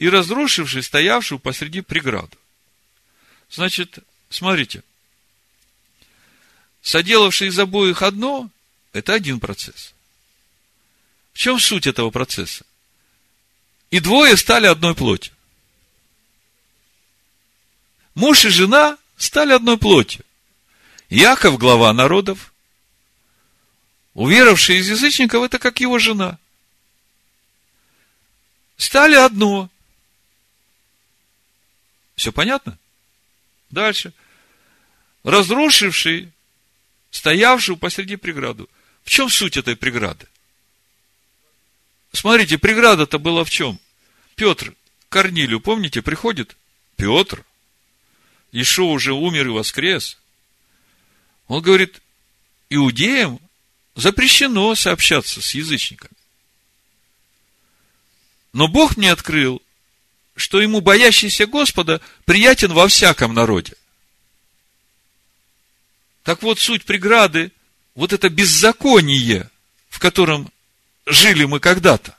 и 0.00 0.08
разрушивший 0.08 0.82
стоявшую 0.82 1.38
посреди 1.38 1.82
преграду. 1.82 2.36
Значит, 3.50 3.98
смотрите, 4.30 4.82
соделавший 6.80 7.48
из 7.48 7.58
обоих 7.58 8.00
одно, 8.00 8.50
это 8.94 9.12
один 9.12 9.38
процесс. 9.38 9.92
В 11.34 11.38
чем 11.38 11.60
суть 11.60 11.86
этого 11.86 12.10
процесса? 12.10 12.64
И 13.90 14.00
двое 14.00 14.38
стали 14.38 14.66
одной 14.66 14.94
плотью. 14.94 15.34
Муж 18.14 18.46
и 18.46 18.48
жена 18.48 18.96
стали 19.18 19.52
одной 19.52 19.76
плотью. 19.76 20.24
Яков– 21.10 21.58
глава 21.58 21.92
народов. 21.92 22.54
Уверовавший 24.14 24.78
из 24.78 24.88
язычников– 24.88 25.42
это 25.44 25.58
как 25.58 25.80
его 25.80 25.98
жена. 25.98 26.38
Стали 28.78 29.16
одно. 29.16 29.68
Все 32.20 32.32
понятно? 32.32 32.78
Дальше. 33.70 34.12
Разрушивший, 35.24 36.30
стоявший 37.10 37.78
посреди 37.78 38.16
преграду. 38.16 38.68
В 39.04 39.08
чем 39.08 39.30
суть 39.30 39.56
этой 39.56 39.74
преграды? 39.74 40.28
Смотрите, 42.12 42.58
преграда-то 42.58 43.18
была 43.18 43.42
в 43.42 43.48
чем? 43.48 43.80
Петр 44.34 44.74
Корнилию, 45.08 45.60
помните, 45.60 46.02
приходит? 46.02 46.58
Петр. 46.96 47.42
Ишо 48.52 48.90
уже 48.90 49.14
умер 49.14 49.46
и 49.46 49.50
воскрес. 49.52 50.18
Он 51.48 51.62
говорит, 51.62 52.02
иудеям 52.68 53.40
запрещено 53.94 54.74
сообщаться 54.74 55.40
с 55.40 55.54
язычниками. 55.54 56.12
Но 58.52 58.68
Бог 58.68 58.98
мне 58.98 59.10
открыл, 59.10 59.62
что 60.40 60.60
ему 60.60 60.80
боящийся 60.80 61.46
Господа 61.46 62.00
приятен 62.24 62.72
во 62.72 62.88
всяком 62.88 63.34
народе. 63.34 63.74
Так 66.22 66.42
вот, 66.42 66.58
суть 66.58 66.84
преграды, 66.84 67.52
вот 67.94 68.12
это 68.12 68.28
беззаконие, 68.28 69.50
в 69.88 69.98
котором 69.98 70.50
жили 71.06 71.44
мы 71.44 71.60
когда-то. 71.60 72.16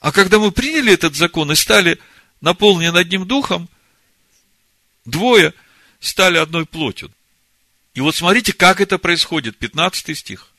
А 0.00 0.12
когда 0.12 0.38
мы 0.38 0.52
приняли 0.52 0.92
этот 0.92 1.16
закон 1.16 1.50
и 1.50 1.54
стали 1.54 1.98
наполнены 2.40 2.98
одним 2.98 3.26
духом, 3.26 3.68
двое 5.04 5.54
стали 6.00 6.38
одной 6.38 6.66
плотью. 6.66 7.10
И 7.94 8.00
вот 8.00 8.14
смотрите, 8.14 8.52
как 8.52 8.80
это 8.80 8.98
происходит. 8.98 9.56
15 9.56 10.16
стих. 10.16 10.50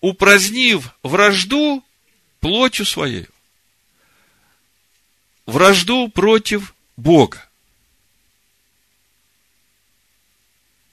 Упразднив 0.00 0.94
вражду 1.02 1.82
плотью 2.40 2.84
своей. 2.84 3.26
Вражду 5.46 6.08
против 6.08 6.74
Бога. 6.96 7.48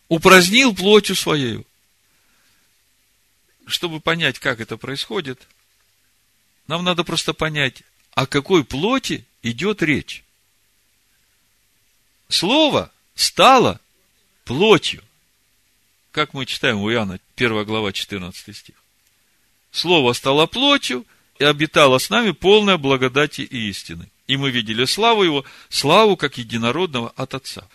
Упразднил 0.08 0.74
плотью 0.74 1.16
своей. 1.16 1.66
Чтобы 3.68 4.00
понять, 4.00 4.40
как 4.40 4.60
это 4.60 4.78
происходит, 4.78 5.48
нам 6.66 6.84
надо 6.84 7.04
просто 7.04 7.34
понять, 7.34 7.84
о 8.16 8.26
какой 8.26 8.64
плоти 8.64 9.26
идет 9.44 9.84
речь. 9.84 10.24
Слово 12.28 12.92
стало 13.14 13.80
плотью. 14.46 15.04
Как 16.12 16.34
мы 16.34 16.48
читаем 16.48 16.80
у 16.80 16.92
Иоанна, 16.92 17.20
1 17.36 17.66
глава, 17.66 17.92
14 17.92 18.56
стих. 18.56 18.76
Слово 19.72 20.14
стало 20.14 20.48
плотью 20.48 21.06
и 21.38 21.44
обитало 21.44 22.00
с 22.00 22.10
нами 22.10 22.32
полная 22.32 22.78
благодати 22.78 23.42
и 23.42 23.70
истины. 23.70 24.10
И 24.30 24.38
мы 24.38 24.52
видели 24.52 24.86
славу 24.86 25.24
его, 25.24 25.44
славу 25.70 26.16
как 26.16 26.38
единородного 26.38 27.12
от 27.16 27.34
Отца. 27.34 27.68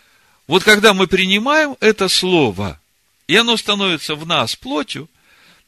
Вот 0.47 0.63
когда 0.63 0.93
мы 0.93 1.05
принимаем 1.05 1.75
это 1.81 2.07
слово, 2.07 2.79
и 3.27 3.35
оно 3.35 3.57
становится 3.57 4.15
в 4.15 4.25
нас 4.25 4.55
плотью, 4.55 5.09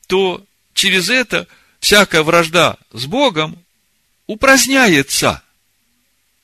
то 0.07 0.41
через 0.73 1.09
это 1.09 1.45
всякая 1.81 2.23
вражда 2.23 2.77
с 2.93 3.05
Богом 3.05 3.57
упраздняется. 4.27 5.43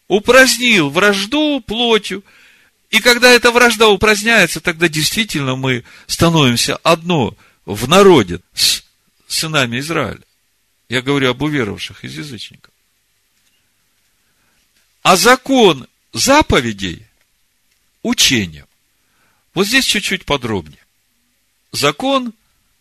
Упразднил 0.10 0.90
вражду 0.90 1.62
плотью– 1.62 2.22
и 2.90 3.00
когда 3.00 3.32
эта 3.32 3.50
вражда 3.50 3.88
упраздняется, 3.88 4.60
тогда 4.60 4.88
действительно 4.88 5.56
мы 5.56 5.84
становимся 6.06 6.76
одно 6.84 7.36
в 7.66 7.88
народе 7.88 8.40
с 8.54 8.84
сынами 9.28 9.80
Израиля. 9.80 10.22
Я 10.90 11.02
говорю 11.02 11.32
об 11.32 11.42
уверовавших 11.42 12.04
из 12.04 12.16
язычников. 12.16 12.73
А 15.04 15.18
закон 15.18 15.88
заповедей 16.14 17.06
учением. 18.04 18.68
Вот 19.54 19.68
здесь 19.68 19.86
чуть-чуть 19.86 20.26
подробнее. 20.26 20.80
Закон 21.74 22.34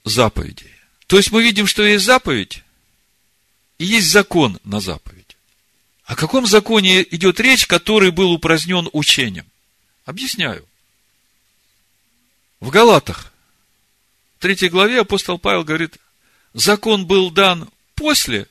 заповедей. 0.04 0.70
То 1.08 1.16
есть 1.16 1.32
мы 1.32 1.42
видим, 1.42 1.66
что 1.66 1.82
есть 1.82 2.04
заповедь, 2.04 2.62
и 3.78 3.84
есть 3.84 4.10
закон 4.10 4.58
на 4.62 4.80
заповедь. 4.80 5.36
О 6.04 6.14
каком 6.14 6.46
законе 6.46 7.02
идет 7.02 7.40
речь, 7.40 7.66
который 7.66 8.12
был 8.12 8.32
упразднен 8.32 8.88
учением? 8.92 9.46
Объясняю. 10.04 10.66
В 12.60 12.70
Галатах, 12.70 13.32
в 14.38 14.42
третьей 14.42 14.68
главе 14.68 15.00
апостол 15.00 15.38
Павел 15.38 15.64
говорит, 15.64 15.98
закон 16.54 17.06
был 17.06 17.30
дан 17.30 17.68
после, 17.96 18.46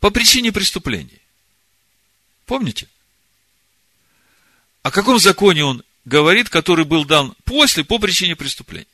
по 0.00 0.10
причине 0.10 0.52
преступлений. 0.52 1.21
Помните? 2.52 2.86
О 4.82 4.90
каком 4.90 5.18
законе 5.18 5.64
он 5.64 5.82
говорит, 6.04 6.50
который 6.50 6.84
был 6.84 7.06
дан 7.06 7.34
после, 7.44 7.82
по 7.82 7.98
причине 7.98 8.36
преступлений? 8.36 8.86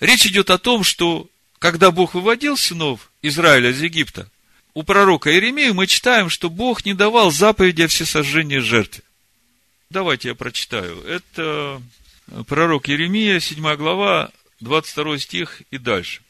Речь 0.00 0.24
идет 0.24 0.48
о 0.48 0.56
том, 0.56 0.82
что 0.82 1.28
когда 1.58 1.90
Бог 1.90 2.14
выводил 2.14 2.56
сынов 2.56 3.10
Израиля 3.20 3.68
из 3.68 3.82
Египта, 3.82 4.30
у 4.72 4.82
пророка 4.82 5.30
Иеремии 5.30 5.72
мы 5.72 5.86
читаем, 5.86 6.30
что 6.30 6.48
Бог 6.48 6.86
не 6.86 6.94
давал 6.94 7.30
заповеди 7.30 7.82
о 7.82 7.88
всесожжении 7.88 8.60
жертве. 8.60 9.02
Давайте 9.90 10.28
я 10.28 10.34
прочитаю. 10.34 11.02
Это 11.02 11.82
пророк 12.46 12.88
Еремия, 12.88 13.40
7 13.40 13.76
глава, 13.76 14.30
22 14.60 15.18
стих 15.18 15.60
и 15.70 15.76
дальше. 15.76 16.22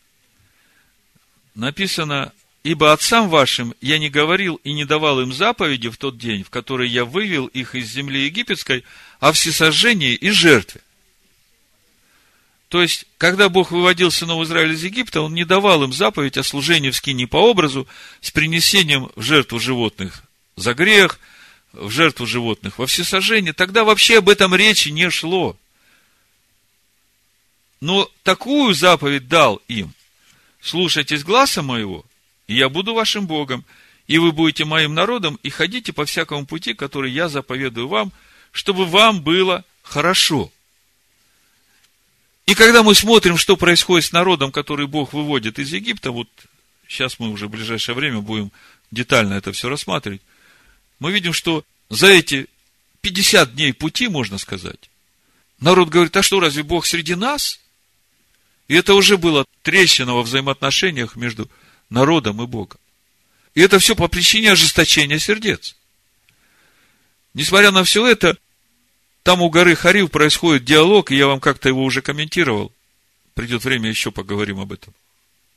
Написано, 1.54 2.32
«Ибо 2.66 2.92
отцам 2.92 3.28
вашим 3.28 3.74
я 3.80 3.98
не 3.98 4.08
говорил 4.08 4.56
и 4.64 4.72
не 4.72 4.84
давал 4.84 5.20
им 5.20 5.32
заповеди 5.32 5.88
в 5.88 5.96
тот 5.96 6.18
день, 6.18 6.42
в 6.42 6.50
который 6.50 6.88
я 6.88 7.04
вывел 7.04 7.46
их 7.46 7.74
из 7.74 7.88
земли 7.88 8.24
египетской, 8.24 8.84
о 9.20 9.32
всесожжении 9.32 10.14
и 10.14 10.30
жертве». 10.30 10.80
То 12.68 12.82
есть, 12.82 13.06
когда 13.18 13.48
Бог 13.48 13.70
выводил 13.70 14.10
сынов 14.10 14.42
Израиля 14.42 14.72
из 14.72 14.82
Египта, 14.82 15.20
Он 15.20 15.32
не 15.32 15.44
давал 15.44 15.84
им 15.84 15.92
заповедь 15.92 16.36
о 16.36 16.42
служении 16.42 16.90
в 16.90 16.96
скине 16.96 17.28
по 17.28 17.36
образу 17.36 17.86
с 18.20 18.32
принесением 18.32 19.10
в 19.14 19.22
жертву 19.22 19.60
животных 19.60 20.22
за 20.56 20.74
грех– 20.74 21.20
в 21.76 21.90
жертву 21.90 22.26
животных, 22.26 22.78
во 22.78 22.86
всесожжение, 22.86 23.52
тогда 23.52 23.84
вообще 23.84 24.18
об 24.18 24.28
этом 24.30 24.54
речи 24.54 24.88
не 24.88 25.10
шло. 25.10 25.56
Но 27.80 28.10
такую 28.22 28.74
заповедь 28.74 29.28
дал 29.28 29.56
им. 29.68 29.92
Слушайтесь 30.62 31.22
гласа 31.22 31.62
моего, 31.62 32.05
и 32.46 32.54
я 32.54 32.68
буду 32.68 32.94
вашим 32.94 33.26
Богом, 33.26 33.64
и 34.06 34.18
вы 34.18 34.32
будете 34.32 34.64
моим 34.64 34.94
народом, 34.94 35.38
и 35.42 35.50
ходите 35.50 35.92
по 35.92 36.04
всякому 36.04 36.46
пути, 36.46 36.74
который 36.74 37.10
я 37.10 37.28
заповедую 37.28 37.88
вам, 37.88 38.12
чтобы 38.52 38.86
вам 38.86 39.20
было 39.20 39.64
хорошо. 39.82 40.50
И 42.46 42.54
когда 42.54 42.82
мы 42.84 42.94
смотрим, 42.94 43.36
что 43.36 43.56
происходит 43.56 44.06
с 44.06 44.12
народом, 44.12 44.52
который 44.52 44.86
Бог 44.86 45.12
выводит 45.12 45.58
из 45.58 45.72
Египта, 45.72 46.12
вот 46.12 46.28
сейчас 46.86 47.18
мы 47.18 47.30
уже 47.30 47.48
в 47.48 47.50
ближайшее 47.50 47.96
время 47.96 48.20
будем 48.20 48.52
детально 48.92 49.34
это 49.34 49.52
все 49.52 49.68
рассматривать, 49.68 50.22
мы 51.00 51.10
видим, 51.10 51.32
что 51.32 51.64
за 51.90 52.06
эти 52.06 52.46
50 53.00 53.54
дней 53.54 53.72
пути, 53.72 54.06
можно 54.06 54.38
сказать, 54.38 54.90
народ 55.58 55.88
говорит, 55.88 56.16
а 56.16 56.22
что, 56.22 56.38
разве 56.38 56.62
Бог 56.62 56.86
среди 56.86 57.16
нас? 57.16 57.60
И 58.68 58.74
это 58.74 58.94
уже 58.94 59.16
было 59.16 59.44
трещина 59.62 60.14
во 60.14 60.22
взаимоотношениях 60.22 61.16
между 61.16 61.50
народом 61.90 62.42
и 62.42 62.46
Богом. 62.46 62.80
И 63.54 63.60
это 63.60 63.78
все 63.78 63.96
по 63.96 64.08
причине 64.08 64.52
ожесточения 64.52 65.18
сердец. 65.18 65.76
Несмотря 67.34 67.70
на 67.70 67.84
все 67.84 68.06
это, 68.06 68.36
там 69.22 69.42
у 69.42 69.50
горы 69.50 69.74
Харив 69.74 70.10
происходит 70.10 70.64
диалог, 70.64 71.10
и 71.10 71.16
я 71.16 71.26
вам 71.26 71.40
как-то 71.40 71.68
его 71.68 71.82
уже 71.84 72.02
комментировал. 72.02 72.72
Придет 73.34 73.64
время, 73.64 73.88
еще 73.88 74.10
поговорим 74.10 74.60
об 74.60 74.72
этом. 74.72 74.94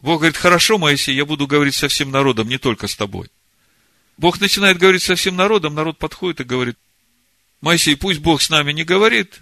Бог 0.02 0.20
говорит, 0.20 0.38
хорошо, 0.38 0.78
Моисей, 0.78 1.16
я 1.16 1.26
буду 1.26 1.46
говорить 1.46 1.76
со 1.76 1.88
всем 1.88 2.10
народом, 2.10 2.48
не 2.48 2.58
только 2.58 2.88
с 2.88 2.96
тобой. 2.96 3.30
Бог 4.18 4.40
начинает 4.40 4.78
говорить 4.78 5.04
со 5.04 5.16
всем 5.16 5.36
народом, 5.36 5.76
народ 5.76 5.98
подходит 5.98 6.42
и 6.42 6.46
говорит, 6.46 6.78
Моисей, 7.62 7.96
пусть 7.96 8.20
Бог 8.20 8.42
с 8.42 8.50
нами 8.50 8.72
не 8.72 8.84
говорит, 8.84 9.40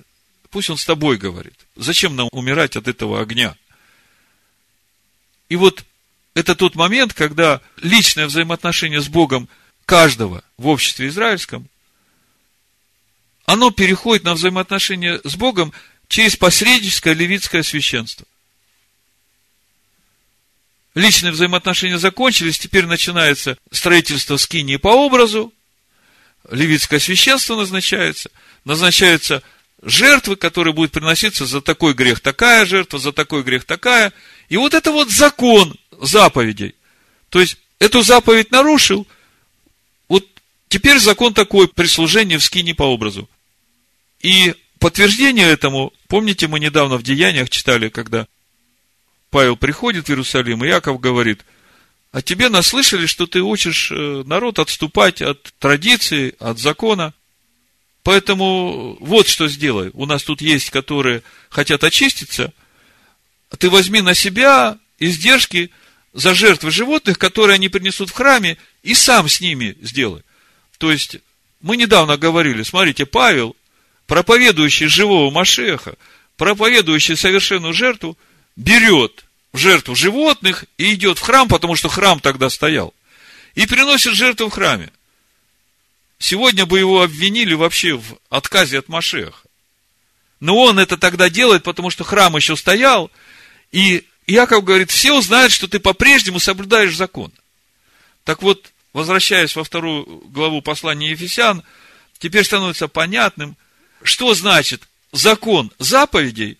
пусть 0.49 0.69
Он 0.69 0.77
с 0.77 0.85
тобой 0.85 1.17
говорит. 1.17 1.55
Зачем 1.75 2.15
нам 2.15 2.29
умирать 2.31 2.75
от 2.75 2.87
этого 2.87 3.21
огня? 3.21 3.55
И 5.49 5.55
вот 5.55 5.83
это 6.37 6.53
тот 6.53 6.75
момент, 6.75 7.15
когда 7.15 7.61
личное 7.81 8.27
взаимоотношение 8.27 9.01
с 9.01 9.07
Богом 9.07 9.49
каждого 9.87 10.43
в 10.57 10.67
обществе 10.67 11.07
израильском, 11.07 11.67
оно 13.45 13.71
переходит 13.71 14.23
на 14.23 14.35
взаимоотношения 14.35 15.19
с 15.23 15.35
Богом 15.35 15.73
через 16.07 16.35
посредническое 16.35 17.15
левитское 17.15 17.63
священство. 17.63 18.27
личные 20.93 21.31
взаимоотношения 21.31 21.97
закончились, 21.97 22.59
теперь 22.59 22.85
начинается 22.85 23.57
строительство 23.71 24.37
скинии 24.37 24.77
по 24.77 24.89
образу, 24.89 25.51
левитское 26.51 26.99
священство 26.99 27.55
назначается, 27.55 28.29
назначаются 28.63 29.41
жертвы, 29.81 30.35
которые 30.35 30.75
будут 30.75 30.91
приноситься 30.91 31.47
за 31.47 31.61
такой 31.61 31.95
грех 31.95 32.19
такая 32.19 32.65
жертва, 32.67 32.99
за 32.99 33.11
такой 33.11 33.41
грех 33.41 33.65
такая. 33.65 34.13
И 34.49 34.57
вот 34.57 34.75
это 34.75 34.91
вот 34.91 35.09
закон 35.09 35.75
заповедей. 36.01 36.75
То 37.29 37.39
есть, 37.39 37.57
эту 37.79 38.01
заповедь 38.01 38.51
нарушил, 38.51 39.07
вот 40.07 40.25
теперь 40.69 40.99
закон 40.99 41.33
такой, 41.33 41.67
прислужение 41.67 42.37
в 42.37 42.43
скине 42.43 42.73
по 42.73 42.83
образу. 42.83 43.29
И 44.21 44.55
подтверждение 44.79 45.47
этому, 45.47 45.93
помните, 46.07 46.47
мы 46.47 46.59
недавно 46.59 46.97
в 46.97 47.03
Деяниях 47.03 47.49
читали, 47.49 47.89
когда 47.89 48.27
Павел 49.29 49.57
приходит 49.57 50.05
в 50.05 50.09
Иерусалим, 50.09 50.63
и 50.63 50.67
Яков 50.67 50.99
говорит, 50.99 51.43
а 52.11 52.21
тебе 52.21 52.49
наслышали, 52.49 53.05
что 53.05 53.27
ты 53.27 53.41
учишь 53.41 53.91
э, 53.91 54.23
народ 54.25 54.59
отступать 54.59 55.21
от 55.21 55.53
традиции, 55.59 56.35
от 56.39 56.57
закона. 56.57 57.13
Поэтому 58.03 58.97
вот 59.01 59.27
что 59.27 59.47
сделай. 59.49 59.91
У 59.93 60.05
нас 60.05 60.23
тут 60.23 60.41
есть, 60.41 60.69
которые 60.69 61.23
хотят 61.49 61.83
очиститься. 61.83 62.53
Ты 63.57 63.69
возьми 63.69 64.01
на 64.01 64.13
себя 64.13 64.79
издержки 64.97 65.71
за 66.17 66.33
жертвы 66.33 66.71
животных, 66.71 67.19
которые 67.19 67.55
они 67.55 67.69
принесут 67.69 68.09
в 68.09 68.13
храме, 68.13 68.57
и 68.81 68.95
сам 68.95 69.29
с 69.29 69.39
ними 69.39 69.77
сделай. 69.81 70.23
То 70.79 70.91
есть, 70.91 71.17
мы 71.61 71.77
недавно 71.77 72.17
говорили, 72.17 72.63
смотрите, 72.63 73.05
Павел, 73.05 73.55
проповедующий 74.07 74.87
живого 74.87 75.29
Машеха, 75.29 75.93
проповедующий 76.35 77.15
совершенную 77.15 77.73
жертву, 77.73 78.17
берет 78.55 79.25
в 79.53 79.59
жертву 79.59 79.95
животных 79.95 80.65
и 80.79 80.95
идет 80.95 81.19
в 81.19 81.21
храм, 81.21 81.47
потому 81.47 81.75
что 81.75 81.87
храм 81.87 82.19
тогда 82.19 82.49
стоял. 82.49 82.95
И 83.53 83.67
приносит 83.67 84.15
жертву 84.15 84.49
в 84.49 84.53
храме. 84.53 84.91
Сегодня 86.17 86.65
бы 86.65 86.79
его 86.79 87.03
обвинили 87.03 87.53
вообще 87.53 87.93
в 87.93 88.17
отказе 88.31 88.79
от 88.79 88.89
Машеха. 88.89 89.37
Но 90.39 90.57
он 90.57 90.79
это 90.79 90.97
тогда 90.97 91.29
делает, 91.29 91.61
потому 91.61 91.91
что 91.91 92.03
храм 92.03 92.35
еще 92.35 92.55
стоял, 92.55 93.11
и 93.71 94.03
Яков 94.27 94.63
говорит, 94.65 94.91
все 94.91 95.13
узнают, 95.13 95.53
что 95.53 95.67
ты 95.67 95.79
по-прежнему 95.79 96.39
соблюдаешь 96.39 96.95
закон. 96.95 97.31
Так 98.25 98.41
вот, 98.41 98.73
возвращаясь 98.91 99.55
во 99.55 99.63
вторую 99.63 100.05
главу 100.27 100.61
послания 100.61 101.11
Ефесян, 101.11 101.63
теперь 102.19 102.43
становится 102.43 102.89
понятным, 102.89 103.55
что 104.03 104.33
значит 104.33 104.87
закон 105.13 105.71
заповедей 105.79 106.57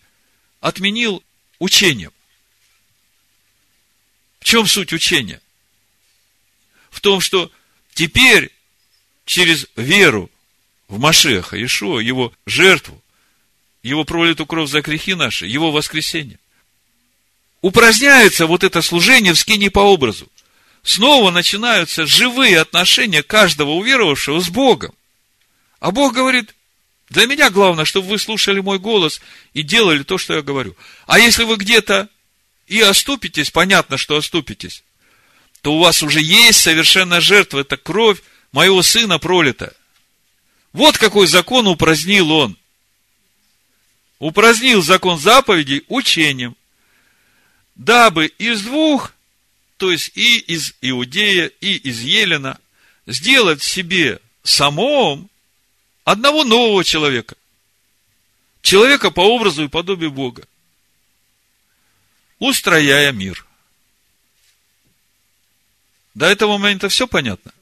отменил 0.61 1.22
учением. 1.59 2.13
В 4.39 4.45
чем 4.45 4.65
суть 4.65 4.93
учения? 4.93 5.41
В 6.89 7.01
том, 7.01 7.20
что 7.20 7.51
теперь 7.93 8.51
через 9.26 9.68
веру 9.76 10.32
в 10.88 10.99
Машеха, 10.99 11.61
Ишуа, 11.61 11.99
его 11.99 12.34
жертву, 12.45 13.03
его 13.84 14.05
пролитую 14.05 14.47
кровь 14.47 14.70
за 14.70 14.82
грехи 14.82 15.15
наши, 15.15 15.47
его 15.47 15.72
воскресение, 15.72 16.39
упраздняется 17.62 18.45
вот 18.45 18.64
это 18.64 18.82
служение 18.82 19.34
в 19.34 19.39
скине 19.39 19.70
по 19.70 19.80
образу. 19.80 20.28
Снова 20.84 21.32
начинаются 21.32 22.05
живые 22.05 22.60
отношения 22.60 23.24
каждого 23.24 23.72
уверовавшего 23.72 24.39
с 24.39 24.49
Богом. 24.49 24.93
А 25.80 25.91
Бог 25.91 26.14
говорит, 26.14 26.55
для 27.10 27.26
меня 27.26 27.49
главное, 27.49 27.86
чтобы 27.86 28.10
вы 28.10 28.20
слушали 28.20 28.60
мой 28.60 28.80
голос 28.80 29.22
и 29.53 29.64
делали 29.64 30.03
то, 30.03 30.18
что 30.18 30.34
я 30.36 30.41
говорю. 30.41 30.76
А 31.05 31.20
если 31.20 31.43
вы 31.43 31.55
где-то 31.58 32.10
и 32.68 32.82
оступитесь, 32.82 33.49
понятно, 33.49 33.97
что 33.97 34.18
оступитесь, 34.18 34.84
то 35.62 35.74
у 35.74 35.80
вас 35.80 36.03
уже 36.03 36.22
есть 36.22 36.60
совершенная 36.60 37.22
жертва, 37.22 37.60
это 37.60 37.78
кровь 37.78 38.22
моего 38.51 38.82
сына 38.82 39.20
пролита. 39.20 39.76
Вот 40.74 40.97
какой 40.97 41.28
закон 41.28 41.68
упразднил 41.68 42.32
он. 42.32 42.58
Упразднил 44.20 44.82
закон 44.82 45.20
заповедей 45.20 45.84
учением, 45.88 46.55
дабы 47.78 48.25
из 48.25 48.63
двух, 48.63 49.13
то 49.78 49.91
есть 49.91 50.11
и 50.15 50.39
из 50.39 50.73
Иудея, 50.82 51.47
и 51.61 51.75
из 51.75 52.01
Елена, 52.01 52.59
сделать 53.05 53.61
себе 53.61 54.19
самом 54.43 55.30
одного 56.03 56.43
нового 56.43 56.84
человека. 56.84 57.36
Человека 58.61 59.11
по 59.11 59.21
образу 59.21 59.63
и 59.63 59.69
подобию 59.69 60.11
Бога. 60.11 60.45
Устрояя 62.39 63.11
мир. 63.11 63.45
До 66.13 66.25
этого 66.25 66.57
момента 66.57 66.89
все 66.89 67.07
понятно? 67.07 67.53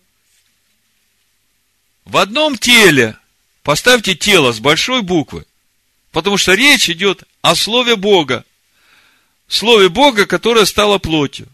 В 2.05 2.17
одном 2.17 2.57
теле, 2.57 3.17
поставьте 3.63 4.15
тело 4.15 4.53
с 4.53 4.59
большой 4.59 5.01
буквы, 5.01 5.45
потому 6.11 6.37
что 6.37 6.53
речь 6.53 6.89
идет 6.89 7.23
о 7.41 7.55
Слове 7.55 7.95
Бога. 7.95 8.45
Слове 9.47 9.89
Бога, 9.89 10.25
которое 10.25 10.65
стало 10.65 10.97
плотью. 10.97 11.47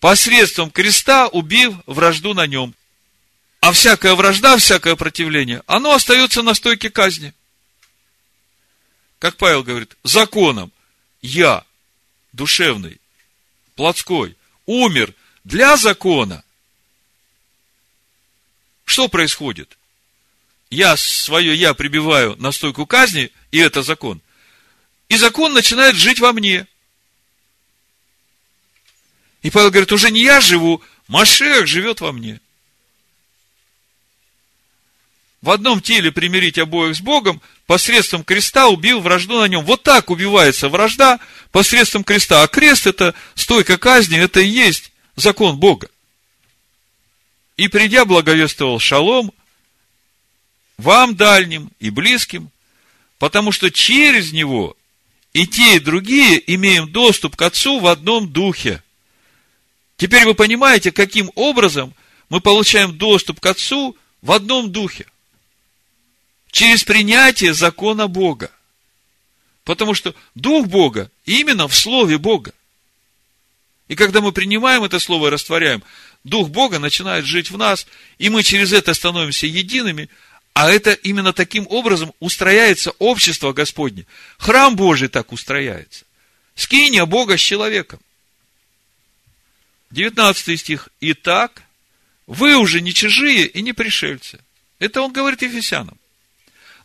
Посредством 0.00 0.70
креста 0.70 1.28
убив 1.28 1.74
вражду 1.86 2.34
на 2.34 2.46
нем. 2.46 2.74
А 3.60 3.70
всякая 3.70 4.14
вражда, 4.14 4.56
всякое 4.56 4.96
противление, 4.96 5.62
оно 5.66 5.92
остается 5.92 6.42
на 6.42 6.54
стойке 6.54 6.90
казни. 6.90 7.32
Как 9.20 9.36
Павел 9.36 9.62
говорит, 9.62 9.96
законом 10.02 10.72
я, 11.20 11.64
душевный, 12.32 13.00
плотской, 13.76 14.36
умер 14.66 15.14
для 15.44 15.76
закона. 15.76 16.42
Что 18.84 19.06
происходит? 19.06 19.78
Я 20.70 20.96
свое 20.96 21.54
я 21.54 21.74
прибиваю 21.74 22.34
на 22.38 22.50
стойку 22.50 22.84
казни, 22.84 23.30
и 23.52 23.58
это 23.58 23.82
закон. 23.82 24.20
И 25.12 25.16
закон 25.18 25.52
начинает 25.52 25.94
жить 25.94 26.20
во 26.20 26.32
мне. 26.32 26.66
И 29.42 29.50
Павел 29.50 29.68
говорит, 29.68 29.92
уже 29.92 30.10
не 30.10 30.22
я 30.22 30.40
живу, 30.40 30.82
Машех 31.06 31.66
живет 31.66 32.00
во 32.00 32.12
мне 32.12 32.40
в 35.42 35.50
одном 35.50 35.82
теле 35.82 36.12
примирить 36.12 36.56
обоих 36.56 36.96
с 36.96 37.02
Богом, 37.02 37.42
посредством 37.66 38.24
креста 38.24 38.68
убил 38.68 39.00
вражду 39.00 39.38
на 39.38 39.48
нем. 39.48 39.66
Вот 39.66 39.82
так 39.82 40.08
убивается 40.08 40.70
вражда 40.70 41.20
посредством 41.50 42.04
креста. 42.04 42.42
А 42.42 42.48
крест 42.48 42.86
это 42.86 43.14
стойка 43.34 43.76
казни, 43.76 44.18
это 44.18 44.40
и 44.40 44.48
есть 44.48 44.92
закон 45.16 45.58
Бога. 45.58 45.90
И 47.58 47.68
придя, 47.68 48.06
благовествовал 48.06 48.78
шалом 48.78 49.30
вам 50.78 51.16
дальним 51.16 51.70
и 51.80 51.90
близким, 51.90 52.50
потому 53.18 53.52
что 53.52 53.70
через 53.70 54.32
него 54.32 54.74
и 55.32 55.46
те, 55.46 55.76
и 55.76 55.80
другие 55.80 56.42
имеем 56.54 56.90
доступ 56.90 57.36
к 57.36 57.42
Отцу 57.42 57.80
в 57.80 57.86
одном 57.86 58.30
духе. 58.32 58.82
Теперь 59.96 60.24
вы 60.24 60.34
понимаете, 60.34 60.92
каким 60.92 61.30
образом 61.34 61.94
мы 62.28 62.40
получаем 62.40 62.96
доступ 62.96 63.40
к 63.40 63.46
Отцу 63.46 63.96
в 64.20 64.32
одном 64.32 64.72
духе 64.72 65.06
через 66.50 66.84
принятие 66.84 67.54
закона 67.54 68.08
Бога. 68.08 68.50
Потому 69.64 69.94
что 69.94 70.14
Дух 70.34 70.66
Бога 70.66 71.10
именно 71.24 71.66
в 71.66 71.74
Слове 71.74 72.18
Бога. 72.18 72.52
И 73.88 73.94
когда 73.94 74.20
мы 74.20 74.32
принимаем 74.32 74.84
это 74.84 74.98
Слово 74.98 75.28
и 75.28 75.30
растворяем, 75.30 75.82
Дух 76.24 76.50
Бога 76.50 76.78
начинает 76.78 77.24
жить 77.24 77.50
в 77.50 77.58
нас, 77.58 77.86
и 78.18 78.28
мы 78.28 78.42
через 78.42 78.72
это 78.72 78.94
становимся 78.94 79.46
едиными, 79.46 80.08
а 80.54 80.70
это 80.70 80.92
именно 80.92 81.32
таким 81.32 81.66
образом 81.68 82.12
устрояется 82.20 82.90
общество 82.98 83.52
Господне. 83.52 84.06
Храм 84.38 84.76
Божий 84.76 85.08
так 85.08 85.32
устрояется. 85.32 86.04
Скиния 86.54 87.06
Бога 87.06 87.36
с 87.36 87.40
человеком. 87.40 88.00
19 89.90 90.60
стих. 90.60 90.88
Итак, 91.00 91.62
вы 92.26 92.56
уже 92.56 92.80
не 92.80 92.92
чужие 92.92 93.46
и 93.46 93.62
не 93.62 93.72
пришельцы. 93.72 94.38
Это 94.78 95.00
он 95.02 95.12
говорит 95.12 95.42
Ефесянам 95.42 95.98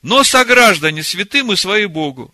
но 0.01 0.23
сограждане 0.23 1.03
святым 1.03 1.51
и 1.51 1.55
свои 1.55 1.85
Богу. 1.85 2.33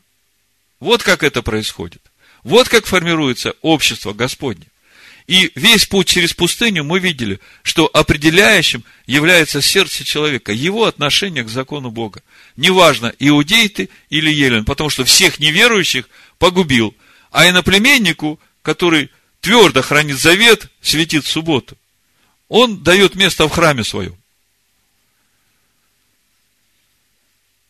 Вот 0.80 1.04
как 1.04 1.24
это 1.24 1.42
происходит. 1.42 2.02
Вот 2.44 2.68
как 2.70 2.86
формируется 2.86 3.56
общество 3.62 4.14
Господне. 4.14 4.68
И 5.28 5.52
весь 5.56 5.86
путь 5.86 6.08
через 6.08 6.34
пустыню 6.34 6.84
мы 6.84 7.00
видели, 7.00 7.40
что 7.62 7.90
определяющим 7.94 8.84
является 9.08 9.62
сердце 9.62 10.04
человека, 10.04 10.52
его 10.52 10.86
отношение 10.86 11.44
к 11.44 11.50
закону 11.50 11.92
Бога. 11.92 12.22
Неважно, 12.58 13.14
иудей 13.20 13.70
ты 13.70 13.90
или 14.10 14.30
елен, 14.30 14.66
потому 14.66 14.90
что 14.90 15.06
всех 15.06 15.40
неверующих 15.40 16.10
погубил. 16.40 16.94
А 17.32 17.50
иноплеменнику, 17.50 18.40
который 18.62 19.10
твердо 19.40 19.82
хранит 19.82 20.20
завет, 20.20 20.68
светит 20.82 21.26
субботу, 21.26 21.78
он 22.50 22.84
дает 22.84 23.16
место 23.16 23.48
в 23.48 23.52
храме 23.52 23.84
своем. 23.84 24.18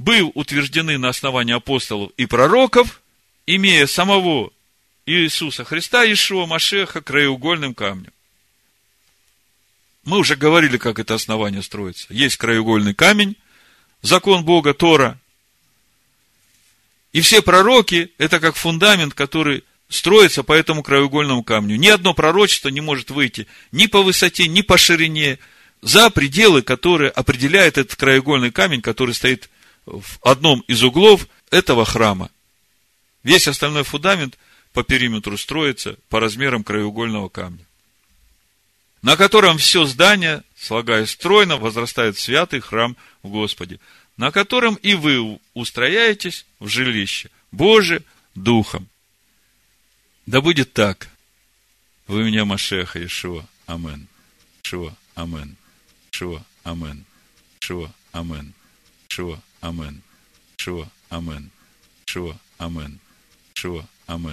был 0.03 0.31
утверждены 0.35 0.97
на 0.97 1.09
основании 1.09 1.55
апостолов 1.55 2.11
и 2.17 2.25
пророков, 2.25 3.01
имея 3.47 3.87
самого 3.87 4.51
Иисуса 5.05 5.63
Христа, 5.63 6.05
Ишуа 6.05 6.45
Машеха, 6.45 7.01
краеугольным 7.01 7.73
камнем. 7.73 8.13
Мы 10.05 10.17
уже 10.17 10.35
говорили, 10.35 10.77
как 10.77 10.99
это 10.99 11.13
основание 11.13 11.61
строится. 11.61 12.07
Есть 12.09 12.37
краеугольный 12.37 12.93
камень, 12.93 13.35
закон 14.01 14.43
Бога, 14.43 14.73
Тора. 14.73 15.19
И 17.11 17.21
все 17.21 17.41
пророки– 17.41 18.11
это 18.17 18.39
как 18.39 18.55
фундамент, 18.55 19.13
который 19.13 19.63
строится 19.87 20.43
по 20.43 20.53
этому 20.53 20.83
краеугольному 20.83 21.43
камню. 21.43 21.75
Ни 21.77 21.87
одно 21.87 22.13
пророчество 22.13 22.69
не 22.69 22.81
может 22.81 23.11
выйти 23.11 23.47
ни 23.71 23.87
по 23.87 24.01
высоте, 24.01 24.47
ни 24.47 24.61
по 24.61 24.77
ширине, 24.77 25.39
за 25.81 26.09
пределы, 26.09 26.61
которые 26.61 27.11
определяет 27.11 27.77
этот 27.77 27.95
краеугольный 27.97 28.51
камень, 28.51 28.81
который 28.81 29.13
стоит 29.13 29.49
в 29.85 30.17
одном 30.21 30.61
из 30.61 30.81
углов 30.81 31.27
этого 31.51 31.85
храма. 31.85 32.29
Весь 33.21 33.47
остальной 33.47 33.83
фундамент 33.83 34.37
по 34.73 34.83
периметру 34.83 35.37
строится 35.37 35.97
по 36.09 36.19
размерам 36.19 36.63
краеугольного 36.63 37.29
камня, 37.29 37.65
на 39.01 39.15
котором 39.15 39.57
все 39.57 39.85
здание, 39.85 40.43
слагаясь 40.55 41.11
стройно, 41.11 41.57
возрастает 41.57 42.17
святый 42.17 42.59
храм 42.59 42.97
в 43.21 43.29
Господе, 43.29 43.79
на 44.17 44.31
котором 44.31 44.75
и 44.75 44.95
вы 44.95 45.39
устрояетесь 45.53 46.45
в 46.59 46.67
жилище 46.67 47.29
Божие 47.51 48.03
Духом. 48.35 48.89
Да 50.25 50.41
будет 50.41 50.73
так. 50.73 51.09
Вы 52.07 52.23
меня 52.23 52.45
Машеха 52.45 53.03
Ишуа. 53.05 53.45
Амен. 53.67 54.07
Шуа. 54.63 54.95
Амен. 55.15 55.55
Шуа. 56.11 56.43
Амен. 56.63 57.05
Шуа. 57.59 57.91
Амен. 58.11 58.53
Шуа. 59.07 59.39
Амен. 59.61 60.03
Шуа. 60.57 60.89
Амен. 61.09 61.51
Шуа. 62.05 62.37
Амен. 62.57 62.99
Шуа. 63.53 63.85
Амен. 64.07 64.31